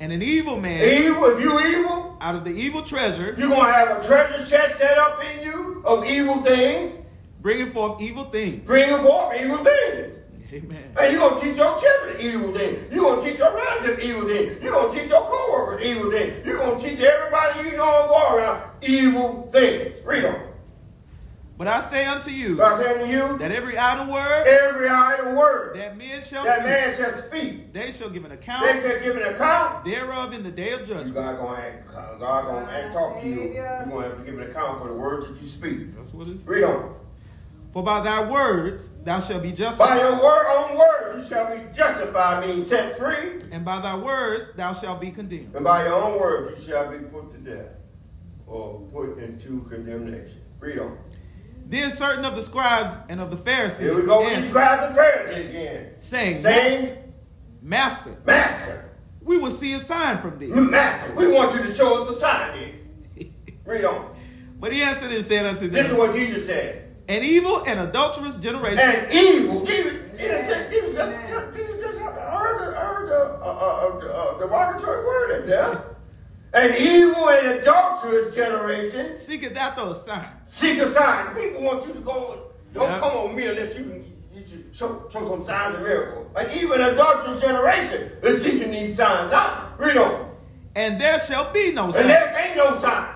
And 0.00 0.12
an 0.12 0.22
evil 0.22 0.58
man 0.58 0.82
Evil. 0.82 1.36
If 1.36 1.40
you 1.42 1.78
evil, 1.78 2.16
out 2.20 2.34
of 2.34 2.44
the 2.44 2.50
evil 2.50 2.82
treasure, 2.82 3.34
you're 3.36 3.48
gonna 3.48 3.72
have 3.72 4.02
a 4.02 4.06
treasure 4.06 4.44
chest 4.46 4.78
set 4.78 4.98
up 4.98 5.22
in 5.24 5.44
you 5.44 5.82
of 5.84 6.04
evil 6.08 6.38
things, 6.42 7.01
bringing 7.42 7.70
forth 7.70 8.00
evil 8.00 8.30
things. 8.30 8.64
bringing 8.66 8.98
forth 8.98 9.38
evil 9.40 9.58
things. 9.58 10.12
Amen. 10.52 10.92
And 10.98 11.12
you're 11.12 11.28
going 11.30 11.40
to 11.40 11.46
teach 11.46 11.56
your 11.56 11.78
children 11.80 12.20
evil 12.20 12.52
things. 12.52 12.92
You're 12.92 13.04
going 13.04 13.24
to 13.24 13.30
teach 13.30 13.38
your 13.38 13.54
relatives 13.54 14.04
evil 14.04 14.28
things. 14.28 14.62
You're 14.62 14.72
going 14.72 14.94
to 14.94 15.00
teach 15.00 15.08
your 15.10 15.22
co-workers 15.22 15.84
evil 15.86 16.10
things. 16.10 16.46
You're 16.46 16.58
going 16.58 16.78
to 16.78 16.88
teach 16.88 17.00
everybody 17.00 17.70
you 17.70 17.76
know 17.76 18.00
and 18.02 18.08
go 18.10 18.36
around 18.36 18.70
evil 18.82 19.48
things. 19.50 19.96
Read 20.04 20.24
on. 20.26 20.48
But 21.58 21.68
I 21.68 21.80
say 21.80 22.04
unto 22.06 22.30
you 22.30 22.56
But 22.56 22.72
I 22.72 22.82
say 22.82 22.92
unto 23.00 23.12
you, 23.12 23.38
that 23.38 23.52
every 23.52 23.78
idle 23.78 24.12
word 24.12 24.46
every 24.48 24.88
idle 24.88 25.36
word 25.36 25.76
that 25.76 25.96
men 25.96 26.24
shall 26.24 26.44
that 26.44 26.56
speak, 26.58 26.66
man 26.66 26.96
shall 26.96 27.10
speak, 27.12 27.72
they 27.72 27.92
shall 27.92 28.10
give 28.10 28.24
an 28.24 28.32
account. 28.32 28.64
they 28.64 28.80
shall 28.80 29.00
give 29.00 29.16
an 29.16 29.34
account. 29.34 29.84
thereof 29.84 30.32
in 30.32 30.42
the 30.42 30.50
day 30.50 30.72
of 30.72 30.80
You 30.80 30.86
judgment. 30.86 31.14
God 31.14 31.36
gonna 31.38 31.60
act, 31.60 31.88
God 31.94 32.18
gonna 32.46 32.70
act, 32.70 32.94
talk 32.94 33.20
to 33.20 33.28
you. 33.28 33.52
You're 33.52 33.86
gonna 33.86 34.08
have 34.08 34.18
to 34.18 34.24
give 34.24 34.40
an 34.40 34.50
account 34.50 34.82
for 34.82 34.88
the 34.88 34.94
words 34.94 35.28
that 35.28 35.40
you 35.40 35.46
speak. 35.46 35.94
That's 35.96 36.12
what 36.12 36.26
it 36.26 36.34
is. 36.34 36.46
Read 36.46 36.64
on. 36.64 36.96
For 37.72 37.82
by 37.82 38.00
thy 38.02 38.28
words 38.30 38.88
thou 39.02 39.18
shalt 39.18 39.42
be 39.42 39.52
justified. 39.52 39.96
By 39.96 40.00
your 40.00 40.12
word 40.22 40.46
on 40.46 40.76
words 40.76 41.24
you 41.30 41.34
shall 41.36 41.56
be 41.56 41.62
justified, 41.72 42.46
meaning 42.46 42.62
set 42.62 42.98
free, 42.98 43.42
and 43.50 43.64
by 43.64 43.80
thy 43.80 43.96
words 43.96 44.50
thou 44.56 44.74
shalt 44.74 45.00
be 45.00 45.10
condemned. 45.10 45.54
and 45.54 45.64
by 45.64 45.84
your 45.86 45.94
own 45.94 46.20
words 46.20 46.60
you 46.60 46.70
shall 46.72 46.90
be 46.90 46.98
put 46.98 47.32
to 47.32 47.38
death 47.38 47.70
or 48.46 48.80
put 48.92 49.18
into 49.18 49.66
condemnation. 49.70 50.40
Read 50.60 50.78
on. 50.80 50.98
Then 51.66 51.90
certain 51.90 52.26
of 52.26 52.36
the 52.36 52.42
scribes 52.42 52.92
and 53.08 53.20
of 53.20 53.30
the 53.30 53.36
Pharisees 53.38 53.80
Here 53.80 53.94
we 53.94 54.02
go 54.02 54.24
with 54.24 54.34
answered, 54.34 54.50
scribes 54.50 54.82
and 54.82 54.94
Pharisees 54.94 55.48
again. 55.50 55.90
saying, 56.00 56.42
Saying, 56.42 57.12
Master, 57.62 58.14
Master, 58.26 58.90
we 59.22 59.38
will 59.38 59.50
see 59.50 59.72
a 59.72 59.80
sign 59.80 60.20
from 60.20 60.38
thee. 60.38 60.48
Master, 60.48 61.14
we 61.14 61.28
want 61.28 61.54
you 61.54 61.62
to 61.62 61.74
show 61.74 62.02
us 62.02 62.14
a 62.14 62.20
sign 62.20 62.58
here. 63.16 63.28
Read 63.64 63.84
on. 63.86 64.14
But 64.60 64.72
he 64.74 64.82
answered 64.82 65.12
and 65.12 65.24
said 65.24 65.46
unto 65.46 65.62
them. 65.62 65.72
This 65.72 65.86
is 65.90 65.94
what 65.96 66.14
Jesus 66.14 66.44
said. 66.46 66.81
An 67.12 67.22
evil 67.22 67.62
and 67.66 67.78
adulterous 67.80 68.36
generation 68.36 68.78
And 68.78 69.12
evil. 69.12 69.66
Jesus, 69.66 69.92
Jesus 70.18 70.46
said, 70.46 70.70
Jesus 70.70 70.94
just, 70.94 71.28
just, 71.28 71.54
Jesus 71.54 71.76
just 71.82 71.98
heard 71.98 72.58
the, 72.58 72.72
heard 72.74 73.08
the, 73.10 73.20
uh, 73.44 73.44
uh, 73.44 74.06
uh, 74.06 74.38
derogatory 74.38 75.04
word 75.04 75.42
in 75.42 75.46
there. 75.50 75.82
An 76.54 76.74
evil 76.78 77.28
and 77.28 77.46
adulterous 77.58 78.34
generation 78.34 79.18
seeketh 79.18 79.54
after 79.58 79.82
a 79.82 79.94
sign. 79.94 80.26
seek 80.46 80.78
a 80.78 80.90
sign. 80.90 81.34
People 81.34 81.60
want 81.62 81.86
you 81.86 81.92
to 81.92 82.00
go, 82.00 82.44
don't 82.72 82.88
Yeah. 82.88 83.00
come 83.00 83.12
on 83.12 83.36
me 83.36 83.46
unless 83.46 83.76
you 83.76 83.84
can 83.84 84.04
you 84.34 84.64
show, 84.72 85.06
show 85.12 85.28
some 85.28 85.44
signs 85.44 85.74
of 85.76 85.82
miracles. 85.82 86.26
An 86.34 86.50
evil 86.50 86.72
and 86.72 86.82
adulterous 86.94 87.42
generation 87.42 88.10
is 88.22 88.42
seeking 88.42 88.70
these 88.70 88.96
signs. 88.96 89.30
Now, 89.30 89.68
read 89.76 89.98
on. 89.98 90.30
And 90.74 90.98
there 90.98 91.20
shall 91.20 91.52
be 91.52 91.72
no 91.72 91.84
And 91.84 91.94
sign. 91.94 92.06
there 92.08 92.34
ain't 92.42 92.56
no 92.56 92.78
sign. 92.80 93.08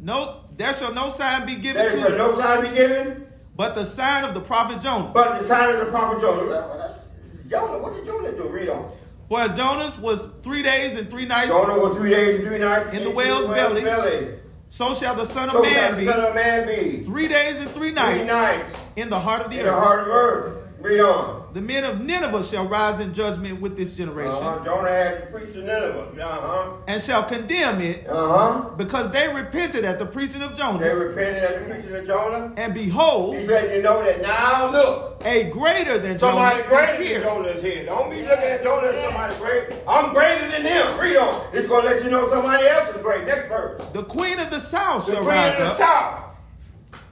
No, 0.00 0.40
there 0.58 0.74
shall 0.74 0.92
no 0.92 1.08
sign 1.08 1.46
be 1.46 1.54
given 1.54 1.82
There 1.82 1.92
to 1.92 1.98
shall 2.00 2.10
you, 2.12 2.18
no 2.18 2.34
sign 2.36 2.62
be 2.62 2.76
given, 2.76 3.26
but 3.56 3.74
the 3.74 3.84
sign 3.84 4.24
of 4.24 4.34
the 4.34 4.40
prophet 4.40 4.80
Jonah. 4.82 5.10
but 5.14 5.40
the 5.40 5.46
sign 5.46 5.74
of 5.74 5.86
the 5.86 5.90
prophet 5.90 6.20
Jonah. 6.20 6.46
Well, 6.46 6.76
that's- 6.78 7.04
Jonah, 7.48 7.78
what 7.78 7.94
did 7.94 8.04
Jonah 8.04 8.32
do? 8.32 8.48
Read 8.48 8.68
on. 8.68 8.90
For 9.28 9.40
as 9.40 9.56
Jonas 9.56 9.96
was 9.98 10.26
three 10.42 10.62
days 10.62 10.96
and 10.96 11.08
three 11.10 11.24
nights, 11.26 11.48
Jonah 11.48 11.78
was 11.78 11.96
three 11.96 12.10
days 12.10 12.40
and 12.40 12.48
three 12.48 12.58
nights 12.58 12.88
In 12.90 12.94
the 12.96 13.00
into 13.02 13.10
whale's 13.16 13.46
belly. 13.46 14.38
so 14.70 14.94
shall 14.94 15.14
the 15.14 15.24
Son 15.24 15.46
of 15.46 15.52
So 15.52 15.64
shall 15.64 15.72
Man 15.72 15.92
the 15.94 15.98
be 16.00 16.06
Son 16.06 16.20
of 16.20 16.34
Man 16.34 16.66
be. 16.66 17.04
three 17.04 17.28
days 17.28 17.60
and 17.60 17.70
three 17.70 17.90
nights. 17.90 18.18
Three 18.20 18.26
nights 18.28 18.74
in 18.96 19.08
the 19.10 19.18
heart 19.20 19.42
of 19.42 19.50
the 19.50 19.58
in 19.60 19.66
the 19.66 19.72
heart 19.72 20.00
of 20.00 20.08
earth. 20.08 20.56
Read 20.80 21.00
on. 21.00 21.37
The 21.54 21.62
men 21.62 21.82
of 21.84 22.00
Nineveh 22.00 22.42
shall 22.44 22.66
rise 22.68 23.00
in 23.00 23.14
judgment 23.14 23.60
with 23.60 23.74
this 23.74 23.94
generation, 23.94 24.32
Uh-huh. 24.32 24.62
Jonah 24.64 24.88
had 24.90 25.20
to 25.20 25.26
preach 25.38 25.52
to 25.54 25.60
Nineveh. 25.62 26.08
Uh-huh. 26.22 26.72
and 26.86 27.02
shall 27.02 27.24
condemn 27.24 27.80
it, 27.80 28.06
Uh-huh. 28.08 28.68
because 28.76 29.10
they 29.10 29.28
repented 29.28 29.84
at 29.84 29.98
the 29.98 30.04
preaching 30.04 30.42
of 30.42 30.54
Jonah. 30.54 30.78
They 30.78 30.94
repented 30.94 31.42
at 31.42 31.58
the 31.66 31.72
preaching 31.74 31.96
of 31.96 32.06
Jonah. 32.06 32.52
And 32.58 32.74
behold, 32.74 33.36
He's 33.36 33.48
letting 33.48 33.76
you 33.76 33.82
know 33.82 34.02
that 34.04 34.20
now 34.20 34.70
look, 34.70 35.22
a 35.24 35.44
greater 35.44 35.98
than 35.98 36.18
somebody 36.18 36.56
Jonas 36.62 36.68
greater 36.68 36.92
is 36.92 36.98
than 36.98 37.06
here. 37.06 37.20
Jonah 37.22 37.48
is 37.48 37.62
here. 37.62 37.84
Don't 37.86 38.10
be 38.10 38.22
looking 38.22 38.44
at 38.44 38.62
Jonah 38.62 38.88
as 38.88 39.04
somebody 39.04 39.34
great. 39.36 39.64
I'm 39.88 40.12
greater 40.12 40.50
than 40.50 40.62
him. 40.62 40.98
Read 41.00 41.16
on. 41.16 41.46
It's 41.54 41.66
going 41.66 41.82
to 41.84 41.90
let 41.94 42.04
you 42.04 42.10
know 42.10 42.28
somebody 42.28 42.66
else 42.68 42.94
is 42.94 43.00
great. 43.02 43.24
Next 43.26 43.48
verse. 43.48 43.82
The 43.94 44.04
queen 44.04 44.38
of 44.38 44.50
the 44.50 44.60
south 44.60 45.06
The 45.06 45.14
shall 45.14 45.24
queen 45.24 45.38
of 45.38 45.56
the 45.56 45.64
up 45.64 45.76
south. 45.78 46.24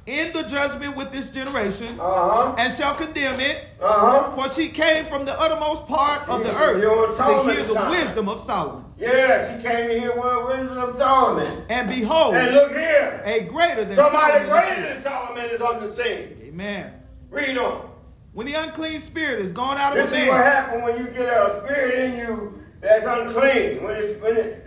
In 0.07 0.33
the 0.33 0.43
judgment 0.45 0.97
with 0.97 1.11
this 1.11 1.31
generation, 1.31 1.99
Uh-huh. 1.99 2.55
and 2.59 2.73
shall 2.73 2.95
condemn 2.95 3.41
it, 3.41 3.65
Uh-huh. 3.81 4.31
for 4.37 4.53
she 4.55 4.69
came 4.69 5.05
from 5.07 5.25
the 5.25 5.39
uttermost 5.41 5.87
part 5.89 6.29
of 6.29 6.45
the 6.45 6.57
earth 6.57 6.81
to 7.17 7.43
hear 7.53 7.65
the 7.65 7.75
time. 7.75 7.91
wisdom 7.91 8.29
of 8.29 8.41
Solomon. 8.41 8.85
Yeah, 8.99 9.57
she 9.57 9.63
came 9.67 9.89
to 9.89 9.99
hear 10.01 10.13
what 10.17 10.47
wisdom 10.47 10.79
of 10.79 10.97
Solomon. 10.97 11.65
And 11.69 11.89
behold, 11.89 12.35
And 12.37 12.55
look 12.55 12.71
here. 12.73 13.21
a 13.25 13.41
greater 13.41 13.85
than 13.85 13.97
Somebody 13.97 14.33
Solomon 14.33 14.43
is 14.43 14.49
greater 14.49 14.83
than 14.95 15.03
Solomon 15.03 15.45
is 15.47 15.61
on 15.61 15.81
the 15.81 15.89
scene. 15.93 16.39
Amen. 16.47 16.93
Read 17.31 17.59
on. 17.59 17.91
When 18.33 18.47
the 18.47 18.55
unclean 18.55 19.01
spirit 19.01 19.41
is 19.45 19.51
gone 19.51 19.77
out 19.77 19.97
of 19.99 20.05
This 20.11 20.13
a 20.19 20.23
is 20.25 20.29
what 20.29 20.37
happens 20.45 20.85
when 20.85 20.99
you 20.99 21.07
get 21.11 21.29
a 21.29 21.61
spirit 21.65 21.95
in 21.99 22.19
you 22.19 22.63
that's 22.81 23.05
unclean. 23.05 23.83
When 23.83 23.97
it's 23.97 24.23
when 24.23 24.37
it, 24.37 24.67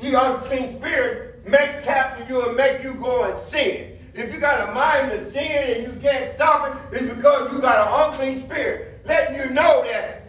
you 0.00 0.16
unclean 0.18 0.76
spirit 0.78 1.46
make 1.48 1.82
capture 1.82 2.24
you 2.28 2.46
and 2.46 2.56
make 2.56 2.82
you 2.82 2.92
go 2.94 3.24
and 3.24 3.38
sin. 3.40 3.95
If 4.16 4.32
you 4.32 4.40
got 4.40 4.68
a 4.68 4.72
mind 4.72 5.10
to 5.10 5.30
sin 5.30 5.42
and 5.84 5.92
you 5.92 6.00
can't 6.00 6.32
stop 6.32 6.74
it, 6.92 6.96
it's 6.96 7.14
because 7.14 7.52
you 7.52 7.60
got 7.60 7.86
an 7.86 8.12
unclean 8.12 8.38
spirit, 8.38 9.02
letting 9.04 9.36
you 9.38 9.50
know 9.50 9.84
that. 9.84 10.22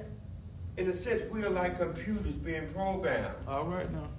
In 0.75 0.89
a 0.89 0.93
sense, 0.93 1.23
we 1.31 1.43
are 1.43 1.49
like 1.49 1.79
computers 1.79 2.33
being 2.33 2.67
programmed. 2.73 3.33
all 3.47 3.63
right 3.63 3.91
now. 3.91 4.09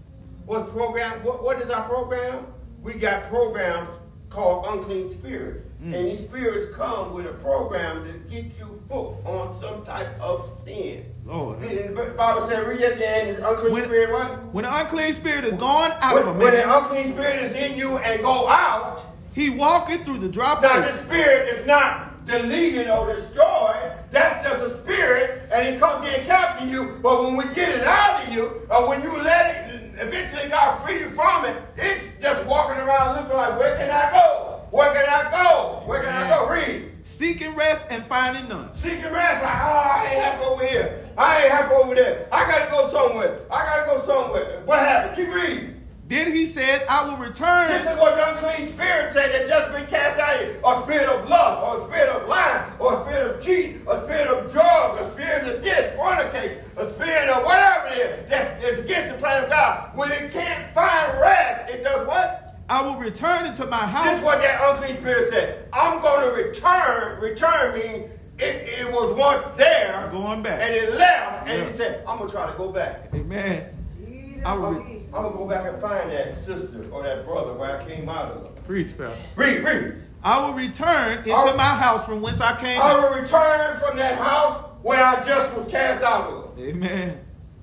What's 0.47 0.71
program? 0.73 1.23
What, 1.23 1.45
what 1.45 1.61
is 1.61 1.69
our 1.69 1.87
program? 1.87 2.47
We 2.83 2.95
got 2.95 3.29
programs 3.29 3.91
called 4.31 4.65
unclean 4.67 5.11
spirits. 5.11 5.63
Mm. 5.83 5.95
And 5.95 6.07
these 6.07 6.21
spirits 6.21 6.75
come 6.75 7.13
with 7.13 7.27
a 7.27 7.35
program 7.35 8.05
to 8.05 8.13
get 8.31 8.47
you 8.59 8.83
hooked 8.91 9.27
on 9.27 9.55
some 9.55 9.85
type 9.85 10.09
of 10.21 10.51
sin. 10.65 11.05
Lord. 11.27 11.61
The 11.61 11.93
the 11.95 12.15
Bible 12.17 12.49
said, 12.49 12.67
read 12.67 12.81
that 12.81 12.95
again, 12.95 13.29
this 13.29 13.39
unclean 13.45 13.73
When- 13.75 13.85
spirit 13.85 14.11
what? 14.11 14.55
When 14.55 14.65
the 14.65 14.75
unclean 14.75 15.13
spirit 15.13 15.45
is 15.45 15.55
gone 15.57 15.93
out 16.01 16.17
of 16.17 16.27
a 16.27 16.31
When, 16.33 16.39
when 16.39 16.55
an 16.55 16.69
unclean 16.69 17.13
spirit 17.13 17.43
is 17.45 17.53
in 17.55 17.77
you 17.77 17.99
and 17.99 18.23
go 18.23 18.49
out, 18.49 19.05
he 19.39 19.51
walketh 19.51 20.05
through 20.05 20.19
the 20.19 20.29
dry 20.29 20.61
now 20.61 20.81
place. 20.81 20.91
the 20.91 20.99
spirit 21.05 21.49
is 21.49 21.65
not 21.65 22.27
deleted 22.27 22.91
or 22.91 23.07
destroyed. 23.15 23.93
That's 24.11 24.43
just 24.43 24.65
a 24.65 24.71
spirit, 24.83 25.49
and 25.53 25.67
it 25.67 25.79
comes 25.79 26.09
in 26.09 26.15
and 26.15 26.27
capture 26.27 26.67
you. 26.67 26.99
But 27.01 27.23
when 27.23 27.37
we 27.37 27.45
get 27.55 27.69
it 27.69 27.85
out 27.85 28.27
of 28.27 28.35
you, 28.35 28.67
or 28.69 28.89
when 28.89 29.01
you 29.03 29.17
let 29.23 29.71
it, 29.71 29.95
eventually 30.01 30.49
God 30.49 30.83
free 30.83 30.99
you 30.99 31.11
from 31.11 31.45
it, 31.45 31.57
it's 31.77 32.03
just 32.21 32.45
walking 32.47 32.79
around 32.79 33.17
looking 33.17 33.37
like, 33.37 33.57
where 33.59 33.77
can 33.77 33.91
I 33.91 34.11
go? 34.11 34.67
Where 34.71 34.93
can 34.93 35.07
I 35.09 35.31
go? 35.31 35.83
Where 35.87 36.03
can 36.03 36.13
I 36.13 36.29
go? 36.29 36.49
Read. 36.51 36.91
Seeking 37.05 37.55
rest 37.55 37.87
and 37.91 38.05
finding 38.05 38.49
none. 38.49 38.75
Seeking 38.75 39.13
rest, 39.13 39.43
like, 39.43 39.55
oh, 39.55 39.93
I 39.95 40.09
ain't 40.11 40.23
happy 40.23 40.45
over 40.45 40.67
here. 40.67 41.07
I 41.17 41.43
ain't 41.45 41.53
happy 41.53 41.75
over 41.75 41.95
there. 41.95 42.29
I 42.33 42.45
gotta 42.51 42.71
go 42.71 42.91
somewhere. 42.91 43.41
I 43.51 43.65
gotta 43.65 43.87
go 43.87 44.05
somewhere. 44.05 44.63
What 44.65 44.81
happened? 44.81 45.17
Keep 45.17 45.33
reading. 45.33 45.78
Then 46.09 46.33
he 46.33 46.47
said, 46.47 46.87
I 46.89 47.07
will 47.07 47.19
return. 47.19 47.69
This 47.69 47.83
is 47.93 47.99
what 47.99 48.17
the 48.17 48.31
unclean 48.33 48.69
spirit 48.73 49.13
said 49.13 49.31
that 49.35 49.47
just 49.47 49.73
been 49.73 49.87
cast 49.89 50.19
out 50.19 50.43
of 50.43 50.49
you. 50.49 50.61
A 50.67 50.83
spirit 50.83 51.07
of 51.07 51.29
lust, 51.29 51.63
or 51.63 51.85
a 51.85 51.89
spirit 51.91 52.09
of 52.09 52.27
lying, 52.27 52.73
or 52.79 52.95
a 52.99 53.05
spirit 53.05 53.37
of 53.37 53.43
cheating, 53.43 53.83
a 53.87 54.03
spirit 54.05 54.27
of 54.29 54.51
drug, 54.51 54.99
a 55.01 55.11
spirit 55.11 55.47
of 55.55 55.63
this, 55.63 55.95
fornication, 55.97 56.65
a 56.79 56.89
spirit 56.95 57.29
of 57.29 57.45
whatever 57.45 57.89
it 57.89 57.99
is 57.99 58.29
that 58.31 58.65
is 58.65 58.79
against 58.79 59.13
the 59.13 59.19
plan 59.19 59.45
of 59.45 59.51
God. 59.51 59.95
When 59.97 60.11
it 60.11 60.33
can't 60.33 60.73
find 60.73 61.21
rest, 61.21 61.75
it 61.75 61.85
does 61.85 62.07
what? 62.07 62.57
I 62.71 62.81
will 62.81 62.97
return 62.97 63.45
into 63.45 63.67
my 63.67 63.77
house. 63.87 64.07
This 64.07 64.19
is 64.21 64.25
what 64.25 64.41
that 64.41 64.61
unclean 64.63 64.97
spirit 64.99 65.31
said. 65.31 65.69
I'm 65.75 66.01
going 66.01 66.27
to 66.27 66.43
return. 66.43 67.21
Return 67.21 67.75
means 67.75 68.11
it, 68.39 68.81
it 68.81 68.91
was 68.91 69.15
once 69.19 69.45
there. 69.59 70.09
Going 70.11 70.43
back. 70.43 70.63
And 70.63 70.75
it 70.75 70.95
left. 70.95 71.49
And 71.49 71.59
Yeah. 71.63 71.69
he 71.69 71.73
said, 71.75 72.03
I'm 72.09 72.17
going 72.17 72.31
to 72.31 72.35
try 72.35 72.51
to 72.51 72.57
go 72.57 72.71
back. 72.73 73.11
Amen. 73.15 73.75
Jesus, 74.07 74.43
I 74.47 74.55
will- 74.55 74.83
Jesus. 74.85 74.98
I'm 75.15 75.23
going 75.23 75.33
to 75.33 75.39
go 75.39 75.47
back 75.49 75.73
and 75.73 75.81
find 75.81 76.11
that 76.11 76.37
sister 76.37 76.85
or 76.91 77.03
that 77.03 77.25
brother 77.25 77.55
where 77.55 77.81
I 77.81 77.85
came 77.87 78.09
out 78.09 78.33
of. 78.33 78.65
Preach, 78.67 78.97
Pastor. 78.97 79.25
Read, 79.37 79.65
read. 79.65 80.03
I 80.23 80.45
will 80.45 80.55
return 80.55 81.19
into 81.19 81.33
I- 81.33 81.55
my 81.55 81.63
house 81.77 82.05
from 82.05 82.21
whence 82.21 82.41
I 82.41 82.59
came. 82.61 82.81
I 82.81 82.95
will 82.95 83.21
return 83.21 83.79
from 83.81 83.97
that 83.97 84.19
house 84.19 84.65
where 84.83 85.03
I 85.03 85.25
just 85.25 85.55
was 85.57 85.67
cast 85.71 86.05
out 86.05 86.25
of. 86.31 86.59
Amen. 86.59 87.19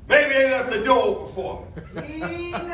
Maybe 0.07 0.33
they 0.33 0.49
left 0.51 0.71
the 0.71 0.83
door 0.83 1.27
open 1.29 1.33
for 1.33 2.01
me. 2.01 2.19
Jesus, 2.19 2.65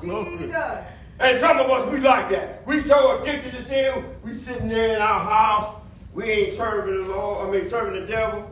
Jesus. 0.40 0.84
And 1.20 1.38
some 1.38 1.58
of 1.58 1.70
us, 1.70 1.92
we 1.92 2.00
like 2.00 2.30
that. 2.30 2.66
We 2.66 2.82
so 2.82 3.20
addicted 3.20 3.52
to 3.52 3.62
sin, 3.64 4.04
we 4.24 4.34
sitting 4.36 4.68
there 4.68 4.96
in 4.96 5.02
our 5.02 5.20
house, 5.20 5.74
we 6.14 6.24
ain't 6.24 6.56
serving 6.56 6.94
the 7.08 7.14
Lord, 7.14 7.46
I 7.48 7.50
mean 7.60 7.68
serving 7.70 8.00
the 8.00 8.06
devil. 8.06 8.48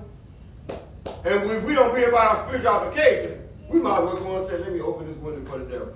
And 1.25 1.51
if 1.51 1.65
we 1.65 1.75
don't 1.75 1.95
be 1.95 2.05
about 2.05 2.37
our 2.37 2.47
spiritual 2.47 2.73
application, 2.73 3.38
we 3.69 3.81
might 3.81 3.99
as 3.99 4.05
well 4.05 4.17
go 4.17 4.37
and 4.43 4.51
say, 4.51 4.59
let 4.59 4.73
me 4.73 4.81
open 4.81 5.07
this 5.09 5.17
window 5.19 5.51
for 5.51 5.59
the 5.59 5.65
devil. 5.67 5.95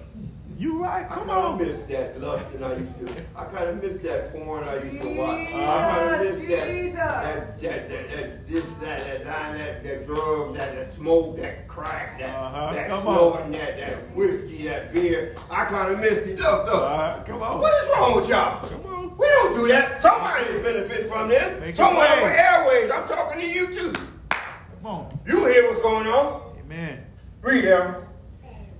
You 0.59 0.81
right. 0.81 1.07
I 1.11 1.15
Come 1.15 1.31
of 1.31 1.45
on. 1.55 1.59
miss 1.59 1.81
that 1.89 2.21
lust 2.21 2.45
that 2.53 2.63
I 2.63 2.77
used 2.77 2.97
to. 3.01 3.09
I 3.35 3.45
kind 3.47 3.69
of 3.71 3.83
miss 3.83 4.01
that 4.03 4.33
porn 4.33 4.63
I 4.63 4.83
used 4.85 5.03
to 5.03 5.15
watch. 5.17 5.39
I 5.49 5.51
kind 5.51 6.15
of 6.15 6.21
miss 6.39 6.49
that, 6.51 6.69
Jesus. 6.69 6.95
that, 6.95 7.61
that, 7.63 7.89
that, 7.89 8.11
that, 8.11 8.49
this, 8.49 8.65
that, 8.81 8.81
that, 8.81 9.25
that, 9.25 9.59
that, 9.59 9.83
that 9.83 10.07
drug, 10.07 10.55
that, 10.55 10.77
that 10.77 10.95
smoke, 10.95 11.37
that 11.39 11.67
crack, 11.67 12.19
that, 12.21 12.35
Uh-huh. 12.37 12.73
that 12.75 12.89
Come 12.89 13.07
on. 13.09 13.15
snorting, 13.17 13.53
that, 13.53 13.79
that 13.79 14.15
whiskey, 14.15 14.69
that 14.69 14.93
beer. 14.93 15.35
I 15.51 15.65
kind 15.65 15.93
of 15.95 15.99
miss 16.01 16.19
it. 16.27 16.39
Look, 16.39 16.67
look. 16.67 16.83
Right. 16.83 17.23
Come 17.27 17.43
on. 17.43 17.59
What 17.59 17.83
is 17.83 17.89
wrong 17.97 18.17
with 18.21 18.29
y'all? 18.29 18.69
Come 18.69 18.87
on. 18.87 19.19
We 19.19 19.27
don't 19.27 19.55
do 19.55 19.69
that. 19.69 20.01
Somebody 20.01 20.45
is 20.45 20.63
benefiting 20.63 21.09
from 21.11 21.29
them. 21.29 21.61
Make 21.61 21.75
Someone 21.75 22.07
over 22.07 22.29
airways. 22.31 22.91
I'm 22.91 23.09
talking 23.09 23.41
to 23.41 23.47
you 23.49 23.67
too. 23.67 23.93
Come 24.31 24.85
on. 24.87 25.19
You 25.27 25.45
hear 25.47 25.69
what's 25.69 25.83
going 25.83 26.07
on. 26.07 26.57
Amen. 26.61 27.05
Read 27.43 27.65
them. 27.65 28.07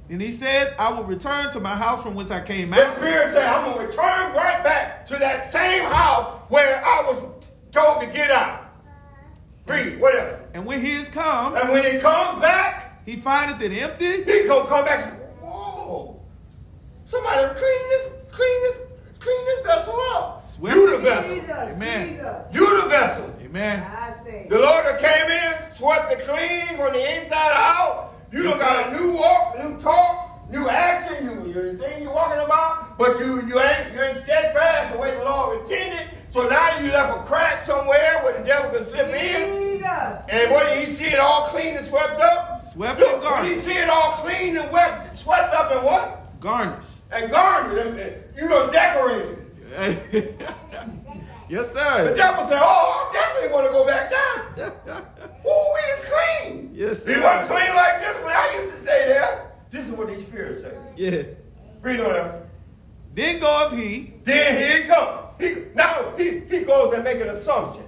And 0.09 0.21
he 0.21 0.31
said, 0.33 0.75
I 0.79 0.91
will 0.93 1.05
return 1.05 1.51
to 1.53 1.61
my 1.61 1.75
house 1.77 2.03
from 2.03 2.15
whence 2.15 2.31
I 2.31 2.41
came 2.43 2.73
out. 2.73 2.79
The. 2.81 2.97
Spirit 2.97 3.33
said, 3.33 3.45
I'm 3.47 3.65
going 3.73 3.79
to 3.79 3.87
return 3.87 4.35
right 4.35 4.63
back 4.63 5.07
to 5.07 5.17
that 5.17 5.51
same 5.51 5.85
house 5.85 6.39
where 6.49 6.85
I 6.85 7.03
was 7.03 7.23
told 7.73 8.03
to 8.03 8.07
get 8.09 8.31
out. 8.31 8.65
Read. 9.67 9.99
What 10.01 10.15
else? 10.15 10.41
And 10.55 10.67
when 10.67 10.85
he 10.85 10.93
is 10.93 11.09
come, 11.09 11.57
And 11.57 11.71
when 11.71 11.83
he 11.85 11.99
comes 11.99 12.41
back, 12.43 13.05
he 13.07 13.17
findeth 13.17 13.63
it 13.63 13.73
empty. 13.77 14.19
he 14.25 14.47
going 14.47 14.65
to 14.65 14.69
come 14.69 14.85
back 14.85 15.07
and 15.07 15.13
say, 15.19 15.25
whoa. 15.41 16.21
Somebody 17.07 17.43
clean 17.59 17.89
this, 17.89 18.09
clean 18.33 18.63
this, 18.65 18.77
clean 19.19 19.45
this 19.47 19.67
vessel 19.67 19.99
up. 20.15 20.45
Swept 20.47 20.77
You 20.77 20.91
the 20.91 20.97
it. 20.99 21.03
vessel. 21.03 21.35
Jesus, 21.35 21.51
Amen. 21.51 22.09
Jesus. 22.11 22.37
You 22.53 22.83
the 22.83 22.89
vessel. 22.89 23.35
Amen. 23.41 23.83
I 23.83 24.15
say, 24.25 24.47
The 24.51 24.59
Lord 24.59 24.85
that 24.85 25.01
came 25.01 25.31
in, 25.31 25.77
swept 25.77 26.13
it 26.13 26.27
clean 26.27 26.77
from 26.77 26.93
the 26.93 27.21
inside 27.23 27.53
out. 27.55 28.12
You 28.33 28.45
Yes, 28.45 28.59
done 28.59 28.61
got 28.61 28.93
a 28.93 28.99
new 29.01 29.13
walk, 29.13 29.59
new 29.59 29.79
talk, 29.81 30.51
new 30.51 30.69
action, 30.69 31.25
you 31.27 31.47
you 31.53 31.73
the 31.73 31.79
thing 31.79 32.03
you 32.03 32.11
walking 32.11 32.41
about, 32.43 32.97
but 32.99 33.19
you 33.19 33.43
you 33.47 33.61
ain't 33.61 33.93
you 33.93 34.01
ain't 34.01 34.19
steadfast 34.19 34.93
the 34.95 34.99
way 34.99 35.11
the 35.15 35.23
Lord 35.25 35.61
intended. 35.61 36.09
So 36.31 36.49
now 36.49 36.79
you 36.81 36.91
left 36.91 37.19
a 37.19 37.23
crack 37.25 37.63
somewhere 37.63 38.21
where 38.23 38.39
the 38.39 38.45
devil 38.47 38.71
can 38.71 38.89
slip 38.89 39.09
in. 39.09 39.59
Jesus. 39.81 40.23
And 40.31 40.51
what 40.51 40.67
did 40.69 40.89
he 40.89 40.95
see 40.95 41.07
it 41.13 41.19
all 41.21 41.49
clean 41.49 41.77
and 41.77 41.87
swept 41.87 42.19
up? 42.21 42.65
Swept 42.73 43.01
Look, 43.01 43.13
and 43.13 43.23
when 43.23 43.45
he 43.45 43.51
garnished. 43.51 43.65
see 43.65 43.75
it 43.77 43.91
all 43.91 44.13
clean 44.13 44.57
and 44.57 44.71
wet, 44.73 45.15
swept 45.15 45.53
up 45.53 45.71
and 45.73 45.83
what? 45.85 46.41
Garnish. 46.41 46.87
And 47.11 47.31
garnished. 47.31 47.87
And, 47.87 47.99
and 48.01 48.23
you 48.35 48.49
done 48.49 48.73
decorated. 48.73 49.39
yes, 51.51 51.71
sir. 51.73 52.05
The 52.05 52.11
sir. 52.11 52.17
devil 52.17 52.47
said, 52.49 52.61
Oh, 52.63 53.07
I'm 53.07 53.13
definitely 53.13 53.49
gonna 53.51 53.69
go 53.71 53.87
back 53.87 54.11
down. 54.11 55.05
Ooh, 55.47 55.75
we 55.75 55.81
is 55.93 56.09
clean. 56.09 56.71
Yes, 56.73 57.05
He 57.05 57.15
sir. 57.15 57.23
wasn't 57.23 57.49
clean 57.51 57.75
like 57.75 58.01
this 58.01 58.17
when 58.25 58.35
I 58.37 58.61
used 58.63 58.77
to 58.77 58.83
stay 58.83 59.07
there. 59.07 59.53
This 59.71 59.87
is 59.87 59.93
what 59.93 60.09
these 60.09 60.23
spirits 60.23 60.63
say. 60.63 60.73
Yeah. 60.97 61.23
Read 61.81 62.01
on 62.01 62.13
there. 62.13 62.43
Then 63.15 63.41
goeth 63.41 63.73
he. 63.79 64.15
Then 64.25 64.57
here 64.57 64.83
he 64.83 64.89
comes. 64.89 65.19
He, 65.39 65.57
now 65.75 66.13
he, 66.17 66.41
he 66.41 66.61
goes 66.65 66.95
and 66.95 67.03
make 67.05 67.21
an 67.21 67.29
assumption. 67.29 67.85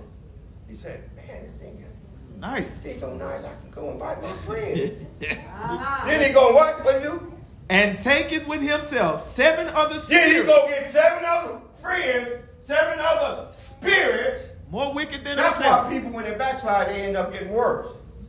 He 0.69 0.77
said, 0.77 1.09
man, 1.17 1.45
this 1.45 1.53
thing 1.53 1.79
is 1.79 2.41
Nice. 2.41 2.71
it's 2.85 3.01
so 3.01 3.15
nice 3.15 3.45
I 3.45 3.55
can 3.61 3.71
go 3.71 3.91
and 3.91 3.99
buy 3.99 4.17
my 4.21 4.33
friends. 4.39 5.01
Uh-huh. 5.23 6.05
then 6.07 6.27
he 6.27 6.33
go, 6.35 6.53
what? 6.53 6.85
What 6.85 6.99
do 7.03 7.05
you 7.05 7.11
do? 7.19 7.31
and 7.71 7.99
taketh 7.99 8.47
with 8.47 8.61
himself 8.61 9.23
seven 9.23 9.69
other 9.69 9.99
spirits. 9.99 10.09
Then 10.11 10.31
he 10.31 10.37
spirits 10.37 10.49
go 10.49 10.69
get 10.69 10.93
seven 10.93 11.25
other 11.25 11.61
friends, 11.81 12.29
seven 12.67 12.99
other 13.01 13.49
spirits. 13.81 14.43
More 14.75 14.93
wicked 14.93 15.22
than 15.22 15.37
That's 15.37 15.55
himself. 15.57 15.85
why 15.87 15.91
people, 15.93 16.11
when 16.11 16.25
they 16.25 16.35
backslide, 16.35 16.89
they 16.89 17.03
end 17.03 17.16
up 17.16 17.33
getting 17.33 17.51
worse. 17.51 17.87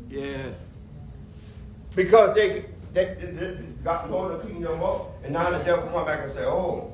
Yes. 0.08 0.76
Because 1.96 2.36
they, 2.36 2.66
they, 2.94 3.16
they, 3.20 3.32
they 3.32 3.58
got 3.84 4.12
Lord 4.12 4.40
to 4.40 4.48
clean 4.48 4.62
them 4.62 4.84
up, 4.84 5.12
and 5.24 5.34
now 5.34 5.50
the 5.50 5.64
devil 5.64 5.90
come 5.90 6.06
back 6.06 6.20
and 6.24 6.32
say, 6.34 6.44
"Oh, 6.46 6.92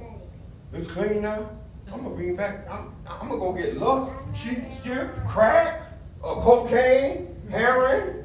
it's 0.71 0.87
clean 0.89 1.21
now. 1.21 1.49
I'm 1.91 2.01
gonna 2.03 2.15
bring 2.15 2.37
back. 2.37 2.65
I'm, 2.71 2.93
I'm 3.05 3.27
gonna 3.27 3.39
go 3.41 3.51
get 3.51 3.75
lust, 3.77 4.13
cheap, 4.33 4.71
still, 4.71 5.09
crack, 5.27 5.81
uh, 6.23 6.35
cocaine, 6.35 7.35
heroin, 7.49 8.23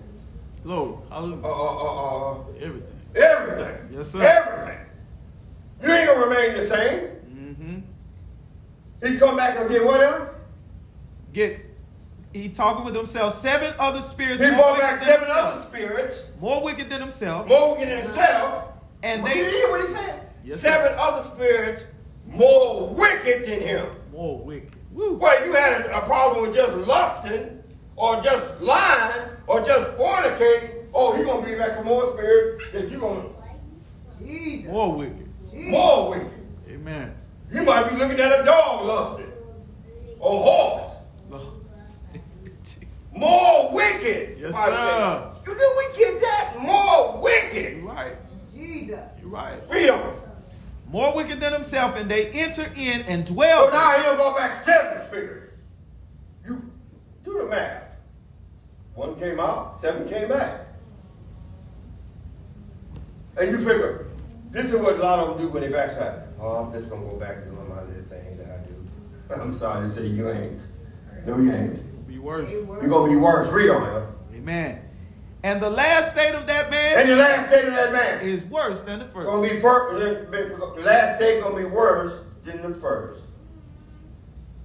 Lord. 0.65 1.01
uh, 1.11 1.15
Hallelujah. 1.15 1.43
uh, 1.45 1.49
uh, 1.49 2.31
uh, 2.31 2.39
Everything. 2.61 2.83
everything. 3.17 3.77
Yes, 3.93 4.11
sir. 4.13 4.23
Everything. 4.23 4.79
You 5.83 5.91
ain't 5.93 6.07
gonna 6.09 6.27
remain 6.27 6.55
the 6.57 6.65
same. 6.65 7.01
Mm-hmm. 7.35 9.09
He 9.09 9.19
come 9.19 9.37
back 9.37 9.59
and 9.59 9.69
get 9.69 9.85
whatever. 9.85 10.36
Get 11.37 11.61
he 12.33 12.49
talking 12.49 12.87
with 12.87 12.95
himself. 12.95 13.39
Seven 13.39 13.75
other 13.79 14.01
spirits. 14.01 14.41
He 14.41 14.49
more 14.49 14.57
brought 14.57 14.73
wicked 14.73 14.83
back 14.87 14.99
than 15.01 15.09
seven 15.09 15.27
himself. 15.27 15.53
other 15.55 15.61
spirits, 15.67 16.29
More 16.41 16.63
wicked 16.63 16.89
than 16.89 17.01
himself. 17.03 17.47
more 17.47 17.73
wicked 17.73 17.89
than 17.89 17.99
himself. 18.05 18.65
And 19.03 19.23
Did 19.23 19.35
they- 19.35 19.39
you 19.41 19.45
hear 19.45 19.71
what 19.71 19.81
he 19.87 19.95
said? 19.95 20.21
Yes, 20.47 20.61
seven 20.63 20.95
other 20.99 21.23
spirits 21.29 21.85
more 22.27 22.89
wicked 22.89 23.45
than 23.47 23.61
him. 23.61 23.87
More 24.13 24.39
wicked. 24.39 24.77
Woo. 24.93 25.17
Well, 25.17 25.45
you 25.47 25.53
had 25.53 25.83
a, 25.83 25.99
a 25.99 26.01
problem 26.07 26.47
with 26.47 26.57
just 26.57 26.75
lusting, 26.89 27.63
or 27.97 28.23
just 28.23 28.59
lying, 28.63 29.29
or 29.47 29.61
just 29.61 29.91
fornicating. 29.99 30.71
Oh, 30.95 31.13
he 31.15 31.23
gonna 31.23 31.43
bring 31.43 31.59
back 31.59 31.75
some 31.75 31.85
more 31.85 32.15
spirits 32.15 32.65
that 32.73 32.91
you 32.91 32.99
gonna 32.99 33.25
Jesus. 34.19 34.71
More 34.73 34.95
wicked. 34.97 35.29
Jesus. 35.53 35.71
more 35.71 36.11
wicked. 36.13 36.31
Amen. 36.71 37.15
You 37.53 37.61
might 37.63 37.91
be 37.91 37.97
looking 37.97 38.21
at 38.21 38.41
a 38.41 38.43
dog 38.43 38.87
lusting, 38.87 39.33
or 40.19 40.41
horse. 40.43 40.86
Lord. 43.17 43.73
More 43.73 43.73
wicked. 43.73 44.39
Yes, 44.39 44.55
sir. 44.55 45.31
says. 45.35 45.45
Did 45.45 45.57
we 45.57 45.99
get 45.99 46.21
that? 46.21 46.57
More 46.61 47.21
wicked. 47.23 47.79
You're 47.79 47.87
right. 47.87 48.17
Jesus. 48.53 49.01
You're 49.21 49.31
right. 49.31 49.61
Read 49.71 49.91
on. 49.91 50.21
More 50.89 51.15
wicked 51.15 51.41
than 51.41 51.53
himself, 51.53 51.97
and 51.97 52.11
they 52.11 52.27
enter 52.31 52.71
in 52.77 53.03
and 53.03 53.27
dwell. 53.27 53.65
So 53.65 53.71
dwell. 53.71 53.99
now 53.99 54.03
he'll 54.03 54.17
go 54.17 54.35
back 54.37 54.57
seven 54.63 55.05
spirits. 55.05 55.53
You 56.45 56.71
do 57.25 57.39
the 57.39 57.47
math. 57.47 57.83
One 58.95 59.19
came 59.19 59.41
out, 59.41 59.79
seven 59.79 60.09
came 60.09 60.29
back. 60.29 60.61
And 63.39 63.51
you 63.51 63.59
figure, 63.59 64.07
this 64.51 64.67
is 64.67 64.77
what 64.77 64.95
a 64.95 65.03
lot 65.03 65.19
of 65.19 65.29
them 65.31 65.47
do 65.47 65.53
when 65.53 65.63
they 65.63 65.69
backslide. 65.69 66.23
Oh, 66.41 66.57
I'm 66.57 66.73
just 66.73 66.89
gonna 66.89 67.05
go 67.05 67.17
back 67.17 67.45
doing 67.45 67.69
my 67.69 67.83
little 67.83 68.03
thing 68.05 68.39
that 68.39 68.47
I 68.49 69.35
do. 69.35 69.41
I'm 69.43 69.55
sorry 69.59 69.87
to 69.87 69.93
say 69.93 70.07
you 70.07 70.31
ain't. 70.31 70.63
No, 71.27 71.37
you 71.39 71.53
ain't. 71.53 71.96
Worse. 72.27 72.51
You're 72.51 72.89
gonna 72.89 73.09
be 73.09 73.17
worse. 73.17 73.49
Read 73.53 73.71
on. 73.71 74.13
Amen. 74.35 74.81
And 75.45 75.63
the 75.63 75.71
last 75.71 76.11
state 76.11 76.35
of 76.35 76.49
that 76.49 76.73
man. 76.73 76.99
And 76.99 77.09
the 77.09 77.15
last 77.15 77.47
state 77.47 77.67
of 77.67 77.75
that 77.75 77.93
man 77.93 78.21
is 78.21 78.43
worse 78.43 78.81
than 78.81 78.99
the 78.99 79.05
first. 79.05 79.27
gonna 79.27 79.49
be 79.49 79.61
first. 79.61 80.29
The 80.77 80.83
last 80.83 81.19
state 81.19 81.41
gonna 81.41 81.55
be 81.55 81.67
worse 81.67 82.25
than 82.45 82.63
the 82.63 82.77
first. 82.81 83.23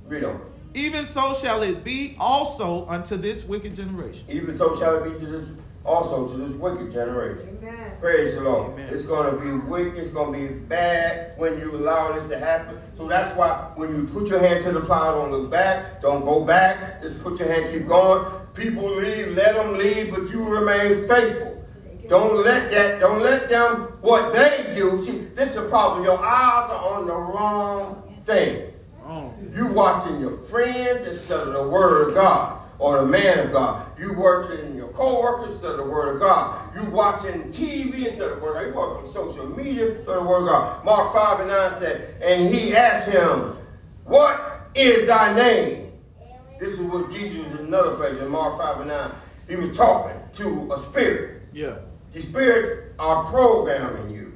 Read 0.07 0.23
on. 0.23 0.41
Even 0.73 1.05
so 1.05 1.35
shall 1.35 1.61
it 1.61 1.83
be 1.83 2.15
also 2.19 2.87
unto 2.87 3.15
this 3.15 3.43
wicked 3.43 3.75
generation. 3.75 4.25
Even 4.27 4.57
so 4.57 4.79
shall 4.79 4.95
it 4.95 5.13
be 5.13 5.19
to 5.19 5.31
this 5.31 5.51
also 5.85 6.27
to 6.27 6.37
this 6.37 6.55
wicked 6.55 6.91
generation. 6.91 7.57
Amen. 7.59 7.91
Praise 7.99 8.35
the 8.35 8.41
Lord. 8.41 8.73
Amen. 8.73 8.89
It's 8.93 9.03
going 9.03 9.33
to 9.33 9.39
be 9.39 9.51
weak. 9.67 9.95
It's 9.95 10.11
going 10.11 10.33
to 10.33 10.47
be 10.47 10.53
bad 10.53 11.37
when 11.37 11.59
you 11.59 11.75
allow 11.75 12.11
this 12.13 12.27
to 12.29 12.37
happen. 12.37 12.77
So 12.97 13.07
that's 13.07 13.35
why 13.37 13.71
when 13.75 13.95
you 13.95 14.05
put 14.07 14.27
your 14.27 14.39
hand 14.39 14.63
to 14.65 14.71
the 14.71 14.81
plow, 14.81 15.15
don't 15.15 15.31
look 15.31 15.49
back. 15.49 16.01
Don't 16.01 16.23
go 16.23 16.43
back. 16.43 17.01
Just 17.01 17.21
put 17.23 17.39
your 17.39 17.47
hand, 17.47 17.73
keep 17.73 17.87
going. 17.87 18.25
People 18.53 18.89
leave, 18.89 19.29
let 19.29 19.55
them 19.55 19.77
leave, 19.77 20.11
but 20.11 20.29
you 20.29 20.43
remain 20.43 21.07
faithful. 21.07 21.65
Don't 22.09 22.43
let 22.43 22.69
that, 22.71 22.99
don't 22.99 23.21
let 23.21 23.47
them, 23.47 23.83
what 24.01 24.33
they 24.33 24.73
do. 24.75 25.01
See, 25.01 25.19
this 25.33 25.49
is 25.49 25.55
the 25.55 25.69
problem. 25.69 26.03
Your 26.03 26.19
eyes 26.19 26.69
are 26.69 26.95
on 26.95 27.07
the 27.07 27.13
wrong 27.13 28.21
thing. 28.25 28.73
Oh. 29.05 29.33
You 29.55 29.67
watching 29.67 30.19
your 30.19 30.37
friends 30.39 31.07
instead 31.07 31.39
of 31.39 31.53
the 31.53 31.67
word 31.67 32.09
of 32.09 32.15
God 32.15 32.60
or 32.81 33.01
the 33.01 33.05
man 33.05 33.37
of 33.37 33.51
God. 33.51 33.85
You 33.99 34.11
watching 34.13 34.75
your 34.75 34.87
co-workers 34.87 35.53
instead 35.53 35.71
of 35.71 35.77
the 35.77 35.83
word 35.83 36.15
of 36.15 36.19
God. 36.19 36.75
You 36.75 36.83
watching 36.89 37.43
TV 37.51 38.07
instead 38.07 38.31
of 38.31 38.39
the 38.39 38.43
word 38.43 38.57
of 38.57 38.63
God. 38.63 38.67
You 38.67 38.73
work 38.73 38.97
on 38.97 39.13
social 39.13 39.47
media 39.55 39.89
instead 39.89 40.17
of 40.17 40.23
the 40.23 40.27
word 40.27 40.41
of 40.41 40.49
God. 40.49 40.83
Mark 40.83 41.13
5 41.13 41.39
and 41.41 41.49
9 41.49 41.79
said, 41.79 42.15
and 42.23 42.53
he 42.53 42.75
asked 42.75 43.11
him, 43.11 43.55
what 44.05 44.67
is 44.73 45.05
thy 45.05 45.35
name? 45.35 45.91
This 46.59 46.73
is 46.73 46.79
what 46.79 47.13
Jesus 47.13 47.45
in 47.45 47.67
another 47.67 47.95
place 47.97 48.19
in 48.19 48.27
Mark 48.29 48.57
5 48.57 48.79
and 48.79 48.89
9. 48.89 49.11
He 49.47 49.55
was 49.57 49.77
talking 49.77 50.19
to 50.33 50.73
a 50.73 50.79
spirit. 50.79 51.43
Yeah. 51.53 51.75
The 52.13 52.23
spirits 52.23 52.95
are 52.97 53.25
programming 53.25 54.11
you. 54.11 54.33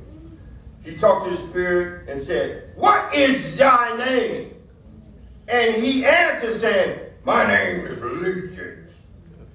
He 0.83 0.95
talked 0.95 1.25
to 1.25 1.31
the 1.31 1.49
spirit 1.49 2.07
and 2.07 2.21
said, 2.21 2.69
What 2.75 3.11
is 3.15 3.57
thy 3.57 3.97
name? 3.97 4.53
And 5.47 5.75
he 5.83 6.05
answered, 6.05 6.59
saying, 6.59 7.04
My 7.25 7.47
name 7.47 7.87
is 7.87 8.03
Legion, 8.03 8.87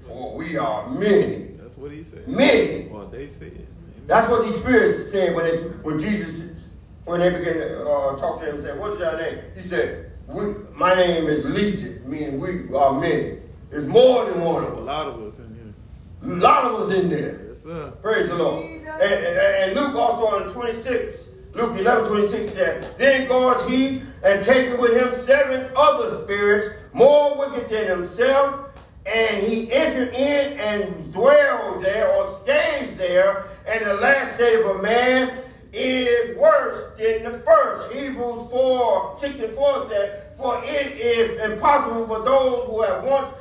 for 0.05 0.35
we 0.35 0.59
are 0.59 0.89
many. 0.91 1.53
that's 1.57 1.77
what 1.77 1.93
he 1.93 2.03
said. 2.03 2.27
Many. 2.27 2.89
Well, 2.89 3.07
they 3.07 3.29
said. 3.29 3.53
Amen. 3.53 3.67
That's 4.09 4.29
what 4.29 4.45
these 4.45 4.57
spirits 4.57 5.13
said 5.13 5.37
when, 5.37 5.45
they, 5.45 5.57
when 5.83 6.01
Jesus, 6.01 6.51
when 7.05 7.21
they 7.21 7.31
began 7.31 7.55
to 7.55 7.83
uh, 7.83 8.17
talk 8.17 8.41
to 8.41 8.49
him 8.49 8.57
and 8.57 8.65
said, 8.65 8.81
What's 8.81 8.99
your 8.99 9.17
name? 9.17 9.39
He 9.55 9.69
said, 9.69 10.11
we, 10.27 10.53
My 10.75 10.95
name 10.95 11.27
is 11.27 11.45
Legion, 11.45 12.03
meaning 12.05 12.41
we 12.41 12.75
are 12.75 13.01
many. 13.01 13.39
It's 13.71 13.85
more 13.87 14.25
than 14.25 14.41
one 14.41 14.65
of 14.65 14.73
us. 14.73 14.79
A 14.79 14.83
lot 14.83 15.07
of 15.07 15.23
us 15.23 15.39
in 15.39 15.55
here. 15.55 16.35
A 16.35 16.37
lot 16.41 16.65
of 16.65 16.75
us 16.81 16.95
in 16.97 17.09
there. 17.09 17.41
Yes, 17.47 17.63
sir. 17.63 17.93
Praise 18.03 18.31
the 18.31 18.35
Lord. 18.35 18.65
And, 18.65 18.85
and, 18.85 19.39
and 19.39 19.77
Luke 19.77 19.95
also 19.95 20.27
on 20.27 20.53
26, 20.53 21.15
Luke 21.55 21.79
11, 21.79 22.09
26 22.09 22.53
said, 22.53 22.99
Then 22.99 23.29
goes 23.29 23.65
he 23.69 24.03
and 24.25 24.43
taketh 24.43 24.77
with 24.81 24.97
him 24.97 25.15
seven 25.25 25.71
other 25.77 26.25
spirits, 26.25 26.75
more 26.93 27.39
wicked 27.39 27.69
than 27.69 27.87
himself, 27.89 28.67
and 29.07 29.43
he 29.43 29.73
entered 29.73 30.15
in 30.15 30.59
and 30.59 31.13
dwelled 31.13 31.83
there 31.83 32.13
or 32.15 32.33
stays 32.43 32.97
there, 32.97 33.47
and 33.67 33.85
the 33.85 33.95
last 33.95 34.35
state 34.35 34.61
of 34.61 34.77
a 34.77 34.83
man 34.83 35.39
is 35.73 36.37
worse 36.37 36.97
than 36.99 37.25
the 37.25 37.39
first. 37.41 37.93
Hebrews 37.95 38.51
4, 38.51 39.17
6 39.17 39.41
and 39.41 39.55
4 39.55 39.89
said, 39.89 40.23
For 40.37 40.61
it 40.65 40.93
is 40.99 41.39
impossible 41.51 42.07
for 42.07 42.25
those 42.25 42.67
who 42.67 42.83
have 42.83 43.05
once 43.05 43.33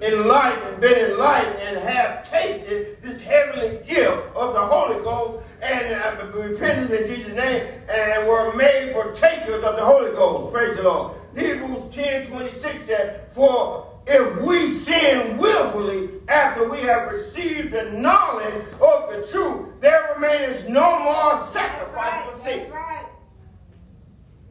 enlightened, 0.00 0.80
been 0.80 1.10
enlightened, 1.10 1.58
and 1.60 1.78
have 1.78 2.28
tasted 2.28 3.00
this 3.02 3.20
heavenly 3.20 3.78
gift 3.86 4.34
of 4.34 4.54
the 4.54 4.60
Holy 4.60 5.02
Ghost 5.02 5.44
and 5.62 5.94
uh, 5.94 6.26
repented 6.34 6.90
in 6.90 7.06
Jesus' 7.06 7.32
name 7.32 7.66
and 7.88 8.26
were 8.26 8.52
made 8.54 8.92
partakers 8.92 9.64
of 9.64 9.76
the 9.76 9.84
Holy 9.84 10.10
Ghost. 10.12 10.52
Praise 10.52 10.76
the 10.76 10.82
Lord. 10.82 11.16
Hebrews 11.36 11.94
10 11.94 12.26
26 12.26 12.84
said, 12.84 13.28
For 13.32 13.86
if 14.06 14.42
we 14.42 14.70
sin 14.70 15.36
willfully 15.36 16.10
after 16.28 16.68
we 16.68 16.80
have 16.80 17.10
received 17.10 17.72
the 17.72 17.84
knowledge 17.90 18.64
of 18.74 19.10
the 19.10 19.26
truth, 19.30 19.68
there 19.80 20.14
remains 20.14 20.68
no 20.68 21.00
more 21.00 21.38
sacrifice 21.46 22.34
for 22.34 22.40
sin. 22.40 22.70
Right. 22.70 23.06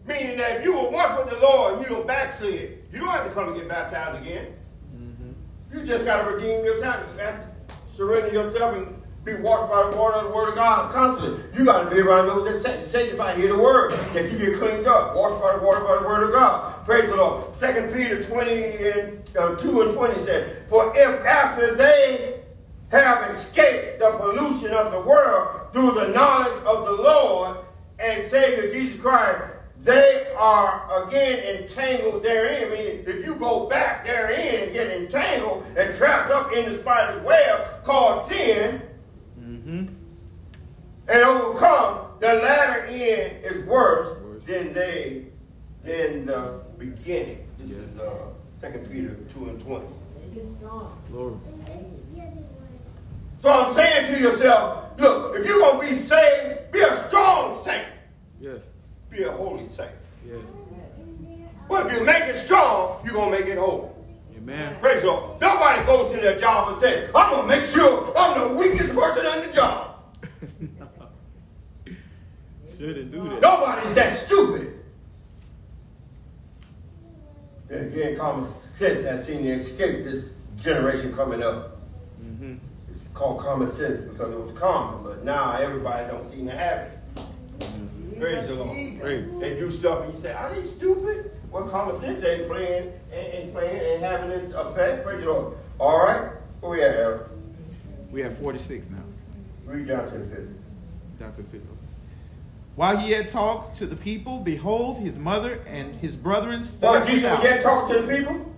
Meaning 0.06 0.38
that 0.38 0.58
if 0.58 0.66
you 0.66 0.74
were 0.74 0.90
once 0.90 1.18
with 1.18 1.30
the 1.34 1.40
Lord 1.40 1.76
and 1.76 1.84
you 1.84 1.90
don't 1.90 2.06
backslid, 2.06 2.84
you 2.92 3.00
don't 3.00 3.10
have 3.10 3.28
to 3.28 3.34
come 3.34 3.48
and 3.50 3.56
get 3.56 3.70
baptized 3.70 4.22
again. 4.22 4.54
Mm-hmm. 4.96 5.78
You 5.78 5.86
just 5.86 6.04
got 6.04 6.24
to 6.24 6.32
redeem 6.32 6.66
your 6.66 6.80
time. 6.80 7.06
You 7.14 7.24
have 7.24 7.40
to 7.40 7.96
surrender 7.96 8.34
yourself 8.34 8.76
and 8.76 9.03
be 9.24 9.36
washed 9.36 9.72
by 9.72 9.90
the 9.90 9.98
water 9.98 10.18
of 10.18 10.28
the 10.28 10.36
Word 10.36 10.50
of 10.50 10.56
God 10.56 10.92
constantly. 10.92 11.42
You 11.54 11.64
got 11.66 11.84
to 11.84 11.90
be 11.90 12.02
around 12.02 12.28
those 12.28 12.62
that 12.62 12.84
sa- 12.84 12.86
sanctify, 12.86 13.36
hear 13.36 13.50
the 13.50 13.58
Word, 13.58 13.94
that 14.14 14.30
you 14.32 14.38
get 14.38 14.60
cleaned 14.60 14.86
up, 14.86 15.16
washed 15.16 15.42
by 15.42 15.56
the 15.58 15.66
water 15.66 15.80
by 15.80 15.98
the 16.02 16.08
Word 16.08 16.24
of 16.24 16.34
God. 16.34 16.86
Praise 16.86 17.10
the 17.10 17.16
Lord. 17.16 17.58
Second 17.58 17.94
Peter 17.94 18.22
20 18.22 18.52
and 18.90 19.30
uh, 19.38 19.56
2 19.56 19.82
and 19.82 19.94
20 19.94 20.20
said, 20.20 20.68
For 20.68 20.92
if 20.96 21.26
after 21.26 21.74
they 21.74 22.42
have 22.92 23.30
escaped 23.32 24.00
the 24.00 24.12
pollution 24.12 24.74
of 24.74 24.92
the 24.92 25.00
world 25.00 25.72
through 25.72 25.92
the 25.92 26.10
knowledge 26.10 26.62
of 26.66 26.86
the 26.86 26.92
Lord 26.92 27.58
and 28.00 28.24
Savior 28.26 28.70
Jesus 28.70 29.02
Christ, 29.02 29.42
they 29.80 30.32
are 30.38 31.08
again 31.08 31.40
entangled 31.40 32.24
therein. 32.24 32.72
Meaning, 32.72 33.04
if 33.08 33.26
you 33.26 33.36
go 33.36 33.68
back 33.68 34.06
therein 34.06 34.64
and 34.64 34.74
get 34.74 34.92
entangled 34.92 35.66
and 35.78 35.96
trapped 35.96 36.30
up 36.30 36.52
in 36.54 36.72
the 36.72 36.78
spider's 36.78 37.22
web 37.24 37.84
called 37.84 38.26
sin 38.28 38.82
Mm-hmm. 39.66 39.94
and 41.08 41.24
overcome, 41.24 42.08
the 42.20 42.34
latter 42.36 42.86
end 42.86 43.46
is 43.46 43.66
worse, 43.66 44.18
Worse. 44.22 44.44
than 44.46 44.74
they 44.74 45.26
than 45.84 46.26
the 46.26 46.62
beginning. 46.78 47.46
This 47.60 47.70
Yes. 47.72 47.80
is 47.80 48.00
uh, 48.00 48.26
Second 48.62 48.90
Peter 48.92 49.16
two 49.34 49.50
and 49.50 49.60
twenty. 49.60 49.86
Make 50.30 50.44
it 50.44 50.48
strong. 50.60 50.98
Glory. 51.12 51.36
So 53.42 53.50
I'm 53.50 53.74
saying 53.74 54.14
to 54.14 54.20
yourself, 54.22 54.86
look, 55.00 55.36
if 55.38 55.46
you're 55.46 55.60
gonna 55.60 55.80
be 55.82 55.96
saved, 55.98 56.72
be 56.72 56.80
a 56.82 57.08
strong 57.10 57.62
saint. 57.64 57.86
Yes. 58.40 58.62
Be 59.10 59.24
a 59.24 59.32
holy 59.32 59.68
saint. 59.68 59.92
Yes. 60.26 60.40
But 61.70 61.88
if 61.88 61.94
you 62.00 62.06
make 62.06 62.24
it 62.24 62.38
strong, 62.38 63.02
you're 63.06 63.14
gonna 63.14 63.32
make 63.32 63.46
it 63.48 63.58
holy. 63.58 63.90
Amen. 64.44 64.76
Praise 64.82 65.02
the 65.02 65.08
Lord. 65.08 65.40
Nobody 65.40 65.86
goes 65.86 66.14
to 66.14 66.22
their 66.22 66.38
job 66.38 66.74
and 66.74 66.82
says, 66.82 67.10
I'm 67.16 67.32
gonna 67.32 67.48
make 67.48 67.64
sure 67.64 68.12
I'm 68.18 68.50
the 68.50 68.56
weakest 68.56 68.94
person 68.94 69.26
on 69.26 69.48
the 69.48 69.54
job. 69.54 69.96
Shouldn't 72.78 73.12
do 73.12 73.24
that. 73.30 73.42
Nobody's 73.42 73.96
that 73.96 74.18
stupid. 74.18 74.84
Then 77.70 77.86
again, 77.86 78.18
common 78.18 78.46
sense 78.50 79.02
has 79.04 79.26
seen 79.26 79.44
to 79.44 79.52
escape 79.52 80.04
this 80.04 80.34
generation 80.58 81.16
coming 81.16 81.42
up. 81.42 81.78
Mm-hmm. 82.22 82.56
It's 82.92 83.08
called 83.14 83.40
common 83.40 83.70
sense 83.70 84.02
because 84.02 84.30
it 84.30 84.38
was 84.38 84.52
common, 84.52 85.06
but 85.06 85.24
now 85.24 85.54
everybody 85.54 86.06
don't 86.08 86.30
seem 86.30 86.48
to 86.48 86.52
have 86.52 86.80
it. 86.80 88.20
Praise 88.20 88.46
the 88.48 88.56
Lord. 88.56 88.76
Jesus. 88.76 89.40
They 89.40 89.58
do 89.58 89.72
stuff 89.72 90.04
and 90.04 90.14
you 90.14 90.20
say, 90.20 90.34
are 90.34 90.54
they 90.54 90.68
stupid? 90.68 91.32
Well, 91.54 91.70
common 91.70 92.00
sense 92.00 92.24
ain't 92.26 92.48
playing, 92.48 92.92
and 93.14 93.54
playing 93.54 93.94
and 93.94 94.04
having 94.04 94.30
this 94.32 94.52
effect. 94.54 95.06
Praise 95.06 95.24
the 95.24 95.30
Lord. 95.32 95.56
All 95.78 96.00
right, 96.00 96.32
where 96.62 96.72
we 96.72 96.82
at, 96.84 96.96
Eric? 96.96 97.28
We 98.12 98.22
have 98.22 98.36
46 98.40 98.88
now. 98.90 98.98
Read 99.66 99.88
down 99.88 100.10
to 100.12 100.18
the 100.18 100.26
fifth. 100.26 100.50
Down 101.20 101.32
to 101.34 101.44
the 101.44 101.50
fifth. 101.50 101.62
While 102.76 102.98
he 102.98 103.12
had 103.12 103.30
talked 103.30 103.78
to 103.78 103.86
the 103.86 103.96
people, 103.96 104.40
behold, 104.40 104.98
his 104.98 105.20
mother 105.20 105.62
and 105.68 105.94
his 105.98 106.16
brethren 106.16 106.64
stood 106.64 106.90
Well, 106.90 107.06
Jesus 107.06 107.22
without. 107.24 107.44
yet 107.44 107.62
talking 107.62 107.96
to 107.98 108.02
the 108.02 108.18
people. 108.18 108.52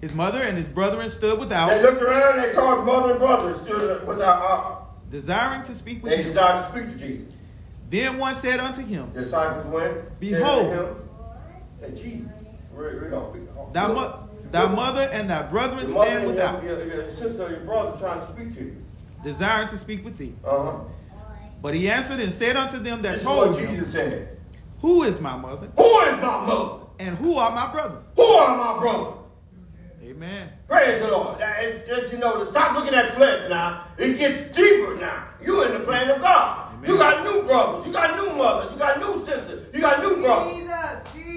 His 0.00 0.14
mother 0.14 0.42
and 0.42 0.56
his 0.56 0.68
brethren 0.68 1.10
stood 1.10 1.40
without. 1.40 1.70
They 1.70 1.82
looked 1.82 2.00
around, 2.00 2.40
they 2.42 2.52
saw 2.52 2.76
his 2.76 2.86
mother 2.86 3.10
and 3.12 3.18
brother 3.18 3.54
stood 3.54 4.06
without. 4.06 5.10
Desiring 5.10 5.64
to 5.64 5.74
speak 5.74 6.00
with 6.04 6.12
they 6.12 6.18
him. 6.18 6.28
desired 6.28 6.62
to 6.62 6.70
speak 6.78 6.96
to 6.96 7.04
Jesus. 7.04 7.34
Then 7.90 8.18
one 8.18 8.36
said 8.36 8.60
unto 8.60 8.82
him, 8.82 9.10
disciples 9.12 9.66
went. 9.66 10.20
Behold. 10.20 11.00
Said 11.84 11.96
to 11.96 12.02
him, 12.02 12.12
and 12.12 12.26
Jesus. 12.26 12.32
Read, 12.72 12.94
read 13.02 13.12
on. 13.12 13.72
Thy, 13.72 13.86
mo- 13.88 14.28
thy 14.50 14.66
mother 14.66 15.02
and 15.02 15.28
thy 15.30 15.42
brethren 15.42 15.88
Your 15.88 16.04
stand 16.04 16.18
and 16.18 16.26
without, 16.28 16.62
your, 16.64 16.84
your, 16.84 17.02
your 17.02 17.10
sister 17.10 17.44
or 17.46 17.50
your 17.50 17.60
brother 17.60 17.98
trying 17.98 18.20
to 18.20 18.26
speak 18.32 18.54
to 18.56 18.64
you. 18.64 18.76
desiring 19.22 19.68
to 19.68 19.78
speak 19.78 20.04
with 20.04 20.16
thee. 20.16 20.34
Uh 20.44 20.62
huh. 20.62 20.78
But 21.62 21.74
he 21.74 21.88
answered 21.88 22.20
and 22.20 22.32
said 22.32 22.56
unto 22.56 22.78
them 22.78 23.00
that 23.02 23.14
This 23.14 23.22
told 23.22 23.58
him, 23.58 23.70
Jesus 23.74 23.92
said. 23.92 24.36
Who 24.80 25.02
is 25.04 25.18
my 25.18 25.36
mother, 25.36 25.68
Who 25.76 26.00
is 26.00 26.16
my 26.16 26.46
mother? 26.46 26.80
and 26.98 27.16
who 27.16 27.36
are 27.36 27.50
my 27.52 27.72
brethren? 27.72 28.02
Who 28.16 28.22
are 28.22 28.56
my 28.56 28.80
brother? 28.80 29.16
Amen. 30.02 30.50
Praise 30.68 31.00
the 31.00 31.08
Lord. 31.08 31.38
It's, 31.40 31.88
it's, 31.88 32.12
you 32.12 32.18
know, 32.18 32.38
to 32.38 32.44
stop 32.50 32.76
looking 32.76 32.94
at 32.94 33.14
flesh 33.14 33.48
now. 33.48 33.86
It 33.96 34.18
gets 34.18 34.42
deeper 34.54 34.94
now. 34.96 35.28
You're 35.42 35.66
in 35.66 35.72
the 35.72 35.80
plan 35.80 36.10
of 36.10 36.20
God. 36.20 36.74
Amen. 36.74 36.90
You 36.90 36.98
got 36.98 37.24
new 37.24 37.42
brothers. 37.44 37.86
You 37.86 37.92
got 37.94 38.16
new 38.16 38.36
mothers. 38.36 38.70
You 38.72 38.78
got 38.78 38.98
new 39.00 39.24
sisters. 39.24 39.74
You 39.74 39.80
got 39.80 40.02
new 40.02 40.20
brothers. 40.20 40.63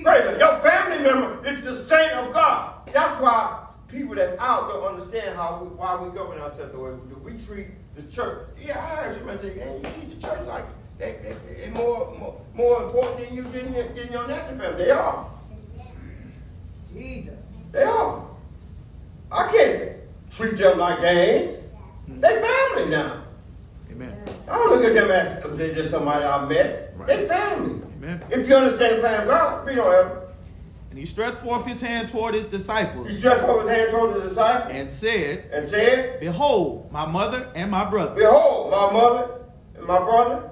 Jesus. 0.08 0.30
Jesus. 0.30 0.39
Praise 0.39 0.39
the 0.39 0.45
Lord. 0.45 0.64
Your 0.64 0.72
family 0.72 1.03
member 1.03 1.47
is 1.47 1.64
the 1.64 1.84
saint 1.84 2.14
of 2.14 2.34
God. 2.34 2.74
That's 2.93 3.22
why 3.22 3.68
people 3.88 4.16
that's 4.16 4.39
out 4.39 4.70
don't 4.70 4.84
understand 4.95 5.36
how 5.36 5.62
we, 5.64 5.70
why 5.76 5.95
we 6.01 6.10
govern 6.16 6.39
ourselves 6.39 6.72
the 6.72 6.80
way 6.80 6.91
we 6.91 7.10
do. 7.10 7.16
We 7.24 7.45
treat 7.45 7.68
the 7.95 8.03
church. 8.03 8.47
Yeah, 8.60 8.80
I 8.80 9.03
heard 9.03 9.16
somebody 9.18 9.49
say, 9.49 9.60
hey, 9.60 9.76
you 9.78 9.84
treat 9.84 10.20
the 10.22 10.28
church 10.28 10.47
like 10.47 10.66
they, 10.97 11.18
they, 11.24 11.66
they 11.66 11.70
more, 11.72 12.16
more, 12.18 12.41
more 12.53 12.84
important 12.84 13.28
than 13.28 13.36
you 13.36 13.43
than, 13.43 13.74
your- 13.74 13.88
than 13.89 14.12
your 14.12 14.28
natural 14.28 14.58
family. 14.60 14.84
They 14.86 14.91
are. 14.91 15.30
Jesus. 16.93 17.34
They 17.72 17.84
are. 17.84 18.28
I 19.32 19.51
can't 19.51 19.91
treat 20.32 20.58
them 20.58 20.78
like 20.80 21.01
they 21.01 21.36
ain't. 21.36 21.60
Hmm. 22.08 22.22
They 22.22 22.41
family 22.41 22.89
now. 22.91 23.24
Amen. 23.91 24.18
I 24.47 24.53
don't 24.53 24.70
look 24.72 24.84
at 24.86 24.93
them 24.93 25.12
as 25.12 25.58
they're 25.58 25.76
just 25.76 25.91
somebody 25.91 26.24
I 26.26 26.47
met. 26.47 26.93
Right. 26.95 27.08
They 27.08 27.28
family. 27.28 27.82
Amen. 27.98 28.22
If 28.30 28.48
you 28.48 28.56
understand 28.56 28.98
the 28.98 29.02
plan 29.02 29.22
of 29.24 29.28
God, 29.28 29.66
be 29.66 29.76
no 29.76 29.89
ever. 29.89 30.24
And 30.89 31.00
he 31.00 31.06
stretched 31.06 31.39
forth 31.39 31.66
his 31.66 31.82
hand 31.82 32.10
toward 32.10 32.34
his 32.34 32.45
disciples. 32.45 33.08
He 33.08 33.14
disciples 33.14 33.20
stretched 33.20 33.41
forth 33.45 33.68
his 33.68 33.78
hand 33.78 33.91
towards 33.91 34.14
the 34.22 34.30
disciple 34.30 34.72
and 34.72 34.89
said, 34.89 35.50
and 35.52 35.68
said, 35.68 36.20
Behold, 36.20 36.91
my 36.91 37.06
mother 37.06 37.52
and 37.56 37.70
my 37.70 37.89
brother. 37.89 38.16
Behold, 38.16 38.72
my 38.72 38.91
mother 38.93 39.30
and 39.78 39.86
my 39.86 40.00
brother, 40.00 40.50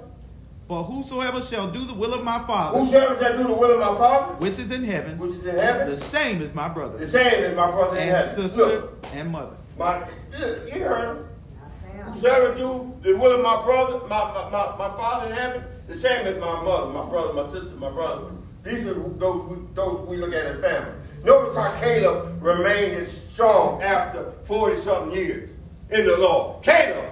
For 0.68 0.84
whosoever 0.84 1.42
shall 1.42 1.70
do 1.72 1.86
the 1.86 1.94
will 1.94 2.14
of 2.14 2.24
my 2.24 2.40
Father, 2.46 2.78
whosoever 2.80 3.18
shall 3.24 3.38
do 3.38 3.44
the 3.48 3.54
will 3.54 3.72
of 3.74 3.80
my 3.80 3.98
Father, 3.98 4.34
which 4.36 4.60
is 4.60 4.72
in 4.72 4.84
heaven, 4.84 5.18
which 5.18 5.32
is 5.34 5.46
in 5.46 5.56
heaven, 5.56 5.88
the 5.90 5.98
same 5.98 6.42
is 6.42 6.54
my 6.54 6.68
brother, 6.68 6.98
the 6.98 7.08
same 7.08 7.44
is 7.44 7.56
my 7.56 7.70
brother 7.72 7.96
in 7.98 8.04
and 8.10 8.12
heaven. 8.12 8.36
sister 8.50 8.66
Look, 8.66 9.06
and 9.14 9.32
mother. 9.32 9.56
my, 9.80 10.00
look, 10.40 10.74
you 10.76 10.82
heard 10.84 11.18
him. 11.18 11.26
I 11.58 12.04
found 12.04 12.18
it. 12.18 12.22
Whosoever 12.22 12.56
do 12.58 12.94
the 13.04 13.18
will 13.18 13.32
of 13.34 13.42
my 13.42 13.64
brother, 13.64 14.00
my, 14.08 14.24
my, 14.34 14.50
my, 14.52 14.78
my 14.90 14.98
father 14.98 15.28
in 15.32 15.34
heaven, 15.38 15.64
the 15.88 15.96
same 15.96 16.26
as 16.28 16.40
my 16.40 16.62
mother, 16.64 16.92
my 16.92 17.06
brother, 17.10 17.34
my 17.34 17.46
sister, 17.52 17.76
my 17.76 17.90
brother. 17.90 18.32
These 18.64 18.88
are 18.88 18.94
those 18.96 19.48
we, 19.50 19.58
those 19.76 20.08
we 20.08 20.18
look 20.18 20.34
at 20.34 20.46
as 20.46 20.60
family. 20.62 20.92
Notice 21.24 21.56
how 21.56 21.80
Caleb 21.80 22.42
remained 22.42 23.06
strong 23.08 23.82
after 23.84 24.32
40 24.46 24.78
something 24.80 25.16
years 25.18 25.50
in 25.92 26.06
the 26.06 26.18
Lord. 26.18 26.64
Caleb 26.64 27.12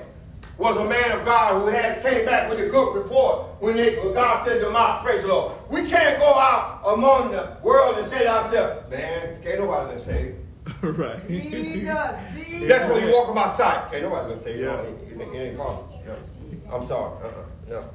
was 0.58 0.78
a 0.78 0.86
man 0.86 1.12
of 1.18 1.26
God 1.26 1.62
who 1.62 1.68
had 1.68 2.02
came 2.02 2.26
back 2.26 2.50
with 2.50 2.60
a 2.60 2.70
good 2.70 2.94
report 2.96 3.48
when, 3.60 3.76
they, 3.76 3.96
when 4.00 4.14
God 4.14 4.46
sent 4.46 4.62
them 4.62 4.76
out. 4.76 5.04
Praise 5.04 5.22
the 5.22 5.28
Lord. 5.28 5.54
We 5.70 5.88
can't 5.90 6.20
go 6.20 6.34
out 6.34 6.82
among 6.86 7.32
the 7.32 7.58
world 7.64 7.98
and 7.98 8.08
say 8.08 8.20
to 8.20 8.30
ourselves, 8.30 8.90
man, 8.90 9.42
can't 9.44 9.60
nobody 9.60 9.96
let 9.96 10.04
saved. 10.04 10.38
right. 10.82 11.28
Jesus. 11.28 12.16
Jesus. 12.36 12.68
That's 12.70 12.92
when 12.92 13.08
you 13.08 13.14
walk 13.14 13.30
on 13.30 13.36
my 13.36 13.50
side. 13.50 13.92
Can't 13.92 14.04
nobody 14.04 14.34
let 14.34 14.44
say, 14.44 14.60
Yeah. 14.60 14.66
no, 14.68 14.80
it, 14.80 14.88
ain't- 14.88 15.22
it, 15.22 15.22
ain't- 15.24 15.36
it 15.36 15.40
ain't 15.50 15.58
possible. 15.58 16.04
No. 16.06 16.76
I'm 16.76 16.88
sorry. 16.88 17.14
Uh-uh. 17.24 17.32
No. 17.70 17.90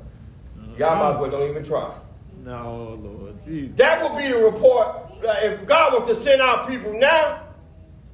Y'all 0.78 0.96
might 0.96 1.14
as 1.14 1.20
well 1.20 1.30
don't 1.30 1.48
even 1.50 1.64
try. 1.64 1.90
No, 2.44 2.98
Lord 3.02 3.34
Jesus. 3.44 3.76
That 3.76 4.02
would 4.02 4.16
be 4.22 4.28
the 4.28 4.38
report. 4.38 5.10
Like, 5.22 5.42
if 5.42 5.66
God 5.66 5.92
was 5.94 6.16
to 6.16 6.24
send 6.24 6.40
out 6.40 6.68
people 6.68 6.92
now, 6.98 7.42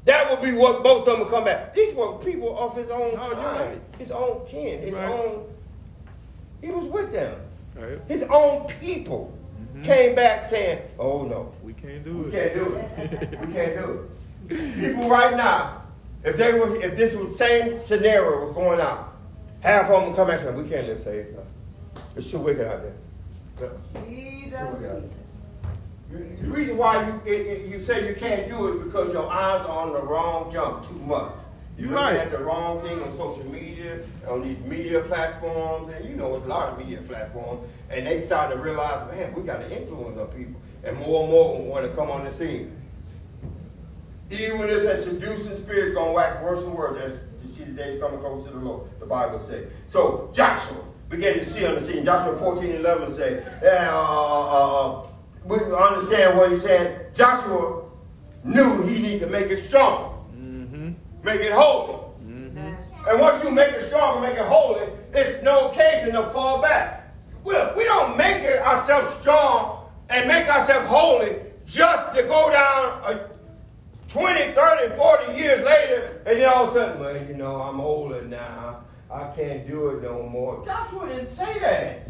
that 0.07 0.31
would 0.31 0.43
be 0.43 0.57
what 0.57 0.83
both 0.83 1.07
of 1.07 1.13
them 1.15 1.21
would 1.21 1.29
come 1.29 1.45
back. 1.45 1.75
These 1.75 1.95
were 1.95 2.15
people 2.19 2.59
of 2.59 2.75
his 2.77 2.89
own 2.91 3.13
Oh, 3.19 3.31
kind, 3.35 3.61
right. 3.71 3.81
his 3.99 4.11
own 4.11 4.47
kin, 4.47 4.81
his 4.81 4.93
Right. 4.95 5.09
own. 5.11 5.45
He 6.63 6.71
was 6.71 6.87
with 6.87 7.13
them. 7.13 7.35
Right. 7.77 7.99
His 8.09 8.23
own 8.31 8.67
people 8.81 9.33
Mhm. 9.77 9.85
came 9.85 10.15
back 10.15 10.49
saying, 10.49 10.79
"Oh 10.99 11.23
no, 11.23 11.53
We 11.63 11.73
can't 11.75 12.05
do 12.05 12.23
it. 12.23 12.33
we 12.33 12.37
it. 12.39 12.55
can't 12.55 12.55
do 12.55 12.75
it. 12.77 13.41
We 13.47 13.53
can't 13.53 13.77
do 13.77 14.09
it." 14.49 14.75
People 14.81 15.09
right 15.09 15.37
now, 15.37 15.83
if 16.23 16.37
they 16.37 16.53
were, 16.55 16.75
if 16.83 16.97
this 16.97 17.15
was 17.15 17.37
same 17.37 17.81
scenario 17.87 18.45
was 18.45 18.53
going 18.53 18.81
out, 18.81 19.13
half 19.61 19.91
of 19.91 20.01
them 20.01 20.07
would 20.09 20.17
come 20.17 20.29
back 20.29 20.41
and 20.41 20.49
say, 20.49 20.63
"We 20.63 20.69
can't 20.69 20.87
live 20.87 21.03
safe. 21.03 21.27
No. 21.35 21.43
It's 22.17 22.31
too 22.31 22.39
wicked 22.39 22.67
out 22.67 22.83
there." 22.83 22.95
No. 23.61 24.03
Jesus. 24.09 24.59
Too 24.59 24.67
wicked 24.67 24.91
out 24.91 25.03
there. 25.03 25.11
You, 26.11 26.37
you 26.43 26.53
reason 26.53 26.77
why 26.77 27.07
you 27.07 27.21
it, 27.25 27.41
it- 27.47 27.67
you 27.69 27.81
say 27.81 28.09
you 28.09 28.15
can't 28.15 28.49
do 28.49 28.69
it 28.69 28.85
because 28.85 29.13
your 29.13 29.31
eyes 29.31 29.63
are 29.67 29.87
on 29.87 29.93
the 29.93 30.03
wrong 30.03 30.53
junk 30.53 30.87
too 30.87 30.95
much. 30.97 31.33
You're 31.77 31.89
You're 31.91 31.99
looking 32.01 32.17
right. 32.19 32.27
at 32.27 32.31
the 32.31 32.39
wrong 32.39 32.81
thing 32.83 33.03
on 33.03 33.17
social 33.17 33.45
media, 33.51 33.99
on 34.29 34.43
these 34.43 34.59
media 34.61 35.01
platforms, 35.01 35.93
and 35.93 36.09
you 36.09 36.15
know 36.15 36.37
it's 36.37 36.45
a 36.45 36.49
lot 36.49 36.69
of 36.69 36.79
media 36.79 36.99
platforms, 37.03 37.69
and 37.91 38.07
they 38.07 38.25
start 38.25 38.53
to 38.53 38.59
realize, 38.59 39.11
man, 39.13 39.35
we 39.35 39.43
got 39.43 39.57
to 39.59 39.77
influence 39.83 40.17
on 40.17 40.29
people, 40.29 40.61
and 40.85 40.97
more 41.01 41.23
and 41.25 41.33
more 41.33 41.61
want 41.63 41.85
to 41.85 41.97
come 41.97 42.11
on 42.13 42.25
the 42.25 42.31
scene. 42.31 42.71
Even 44.31 44.61
this 44.61 44.85
and 44.89 45.03
seducing 45.21 45.57
spirits 45.57 45.95
gonna 45.95 46.13
wax 46.13 46.41
worse 46.45 46.61
and 46.63 46.75
worse 46.75 47.01
as 47.03 47.19
you 47.45 47.51
see 47.53 47.65
the 47.65 47.73
days 47.73 48.01
coming 48.01 48.21
close 48.21 48.45
to 48.47 48.53
the 48.53 48.59
Lord, 48.59 48.89
the 49.01 49.07
Bible 49.07 49.41
says. 49.49 49.67
So 49.89 50.31
Joshua 50.33 50.77
began 51.17 51.35
to 51.39 51.45
see 51.45 51.65
on 51.67 51.75
the 51.77 51.81
scene. 51.81 52.05
Joshua 52.05 52.37
14 52.39 52.65
and 52.65 52.75
11 52.81 53.15
say, 53.15 53.45
uh, 53.63 53.69
uh, 53.69 55.03
uh, 55.03 55.07
we 55.45 55.57
understand 55.59 56.37
what 56.39 56.51
he 56.51 56.59
said. 56.59 57.15
Joshua 57.15 57.83
knew 58.43 58.83
he 58.83 59.01
needed 59.03 59.21
to 59.21 59.27
make 59.29 59.47
it 59.51 59.59
strong, 59.67 60.11
Mm-hmm. 60.37 60.93
make 61.23 61.41
it 61.41 61.53
holy. 61.53 61.99
Amen. 62.27 62.77
And 63.09 63.21
once 63.21 63.43
you 63.45 63.51
make 63.51 63.73
it 63.73 63.87
strong 63.87 64.17
and 64.25 64.27
make 64.33 64.39
it 64.39 64.47
holy, 64.47 64.87
there's 65.13 65.43
no 65.43 65.71
occasion 65.71 66.13
to 66.15 66.25
fall 66.31 66.61
back. 66.61 67.13
Well, 67.45 67.73
we 67.77 67.85
don't 67.85 68.17
make 68.17 68.43
it 68.43 68.59
ourselves 68.61 69.15
strong 69.21 69.87
and 70.11 70.27
make 70.27 70.49
ourselves 70.49 70.87
holy 70.89 71.37
just 71.67 72.15
to 72.17 72.23
go 72.23 72.51
down 72.51 73.03
a 73.05 73.29
20, 74.09 74.53
30, 74.53 74.97
40 74.97 75.33
years 75.39 75.65
later, 75.67 76.23
and 76.27 76.41
then 76.41 76.49
all 76.49 76.65
of 76.69 76.71
a 76.71 76.79
sudden, 76.79 77.01
well, 77.01 77.17
you 77.27 77.35
know, 77.35 77.61
I'm 77.61 77.81
older 77.81 78.23
now. 78.23 78.64
I 79.15 79.31
can't 79.37 79.65
do 79.69 79.91
it 79.91 80.03
no 80.03 80.25
more. 80.25 80.65
Joshua 80.67 81.07
didn't 81.07 81.29
say 81.29 81.61
that. 81.61 82.09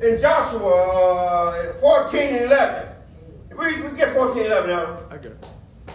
In 0.00 0.18
Joshua 0.18 1.74
uh, 1.74 1.78
14 1.78 2.20
and 2.20 2.44
11. 2.46 2.88
Read, 3.50 3.84
we 3.84 3.94
get 3.94 4.14
14 4.14 4.38
and 4.38 4.46
11 4.46 4.70
now. 4.70 4.98
Okay. 5.12 5.32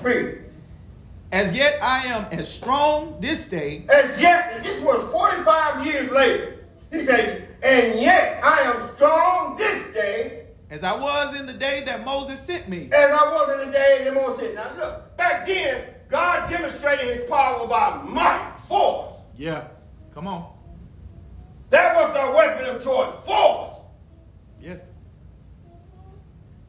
Read. 0.03 0.43
As 1.31 1.51
yet 1.53 1.79
I 1.81 2.05
am 2.05 2.25
as 2.31 2.47
strong 2.47 3.19
this 3.19 3.45
day 3.45 3.85
As 3.89 4.19
yet, 4.21 4.53
and 4.53 4.63
this 4.63 4.79
was 4.81 5.11
45 5.11 5.85
years 5.85 6.11
later. 6.11 6.59
He 6.91 7.03
said, 7.03 7.47
and 7.63 7.99
yet 7.99 8.43
I 8.43 8.61
am 8.61 8.95
strong 8.95 9.57
this 9.57 9.91
day 9.93 10.45
as 10.69 10.83
I 10.83 10.95
was 10.95 11.35
in 11.35 11.47
the 11.47 11.53
day 11.53 11.83
that 11.85 12.05
Moses 12.05 12.39
sent 12.39 12.69
me. 12.69 12.89
as 12.91 13.09
I 13.11 13.23
was 13.23 13.59
in 13.59 13.67
the 13.67 13.73
day 13.73 14.03
that 14.03 14.13
Moses 14.13 14.39
said. 14.39 14.53
Now 14.53 14.71
look, 14.77 15.17
back 15.17 15.47
then, 15.47 15.83
God 16.09 16.47
demonstrated 16.47 17.07
his 17.07 17.27
power 17.27 17.67
by 17.67 18.03
might, 18.03 18.53
force. 18.67 19.15
Yeah. 19.35 19.67
Come 20.19 20.27
on. 20.27 20.51
That 21.69 21.95
was 21.95 22.13
the 22.13 22.31
weapon 22.35 22.75
of 22.75 22.83
choice, 22.83 23.13
force. 23.25 23.71
Yes. 24.59 24.81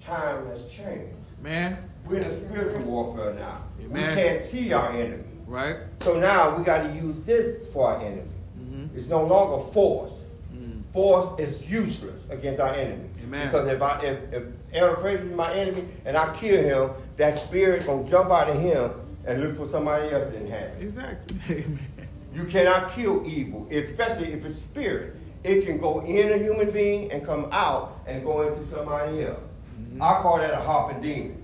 Time 0.00 0.46
has 0.46 0.66
changed. 0.66 1.16
Man. 1.42 1.76
We're 2.06 2.18
in 2.18 2.26
a 2.26 2.32
spiritual 2.32 2.82
warfare 2.82 3.34
now. 3.34 3.64
Amen. 3.84 4.16
We 4.16 4.22
can't 4.22 4.40
see 4.40 4.72
our 4.72 4.92
enemy. 4.92 5.24
Right? 5.48 5.78
So 6.00 6.20
now 6.20 6.56
we 6.56 6.62
got 6.62 6.84
to 6.84 6.94
use 6.94 7.16
this 7.26 7.66
for 7.72 7.90
our 7.90 8.00
enemy. 8.00 8.22
Mm-hmm. 8.56 8.96
It's 8.96 9.08
no 9.08 9.24
longer 9.24 9.66
force. 9.72 10.12
Mm. 10.54 10.84
Force 10.92 11.40
is 11.40 11.68
useless 11.68 12.20
against 12.30 12.60
our 12.60 12.72
enemy. 12.72 13.08
Amen. 13.20 13.48
Because 13.48 13.66
if 13.66 13.82
I 13.82 14.00
if, 14.02 14.32
if 14.32 14.44
Aaron 14.72 15.00
Fraser 15.00 15.26
is 15.26 15.34
my 15.34 15.52
enemy 15.52 15.88
and 16.04 16.16
I 16.16 16.32
kill 16.36 16.62
him, 16.62 17.02
that 17.16 17.34
spirit 17.34 17.84
gonna 17.84 18.08
jump 18.08 18.30
out 18.30 18.48
of 18.48 18.60
him 18.60 18.92
and 19.26 19.42
look 19.42 19.56
for 19.56 19.68
somebody 19.68 20.04
else 20.04 20.24
that 20.24 20.32
didn't 20.32 20.50
have 20.50 20.62
it. 20.62 20.82
Exactly. 20.82 21.36
Amen. 21.50 21.89
You 22.34 22.44
cannot 22.44 22.92
kill 22.92 23.26
evil, 23.26 23.66
especially 23.70 24.32
if 24.32 24.44
it's 24.44 24.60
spirit. 24.60 25.16
It 25.42 25.64
can 25.64 25.78
go 25.78 26.00
in 26.04 26.32
a 26.32 26.38
human 26.38 26.70
being 26.70 27.10
and 27.10 27.24
come 27.24 27.48
out 27.50 27.98
and 28.06 28.22
go 28.22 28.42
into 28.42 28.70
somebody 28.70 29.24
else. 29.24 29.40
Mm-hmm. 29.80 30.02
I 30.02 30.20
call 30.20 30.38
that 30.38 30.52
a 30.52 30.62
hopping 30.62 31.00
demon. 31.00 31.36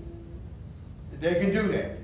They 1.19 1.33
can 1.33 1.51
do 1.51 1.67
that. 1.69 1.97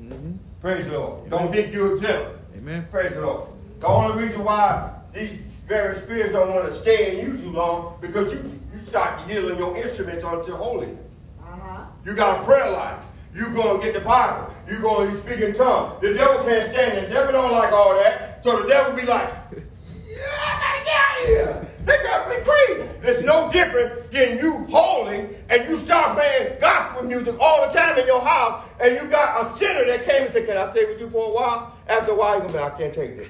Mm-hmm. 0.00 0.32
Praise 0.60 0.86
the 0.86 0.92
Lord. 0.92 1.30
Don't 1.30 1.50
think 1.50 1.72
you're 1.72 1.96
exempt. 1.96 2.38
Amen. 2.56 2.86
Praise 2.90 3.14
the 3.14 3.22
Lord. 3.22 3.48
The 3.80 3.86
only 3.86 4.24
reason 4.24 4.44
why 4.44 4.92
these 5.14 5.38
very 5.66 5.96
spirits 5.96 6.32
don't 6.32 6.54
want 6.54 6.66
to 6.66 6.74
stay 6.74 7.18
in 7.18 7.26
you 7.26 7.38
too 7.38 7.50
long 7.52 7.96
because 8.00 8.32
you, 8.32 8.60
you 8.74 8.84
start 8.84 9.26
yielding 9.28 9.56
your 9.56 9.76
instruments 9.76 10.22
unto 10.22 10.54
holiness. 10.54 10.98
Uh-huh. 11.42 11.84
You 12.04 12.14
got 12.14 12.40
a 12.40 12.44
prayer 12.44 12.70
life. 12.70 13.02
You 13.34 13.48
going 13.50 13.80
to 13.80 13.84
get 13.84 13.94
the 13.94 14.00
Bible. 14.00 14.52
You 14.68 14.80
going 14.80 15.10
to 15.10 15.16
speak 15.22 15.40
in 15.40 15.54
tongues. 15.54 16.00
The 16.00 16.14
devil 16.14 16.44
can't 16.44 16.70
stand 16.72 16.98
it. 16.98 17.08
The 17.08 17.14
devil 17.14 17.32
don't 17.32 17.52
like 17.52 17.72
all 17.72 17.94
that. 17.94 18.42
So 18.42 18.62
the 18.62 18.68
devil 18.68 18.92
be 18.92 19.02
like, 19.02 19.28
yeah, 19.52 20.18
I 20.18 20.58
got 20.60 20.78
to 20.78 20.84
get 20.84 20.96
out 20.96 21.20
of 21.20 21.26
here. 21.26 21.68
They 21.86 22.02
got 22.02 22.28
me 22.28 22.36
crazy. 22.44 22.88
It's 23.02 23.22
no 23.22 23.50
different 23.50 24.10
than 24.10 24.38
you 24.38 24.66
holy 24.70 25.28
and 25.48 25.68
you 25.68 25.78
start 25.84 26.16
playing 26.16 26.58
gospel 26.60 27.04
music 27.04 27.36
all 27.40 27.66
the 27.66 27.72
time 27.72 27.98
in 27.98 28.06
your 28.06 28.20
house 28.20 28.64
and 28.80 28.94
you 28.94 29.08
got 29.08 29.44
a 29.44 29.58
sinner 29.58 29.84
that 29.86 30.04
came 30.04 30.24
and 30.24 30.32
said, 30.32 30.46
can 30.46 30.56
I 30.56 30.70
stay 30.70 30.84
with 30.84 31.00
you 31.00 31.08
for 31.08 31.28
a 31.28 31.32
while? 31.32 31.74
After 31.88 32.12
a 32.12 32.14
while, 32.14 32.38
you're 32.38 32.52
going 32.52 32.52
to 32.52 32.58
be 32.58 32.64
I 32.64 32.70
can't 32.70 32.94
take 32.94 33.16
this. 33.16 33.28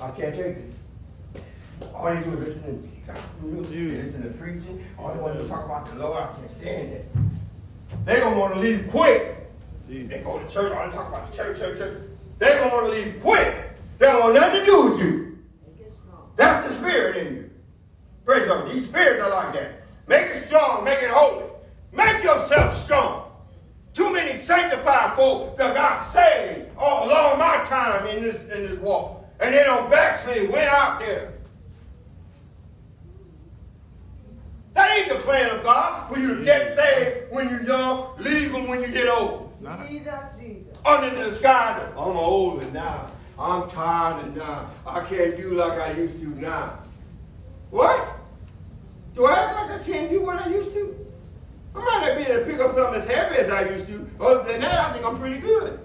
I 0.00 0.10
can't 0.10 0.34
take 0.34 0.56
this. 0.56 1.42
All 1.94 2.14
you 2.14 2.20
do 2.22 2.32
is 2.32 2.56
listen 2.56 2.62
to 3.06 3.12
gospel 3.12 3.48
music, 3.48 4.04
listen 4.04 4.22
to 4.22 4.28
preaching. 4.38 4.84
All 4.98 5.14
they 5.14 5.20
want 5.20 5.38
to 5.40 5.48
talk 5.48 5.64
about 5.64 5.92
the 5.92 5.98
Lord. 5.98 6.22
I 6.22 6.26
can't 6.36 6.60
stand 6.60 6.92
it. 6.92 7.08
They 8.04 8.18
gonna 8.18 8.38
want 8.38 8.54
to 8.54 8.60
leave 8.60 8.88
quick. 8.90 9.36
They 9.88 9.94
Jesus. 9.94 10.24
go 10.24 10.38
to 10.38 10.48
church, 10.48 10.72
all 10.72 10.88
they 10.88 10.94
talk 10.94 11.08
about 11.08 11.30
the 11.30 11.36
church, 11.36 11.58
church, 11.58 11.78
church. 11.78 12.02
They 12.38 12.48
gonna 12.58 12.74
want 12.74 12.86
to 12.86 12.92
leave 12.92 13.20
quick. 13.22 13.70
They 13.98 14.06
don't 14.06 14.20
want 14.20 14.34
nothing 14.34 14.60
to 14.60 14.66
do 14.66 14.88
with 14.88 14.98
you. 14.98 15.38
Make 15.64 15.86
it 15.86 15.92
strong. 16.02 16.30
That's 16.36 16.68
the 16.68 16.78
spirit 16.78 17.16
in 17.26 17.34
you. 17.34 17.50
Praise 18.24 18.46
God. 18.46 18.70
These 18.70 18.86
spirits 18.86 19.20
are 19.20 19.30
like 19.30 19.52
that. 19.54 19.82
Make 20.08 20.26
it 20.26 20.46
strong, 20.48 20.84
make 20.84 21.00
it 21.02 21.10
holy. 21.10 21.44
Make 21.92 22.24
yourself 22.24 22.76
strong. 22.84 23.30
Too 23.94 24.12
many 24.12 24.42
sanctified 24.42 25.14
folk 25.14 25.56
that 25.58 25.74
got 25.74 26.10
saved 26.12 26.70
all 26.78 27.06
along 27.06 27.38
my 27.38 27.62
time 27.66 28.06
in 28.06 28.22
this 28.22 28.42
in 28.42 28.66
this 28.66 28.78
walk. 28.80 29.24
And 29.38 29.54
they 29.54 29.62
don't 29.64 29.90
backslid, 29.90 30.50
went 30.50 30.68
out 30.68 30.98
there. 31.00 31.31
That 34.74 34.98
ain't 34.98 35.08
the 35.08 35.16
plan 35.16 35.50
of 35.50 35.62
God 35.62 36.08
for 36.08 36.18
you 36.18 36.38
to 36.38 36.44
get 36.44 36.74
saved 36.74 37.30
when 37.30 37.48
you're 37.50 37.62
young, 37.62 38.16
leave 38.18 38.52
them 38.52 38.68
when 38.68 38.80
you 38.80 38.88
get 38.88 39.08
old. 39.08 39.50
It's 39.50 39.60
not. 39.60 39.88
Jesus, 39.88 40.14
Jesus. 40.40 40.76
Under 40.86 41.10
the 41.10 41.30
disguise 41.30 41.82
of, 41.82 41.90
I'm 41.90 42.16
older 42.16 42.70
now. 42.70 43.10
I'm 43.38 43.68
tired 43.68 44.36
now. 44.36 44.70
I 44.86 45.00
can't 45.00 45.36
do 45.36 45.54
like 45.54 45.72
I 45.72 45.92
used 45.92 46.20
to 46.20 46.28
now. 46.40 46.78
What? 47.70 48.18
Do 49.14 49.26
I 49.26 49.32
act 49.34 49.56
like 49.56 49.80
I 49.80 49.84
can't 49.84 50.10
do 50.10 50.22
what 50.22 50.40
I 50.40 50.48
used 50.48 50.72
to? 50.72 50.96
I 51.74 51.78
might 51.78 52.06
not 52.06 52.16
be 52.16 52.24
able 52.24 52.44
to 52.44 52.50
pick 52.50 52.60
up 52.60 52.74
something 52.74 53.00
as 53.00 53.08
heavy 53.08 53.36
as 53.36 53.50
I 53.50 53.68
used 53.70 53.86
to. 53.86 54.08
Other 54.20 54.50
than 54.50 54.60
that, 54.60 54.90
I 54.90 54.92
think 54.92 55.04
I'm 55.04 55.18
pretty 55.18 55.38
good. 55.38 55.80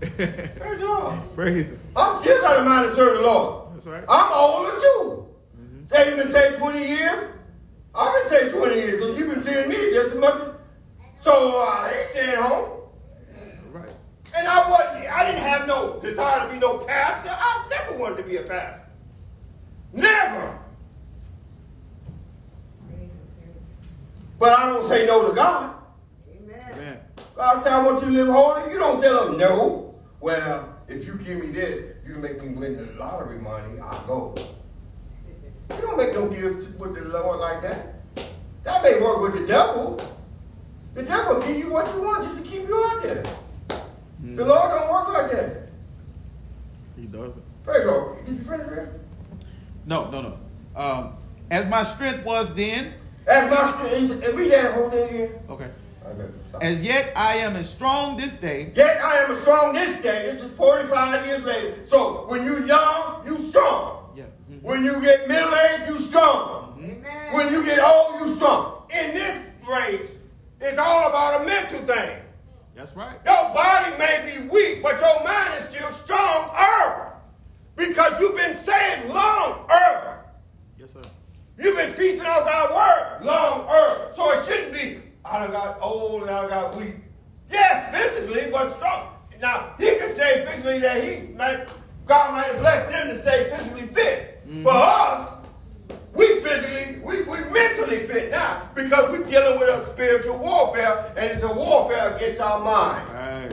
Praise 0.00 0.78
the 0.78 0.86
Lord. 0.86 1.18
Praise 1.34 1.66
Him. 1.66 1.80
I'm 1.96 2.20
still 2.20 2.40
got 2.40 2.60
a 2.60 2.64
mind 2.64 2.88
to 2.88 2.94
serve 2.94 3.18
the 3.18 3.22
Lord. 3.22 3.74
That's 3.74 3.86
right. 3.86 4.04
I'm 4.08 4.32
older 4.32 4.76
too. 4.76 5.26
Mm-hmm. 5.56 5.86
They 5.88 6.16
been 6.16 6.30
saved 6.30 6.58
20 6.58 6.86
years. 6.86 7.37
I've 7.94 8.22
been 8.22 8.38
saved 8.38 8.54
20 8.54 8.74
years, 8.74 9.00
so 9.00 9.14
you've 9.16 9.28
been 9.28 9.42
seeing 9.42 9.68
me 9.68 9.76
just 9.92 10.12
as 10.12 10.18
much 10.18 10.34
as. 10.34 10.50
So 11.20 11.60
uh, 11.60 11.64
I 11.64 11.98
ain't 11.98 12.08
staying 12.10 12.36
home. 12.36 12.80
Right. 13.72 13.88
And 14.34 14.46
I 14.46 14.70
wasn't, 14.70 15.12
I 15.12 15.26
didn't 15.26 15.42
have 15.42 15.66
no 15.66 15.98
desire 16.00 16.46
to 16.46 16.52
be 16.52 16.60
no 16.60 16.78
pastor. 16.78 17.30
I 17.30 17.66
never 17.68 17.98
wanted 17.98 18.18
to 18.18 18.22
be 18.22 18.36
a 18.36 18.42
pastor. 18.42 18.86
Never. 19.92 20.58
Praise 22.86 23.00
him, 23.00 23.10
praise 23.36 23.54
him. 23.54 23.62
But 24.38 24.58
I 24.58 24.66
don't 24.66 24.88
say 24.88 25.06
no 25.06 25.28
to 25.28 25.34
God. 25.34 25.74
Amen. 26.30 26.70
Amen. 26.72 26.98
God 27.34 27.62
said, 27.62 27.72
I 27.72 27.84
want 27.84 28.00
you 28.02 28.08
to 28.08 28.12
live 28.12 28.28
holy. 28.28 28.72
You 28.72 28.78
don't 28.78 29.00
tell 29.00 29.28
him 29.28 29.38
no. 29.38 29.94
Well, 30.20 30.76
if 30.88 31.04
you 31.06 31.14
give 31.14 31.40
me 31.40 31.48
this, 31.48 31.96
you 32.06 32.14
make 32.14 32.42
me 32.42 32.48
win 32.50 32.76
the 32.76 32.92
lottery 32.94 33.38
money, 33.38 33.80
I'll 33.80 34.06
go. 34.06 34.34
You 35.70 35.80
don't 35.82 35.96
make 35.96 36.12
no 36.14 36.28
deals 36.28 36.66
with 36.66 36.94
the 36.94 37.02
Lord 37.02 37.40
like 37.40 37.62
that. 37.62 37.94
That 38.64 38.82
may 38.82 39.00
work 39.00 39.20
with 39.20 39.40
the 39.40 39.46
devil. 39.46 40.00
The 40.94 41.02
devil 41.02 41.40
give 41.42 41.56
you 41.56 41.70
what 41.70 41.92
you 41.94 42.02
want 42.02 42.24
just 42.24 42.36
to 42.38 42.42
keep 42.42 42.66
you 42.68 42.84
out 42.84 43.02
there. 43.02 43.22
The 44.34 44.44
Lord 44.44 44.70
don't 44.70 44.90
work 44.90 45.08
like 45.08 45.30
that. 45.32 45.68
He 46.96 47.06
doesn't. 47.06 47.42
Praise 47.64 47.84
Lord. 47.86 48.24
Did 48.24 48.36
you 48.36 48.42
finish 48.44 48.66
that? 48.70 48.88
No, 49.86 50.10
no, 50.10 50.22
no. 50.22 50.38
Um, 50.80 51.14
as 51.50 51.66
my 51.66 51.82
strength 51.82 52.24
was 52.24 52.54
then, 52.54 52.94
As 53.26 53.50
my 53.50 53.72
strength, 53.76 54.34
read 54.34 54.50
that 54.52 54.72
whole 54.72 54.90
thing 54.90 55.08
again. 55.08 55.34
okay. 55.48 55.70
I 56.04 56.12
better 56.12 56.32
stop. 56.48 56.62
As 56.62 56.82
yet 56.82 57.12
I 57.14 57.36
am 57.36 57.56
as 57.56 57.68
strong 57.68 58.16
this 58.16 58.36
day 58.36 58.72
Yet 58.74 59.02
I 59.02 59.18
am 59.18 59.30
as 59.30 59.40
strong 59.42 59.74
this 59.74 60.00
day. 60.00 60.30
This 60.32 60.42
is 60.42 60.50
45 60.52 61.26
years 61.26 61.44
later. 61.44 61.74
So 61.86 62.24
when 62.28 62.44
you're 62.44 62.66
young, 62.66 63.22
you 63.26 63.50
strong. 63.50 64.07
When 64.62 64.84
you 64.84 65.00
get 65.00 65.28
middle 65.28 65.54
aged, 65.54 65.88
you 65.88 65.98
strong. 65.98 66.78
Amen. 66.78 67.34
When 67.34 67.52
you 67.52 67.64
get 67.64 67.78
old, 67.78 68.20
you 68.20 68.36
strong. 68.36 68.82
In 68.90 69.14
this 69.14 69.50
race, 69.68 70.10
it's 70.60 70.78
all 70.78 71.08
about 71.08 71.42
a 71.42 71.44
mental 71.44 71.80
thing. 71.80 72.18
That's 72.74 72.94
right. 72.94 73.18
Your 73.24 73.52
body 73.54 73.96
may 73.98 74.32
be 74.32 74.48
weak, 74.48 74.82
but 74.82 75.00
your 75.00 75.24
mind 75.24 75.54
is 75.58 75.64
still 75.64 75.92
strong 76.04 76.48
stronger. 76.48 77.12
Because 77.76 78.20
you've 78.20 78.36
been 78.36 78.54
saved 78.54 79.08
longer. 79.08 80.20
Yes, 80.78 80.92
sir. 80.92 81.02
You've 81.58 81.76
been 81.76 81.92
feasting 81.92 82.26
off 82.26 82.44
God's 82.44 82.72
word 82.72 83.26
long, 83.26 83.66
longer. 83.66 84.12
So 84.14 84.30
it 84.38 84.46
shouldn't 84.46 84.72
be 84.72 85.00
I 85.24 85.40
done 85.40 85.50
got 85.50 85.78
old 85.80 86.22
and 86.22 86.30
I 86.30 86.40
done 86.42 86.50
got 86.50 86.76
weak. 86.76 86.94
Yes, 87.50 87.94
physically, 87.94 88.50
but 88.50 88.76
strong. 88.76 89.08
Now, 89.40 89.74
he 89.78 89.96
can 89.96 90.12
say 90.14 90.44
physically 90.46 90.80
that 90.80 91.04
he 91.04 91.28
might, 91.34 91.68
God 92.06 92.32
might 92.32 92.46
have 92.46 92.60
blessed 92.60 92.92
him 92.92 93.08
to 93.08 93.20
stay 93.20 93.50
physically 93.54 93.86
fit. 93.88 94.37
Mhm. 94.48 94.62
For 94.62 94.72
us, 94.72 95.28
we 96.14 96.40
physically, 96.40 96.98
we, 97.02 97.22
we 97.22 97.38
mentally 97.50 98.06
fit 98.06 98.30
now 98.30 98.62
because 98.74 99.10
we're 99.10 99.24
dealing 99.24 99.58
with 99.60 99.68
a 99.68 99.86
spiritual 99.92 100.38
warfare, 100.38 101.12
and 101.16 101.30
it's 101.32 101.42
a 101.42 101.52
warfare 101.52 102.16
against 102.16 102.40
our 102.40 102.58
mind. 102.60 103.08
Right. 103.12 103.52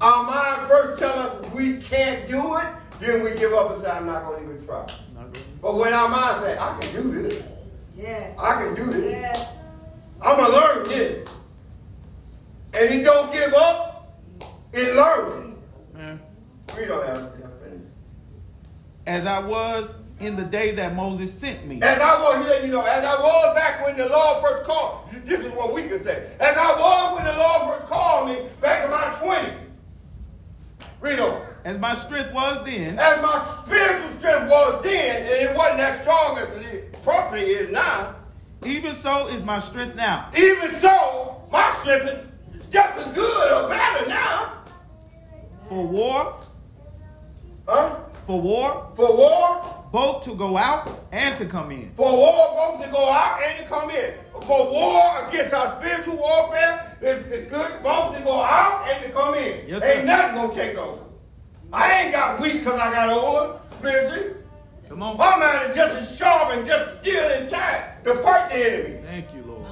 Our 0.00 0.24
mind 0.24 0.68
first 0.68 0.98
tell 0.98 1.18
us 1.18 1.50
we 1.52 1.78
can't 1.78 2.28
do 2.28 2.56
it, 2.58 2.66
then 3.00 3.22
we 3.24 3.30
give 3.38 3.54
up 3.54 3.72
and 3.72 3.80
say, 3.80 3.88
I'm 3.90 4.06
not 4.06 4.26
going 4.26 4.44
to 4.46 4.52
even 4.52 4.66
try. 4.66 4.86
Not. 5.14 5.36
But 5.62 5.76
when 5.76 5.94
our 5.94 6.08
mind 6.08 6.42
say, 6.42 6.58
I 6.58 6.78
can 6.80 7.02
do 7.02 7.22
this, 7.22 7.42
yes. 7.96 8.38
I 8.38 8.62
can 8.62 8.74
do 8.74 8.84
this, 8.92 9.10
Yes. 9.12 9.48
I'm 10.20 10.36
going 10.36 10.50
to 10.50 10.56
learn 10.58 10.88
this. 10.88 11.28
And 12.74 12.90
he 12.90 13.02
don't 13.02 13.32
give 13.32 13.54
up, 13.54 14.12
it 14.74 14.94
learns. 14.94 15.56
Man. 15.94 16.20
We 16.76 16.84
don't 16.84 17.06
have 17.06 17.32
to 17.32 17.48
finish. 17.64 17.80
As 19.06 19.24
I 19.26 19.38
was 19.38 19.94
in 20.20 20.34
the 20.36 20.42
day 20.44 20.74
that 20.74 20.94
Moses 20.94 21.32
sent 21.32 21.66
me. 21.66 21.80
As 21.82 22.00
I 22.00 22.14
was, 22.22 22.46
let 22.46 22.62
you 22.64 22.72
know, 22.72 22.82
as 22.82 23.04
I 23.04 23.14
was 23.20 23.54
back 23.54 23.84
when 23.84 23.96
the 23.96 24.08
Lord 24.08 24.42
first 24.42 24.64
called, 24.64 25.10
this 25.24 25.44
is 25.44 25.52
what 25.52 25.72
we 25.74 25.82
can 25.88 26.00
say. 26.00 26.30
As 26.40 26.56
I 26.56 26.72
was 26.80 27.16
when 27.16 27.24
the 27.24 27.36
Lord 27.38 27.78
first 27.78 27.86
called 27.90 28.28
me 28.28 28.38
back 28.60 28.84
in 28.84 28.90
my 28.90 29.04
20s. 29.20 29.58
Read 31.00 31.20
on. 31.20 31.42
As 31.64 31.78
my 31.78 31.94
strength 31.94 32.32
was 32.32 32.64
then, 32.64 32.98
As 32.98 33.20
my 33.20 33.62
spiritual 33.64 34.18
strength 34.18 34.50
was 34.50 34.82
then, 34.82 35.22
and 35.22 35.28
it 35.30 35.56
wasn't 35.56 35.78
that 35.78 36.00
strong 36.02 36.38
as 36.38 36.48
it 36.64 36.96
probably 37.02 37.40
is 37.42 37.70
now, 37.70 38.14
even 38.64 38.94
so 38.94 39.26
is 39.28 39.44
my 39.44 39.58
strength 39.58 39.94
now. 39.96 40.30
even 40.36 40.72
so, 40.76 41.42
my 41.52 41.76
strength 41.82 42.06
is 42.06 42.32
just 42.70 42.98
as 42.98 43.14
good 43.14 43.52
or 43.52 43.68
better 43.68 44.08
now. 44.08 44.52
For 45.68 45.86
war, 45.86 46.40
Huh? 47.68 47.96
for 48.26 48.40
war, 48.40 48.88
For 48.96 49.14
war, 49.16 49.84
both 49.96 50.22
to 50.22 50.34
go 50.34 50.58
out 50.58 51.06
and 51.10 51.34
to 51.38 51.46
come 51.46 51.70
in. 51.70 51.90
for 51.96 52.12
war 52.12 52.48
both 52.54 52.84
to 52.84 52.92
go 52.92 53.08
out 53.10 53.42
and 53.42 53.58
to 53.58 53.64
come 53.64 53.88
in. 53.88 54.12
For 54.42 54.70
war 54.70 55.26
against 55.26 55.54
our 55.54 55.80
spiritual 55.80 56.18
warfare, 56.18 56.94
it's, 57.00 57.26
it's 57.28 57.50
good 57.50 57.82
both 57.82 58.14
to 58.14 58.22
go 58.22 58.42
out 58.42 58.86
and 58.90 59.02
to 59.04 59.10
come 59.10 59.34
in. 59.36 59.66
Yes, 59.66 59.82
Ain't 59.82 60.00
sir. 60.00 60.04
nothing 60.04 60.34
gonna 60.34 60.52
take 60.52 60.76
over. 60.76 61.02
I 61.72 62.02
ain't 62.02 62.12
got 62.12 62.38
weak 62.42 62.58
because 62.58 62.78
I 62.78 62.92
got 62.92 63.08
older 63.08 63.58
spiritually. 63.70 64.34
Come 64.86 65.02
on. 65.02 65.16
My 65.16 65.38
mind 65.38 65.70
is 65.70 65.74
just 65.74 65.96
as 65.96 66.14
sharp 66.14 66.52
and 66.52 66.66
just 66.66 66.90
as 66.90 66.98
still 66.98 67.30
intact 67.40 68.04
to 68.04 68.16
fight 68.16 68.50
the 68.50 68.56
enemy. 68.56 69.00
Thank 69.02 69.32
you, 69.34 69.44
Lord. 69.44 69.64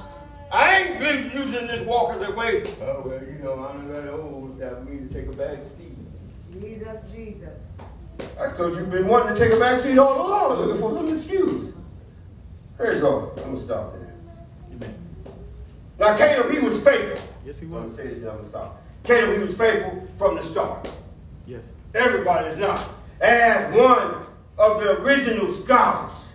I 0.51 0.75
ain't 0.79 0.99
just 0.99 1.35
using 1.35 1.67
this 1.67 1.85
walk 1.85 2.15
as 2.15 2.27
a 2.27 2.31
way. 2.31 2.63
Oh 2.81 3.03
well, 3.05 3.21
you 3.21 3.43
know, 3.43 3.63
I 3.63 3.73
don't 3.73 3.93
got 3.93 4.07
old. 4.11 4.59
It's 4.59 4.59
time 4.59 4.85
for 4.87 4.91
me 4.91 5.07
to 5.07 5.13
take 5.13 5.27
a 5.27 5.37
back 5.37 5.59
seat. 5.77 5.95
Jesus, 6.51 6.99
Jesus. 7.13 7.44
That's 8.37 8.51
because 8.51 8.77
you've 8.77 8.91
been 8.91 9.07
wanting 9.07 9.35
to 9.35 9.41
take 9.41 9.53
a 9.53 9.59
back 9.59 9.79
seat 9.81 9.97
all 9.97 10.27
along, 10.27 10.59
looking 10.59 10.81
for 10.81 10.93
some 10.93 11.13
excuse. 11.13 11.73
Praise 12.77 13.01
God. 13.01 13.37
I'm 13.39 13.43
gonna 13.45 13.59
stop 13.59 13.93
there. 13.93 14.13
Amen. 14.73 14.95
Now 15.97 16.17
Caleb, 16.17 16.51
he 16.51 16.59
was 16.59 16.81
faithful. 16.83 17.21
Yes, 17.45 17.59
he 17.59 17.65
was. 17.65 17.75
I'm 17.75 17.79
gonna 17.79 17.87
was. 17.87 17.95
say 17.95 18.07
this, 18.07 18.17
and 18.17 18.27
I'm 18.27 18.35
gonna 18.37 18.47
stop. 18.47 18.81
Caleb, 19.03 19.37
he 19.37 19.39
was 19.43 19.55
faithful 19.55 20.07
from 20.17 20.35
the 20.35 20.43
start. 20.43 20.89
Yes. 21.47 21.71
Everybody 21.93 22.47
is 22.47 22.57
not. 22.57 22.89
As 23.21 23.73
one 23.73 24.25
of 24.57 24.81
the 24.81 25.01
original 25.01 25.47
scouts 25.47 26.27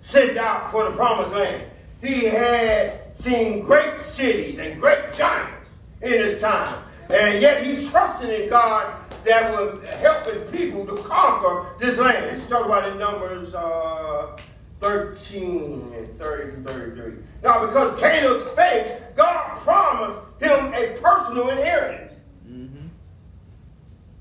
sent 0.00 0.36
out 0.36 0.70
for 0.70 0.84
the 0.84 0.90
promised 0.92 1.32
land, 1.32 1.64
he 2.00 2.26
had 2.26 3.16
seen 3.16 3.60
great 3.60 3.98
cities 3.98 4.58
and 4.58 4.80
great 4.80 5.12
giants 5.12 5.70
in 6.02 6.12
his 6.12 6.40
time. 6.40 6.84
And 7.10 7.40
yet 7.40 7.64
he 7.64 7.84
trusted 7.84 8.28
in 8.30 8.48
God 8.48 8.94
that 9.28 9.52
would 9.52 9.84
help 9.84 10.26
his 10.26 10.40
people 10.50 10.86
to 10.86 11.02
conquer 11.02 11.66
this 11.78 11.98
land. 11.98 12.26
Let's 12.26 12.48
talk 12.48 12.64
about 12.64 12.90
in 12.90 12.98
Numbers 12.98 13.54
uh, 13.54 14.36
13 14.80 15.92
and 15.94 16.18
30 16.18 16.56
to 16.56 16.62
33. 16.62 17.12
Now, 17.42 17.66
because 17.66 17.98
Caleb's 18.00 18.50
faith, 18.56 19.00
God 19.14 19.58
promised 19.58 20.20
him 20.40 20.72
a 20.72 20.98
personal 21.00 21.50
inheritance. 21.50 22.12
Mm-hmm. 22.48 22.86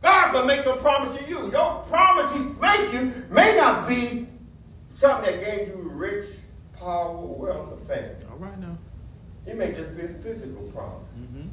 God 0.02 0.34
can 0.34 0.46
make 0.46 0.64
some 0.64 0.80
promise 0.80 1.18
to 1.20 1.30
you. 1.30 1.52
Your 1.52 1.84
promise 1.90 2.32
he 2.34 2.44
make 2.60 2.94
you 2.94 3.14
may 3.30 3.56
not 3.56 3.88
be 3.88 4.28
something 4.90 5.32
that 5.32 5.44
gave 5.44 5.70
you 5.70 5.76
rich, 5.94 6.26
power, 6.78 7.16
wealth, 7.16 7.72
or 7.72 7.78
fame. 7.88 8.12
All 8.30 8.38
right 8.38 8.60
now. 8.60 8.78
It 9.46 9.58
may 9.58 9.72
just 9.72 9.96
be 9.96 10.04
a 10.04 10.10
physical 10.10 10.64
promise. 10.74 11.08
Mm-hmm. 11.18 11.48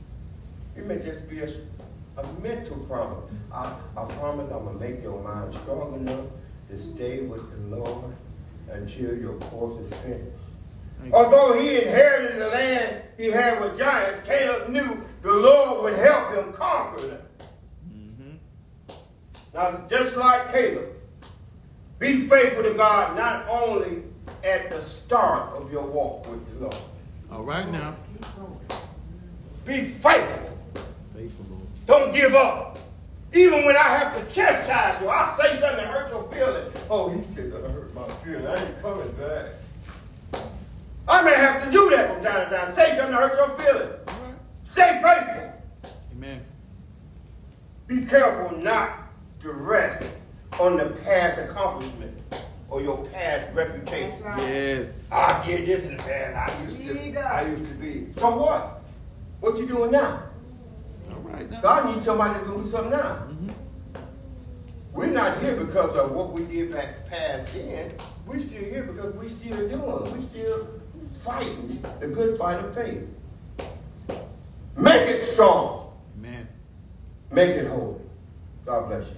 It 0.76 0.86
may 0.86 0.98
just 0.98 1.28
be 1.28 1.40
a, 1.42 1.48
a 2.16 2.26
mental 2.40 2.76
promise. 2.86 3.24
I, 3.52 3.74
I 3.96 4.04
promise 4.14 4.50
I'm 4.50 4.64
going 4.64 4.78
to 4.78 4.84
make 4.84 5.02
your 5.02 5.22
mind 5.22 5.54
strong 5.62 5.94
enough 5.94 6.26
to 6.70 6.78
stay 6.78 7.22
with 7.22 7.42
the 7.50 7.76
Lord 7.76 8.14
until 8.70 9.16
your 9.16 9.34
course 9.34 9.78
is 9.80 9.92
finished. 9.98 10.30
Although 11.12 11.60
he 11.60 11.82
inherited 11.82 12.40
the 12.40 12.48
land 12.48 13.02
he 13.18 13.26
had 13.26 13.60
with 13.60 13.78
giants, 13.78 14.26
Caleb 14.26 14.68
knew 14.70 15.02
the 15.22 15.32
Lord 15.32 15.82
would 15.82 15.98
help 15.98 16.34
him 16.34 16.52
conquer 16.52 17.06
them. 17.06 17.22
Mm-hmm. 17.92 18.94
Now, 19.52 19.84
just 19.88 20.16
like 20.16 20.52
Caleb, 20.52 20.88
be 21.98 22.26
faithful 22.26 22.62
to 22.62 22.74
God 22.74 23.16
not 23.16 23.46
only 23.48 24.02
at 24.42 24.70
the 24.70 24.82
start 24.82 25.54
of 25.54 25.70
your 25.70 25.82
walk 25.82 26.28
with 26.30 26.46
the 26.54 26.64
Lord. 26.66 26.76
All 27.30 27.42
right 27.42 27.70
now. 27.70 27.96
Keep 28.12 28.26
going. 28.36 28.82
Be 29.66 29.84
faithful. 29.84 30.58
Faithful 31.14 31.46
Lord. 31.50 31.63
Don't 31.86 32.14
give 32.14 32.34
up. 32.34 32.78
Even 33.32 33.64
when 33.64 33.76
I 33.76 33.82
have 33.82 34.16
to 34.16 34.34
chastise 34.34 35.00
you, 35.02 35.08
I 35.08 35.36
say 35.36 35.60
something 35.60 35.76
that 35.76 35.86
hurt 35.88 36.10
your 36.10 36.30
feelings. 36.32 36.74
Oh, 36.88 37.10
he 37.10 37.22
said 37.34 37.52
that 37.52 37.70
hurt 37.70 37.92
my 37.94 38.08
feelings. 38.24 38.46
I 38.46 38.64
ain't 38.64 38.80
coming 38.80 39.10
back. 39.12 40.44
I 41.08 41.22
may 41.22 41.34
have 41.34 41.64
to 41.64 41.70
do 41.70 41.90
that 41.90 42.14
from 42.14 42.24
time 42.24 42.48
to 42.48 42.56
time. 42.56 42.74
Say 42.74 42.96
something 42.96 43.10
that 43.10 43.30
hurt 43.30 43.36
your 43.36 43.58
feelings. 43.58 43.94
All 44.06 44.14
right. 44.14 44.34
Stay 44.64 45.00
faithful. 45.02 45.52
Amen. 46.12 46.44
Be 47.86 48.06
careful 48.06 48.56
not 48.56 49.08
to 49.42 49.52
rest 49.52 50.08
on 50.60 50.76
the 50.76 50.86
past 51.04 51.38
accomplishment 51.38 52.16
or 52.70 52.80
your 52.80 53.04
past 53.06 53.52
reputation. 53.52 54.22
Right. 54.22 54.40
Yes. 54.48 55.04
I 55.10 55.44
did 55.44 55.66
this 55.66 55.84
in 55.84 55.96
the 55.96 56.02
past. 56.02 56.52
I 56.52 56.62
used 56.62 57.14
to. 57.14 57.20
I 57.20 57.46
used 57.46 57.64
to 57.64 57.74
be. 57.74 58.06
So 58.16 58.36
what? 58.36 58.82
What 59.40 59.58
you 59.58 59.66
doing 59.66 59.90
now? 59.90 60.22
Right 61.34 61.50
now. 61.50 61.60
God 61.60 61.92
needs 61.92 62.04
somebody 62.04 62.34
that's 62.34 62.46
gonna 62.46 62.64
do 62.64 62.70
something 62.70 62.90
now. 62.92 62.98
Mm-hmm. 62.98 63.50
We're 64.92 65.06
not 65.06 65.42
here 65.42 65.56
because 65.56 65.96
of 65.96 66.12
what 66.12 66.32
we 66.32 66.44
did 66.44 66.72
back 66.72 67.08
past 67.08 67.52
then. 67.52 67.92
We're 68.24 68.38
still 68.38 68.62
here 68.62 68.84
because 68.84 69.12
we're 69.14 69.28
still 69.28 69.68
doing. 69.68 70.12
We're 70.12 70.28
still 70.28 70.68
fighting 71.24 71.84
the 71.98 72.06
good 72.06 72.38
fight 72.38 72.64
of 72.64 72.72
faith. 72.74 73.02
Make 74.76 75.08
it 75.08 75.24
strong. 75.32 75.92
Amen. 76.18 76.46
Make 77.32 77.50
it 77.50 77.66
holy. 77.66 78.00
God 78.64 78.88
bless 78.88 79.08
you. 79.08 79.16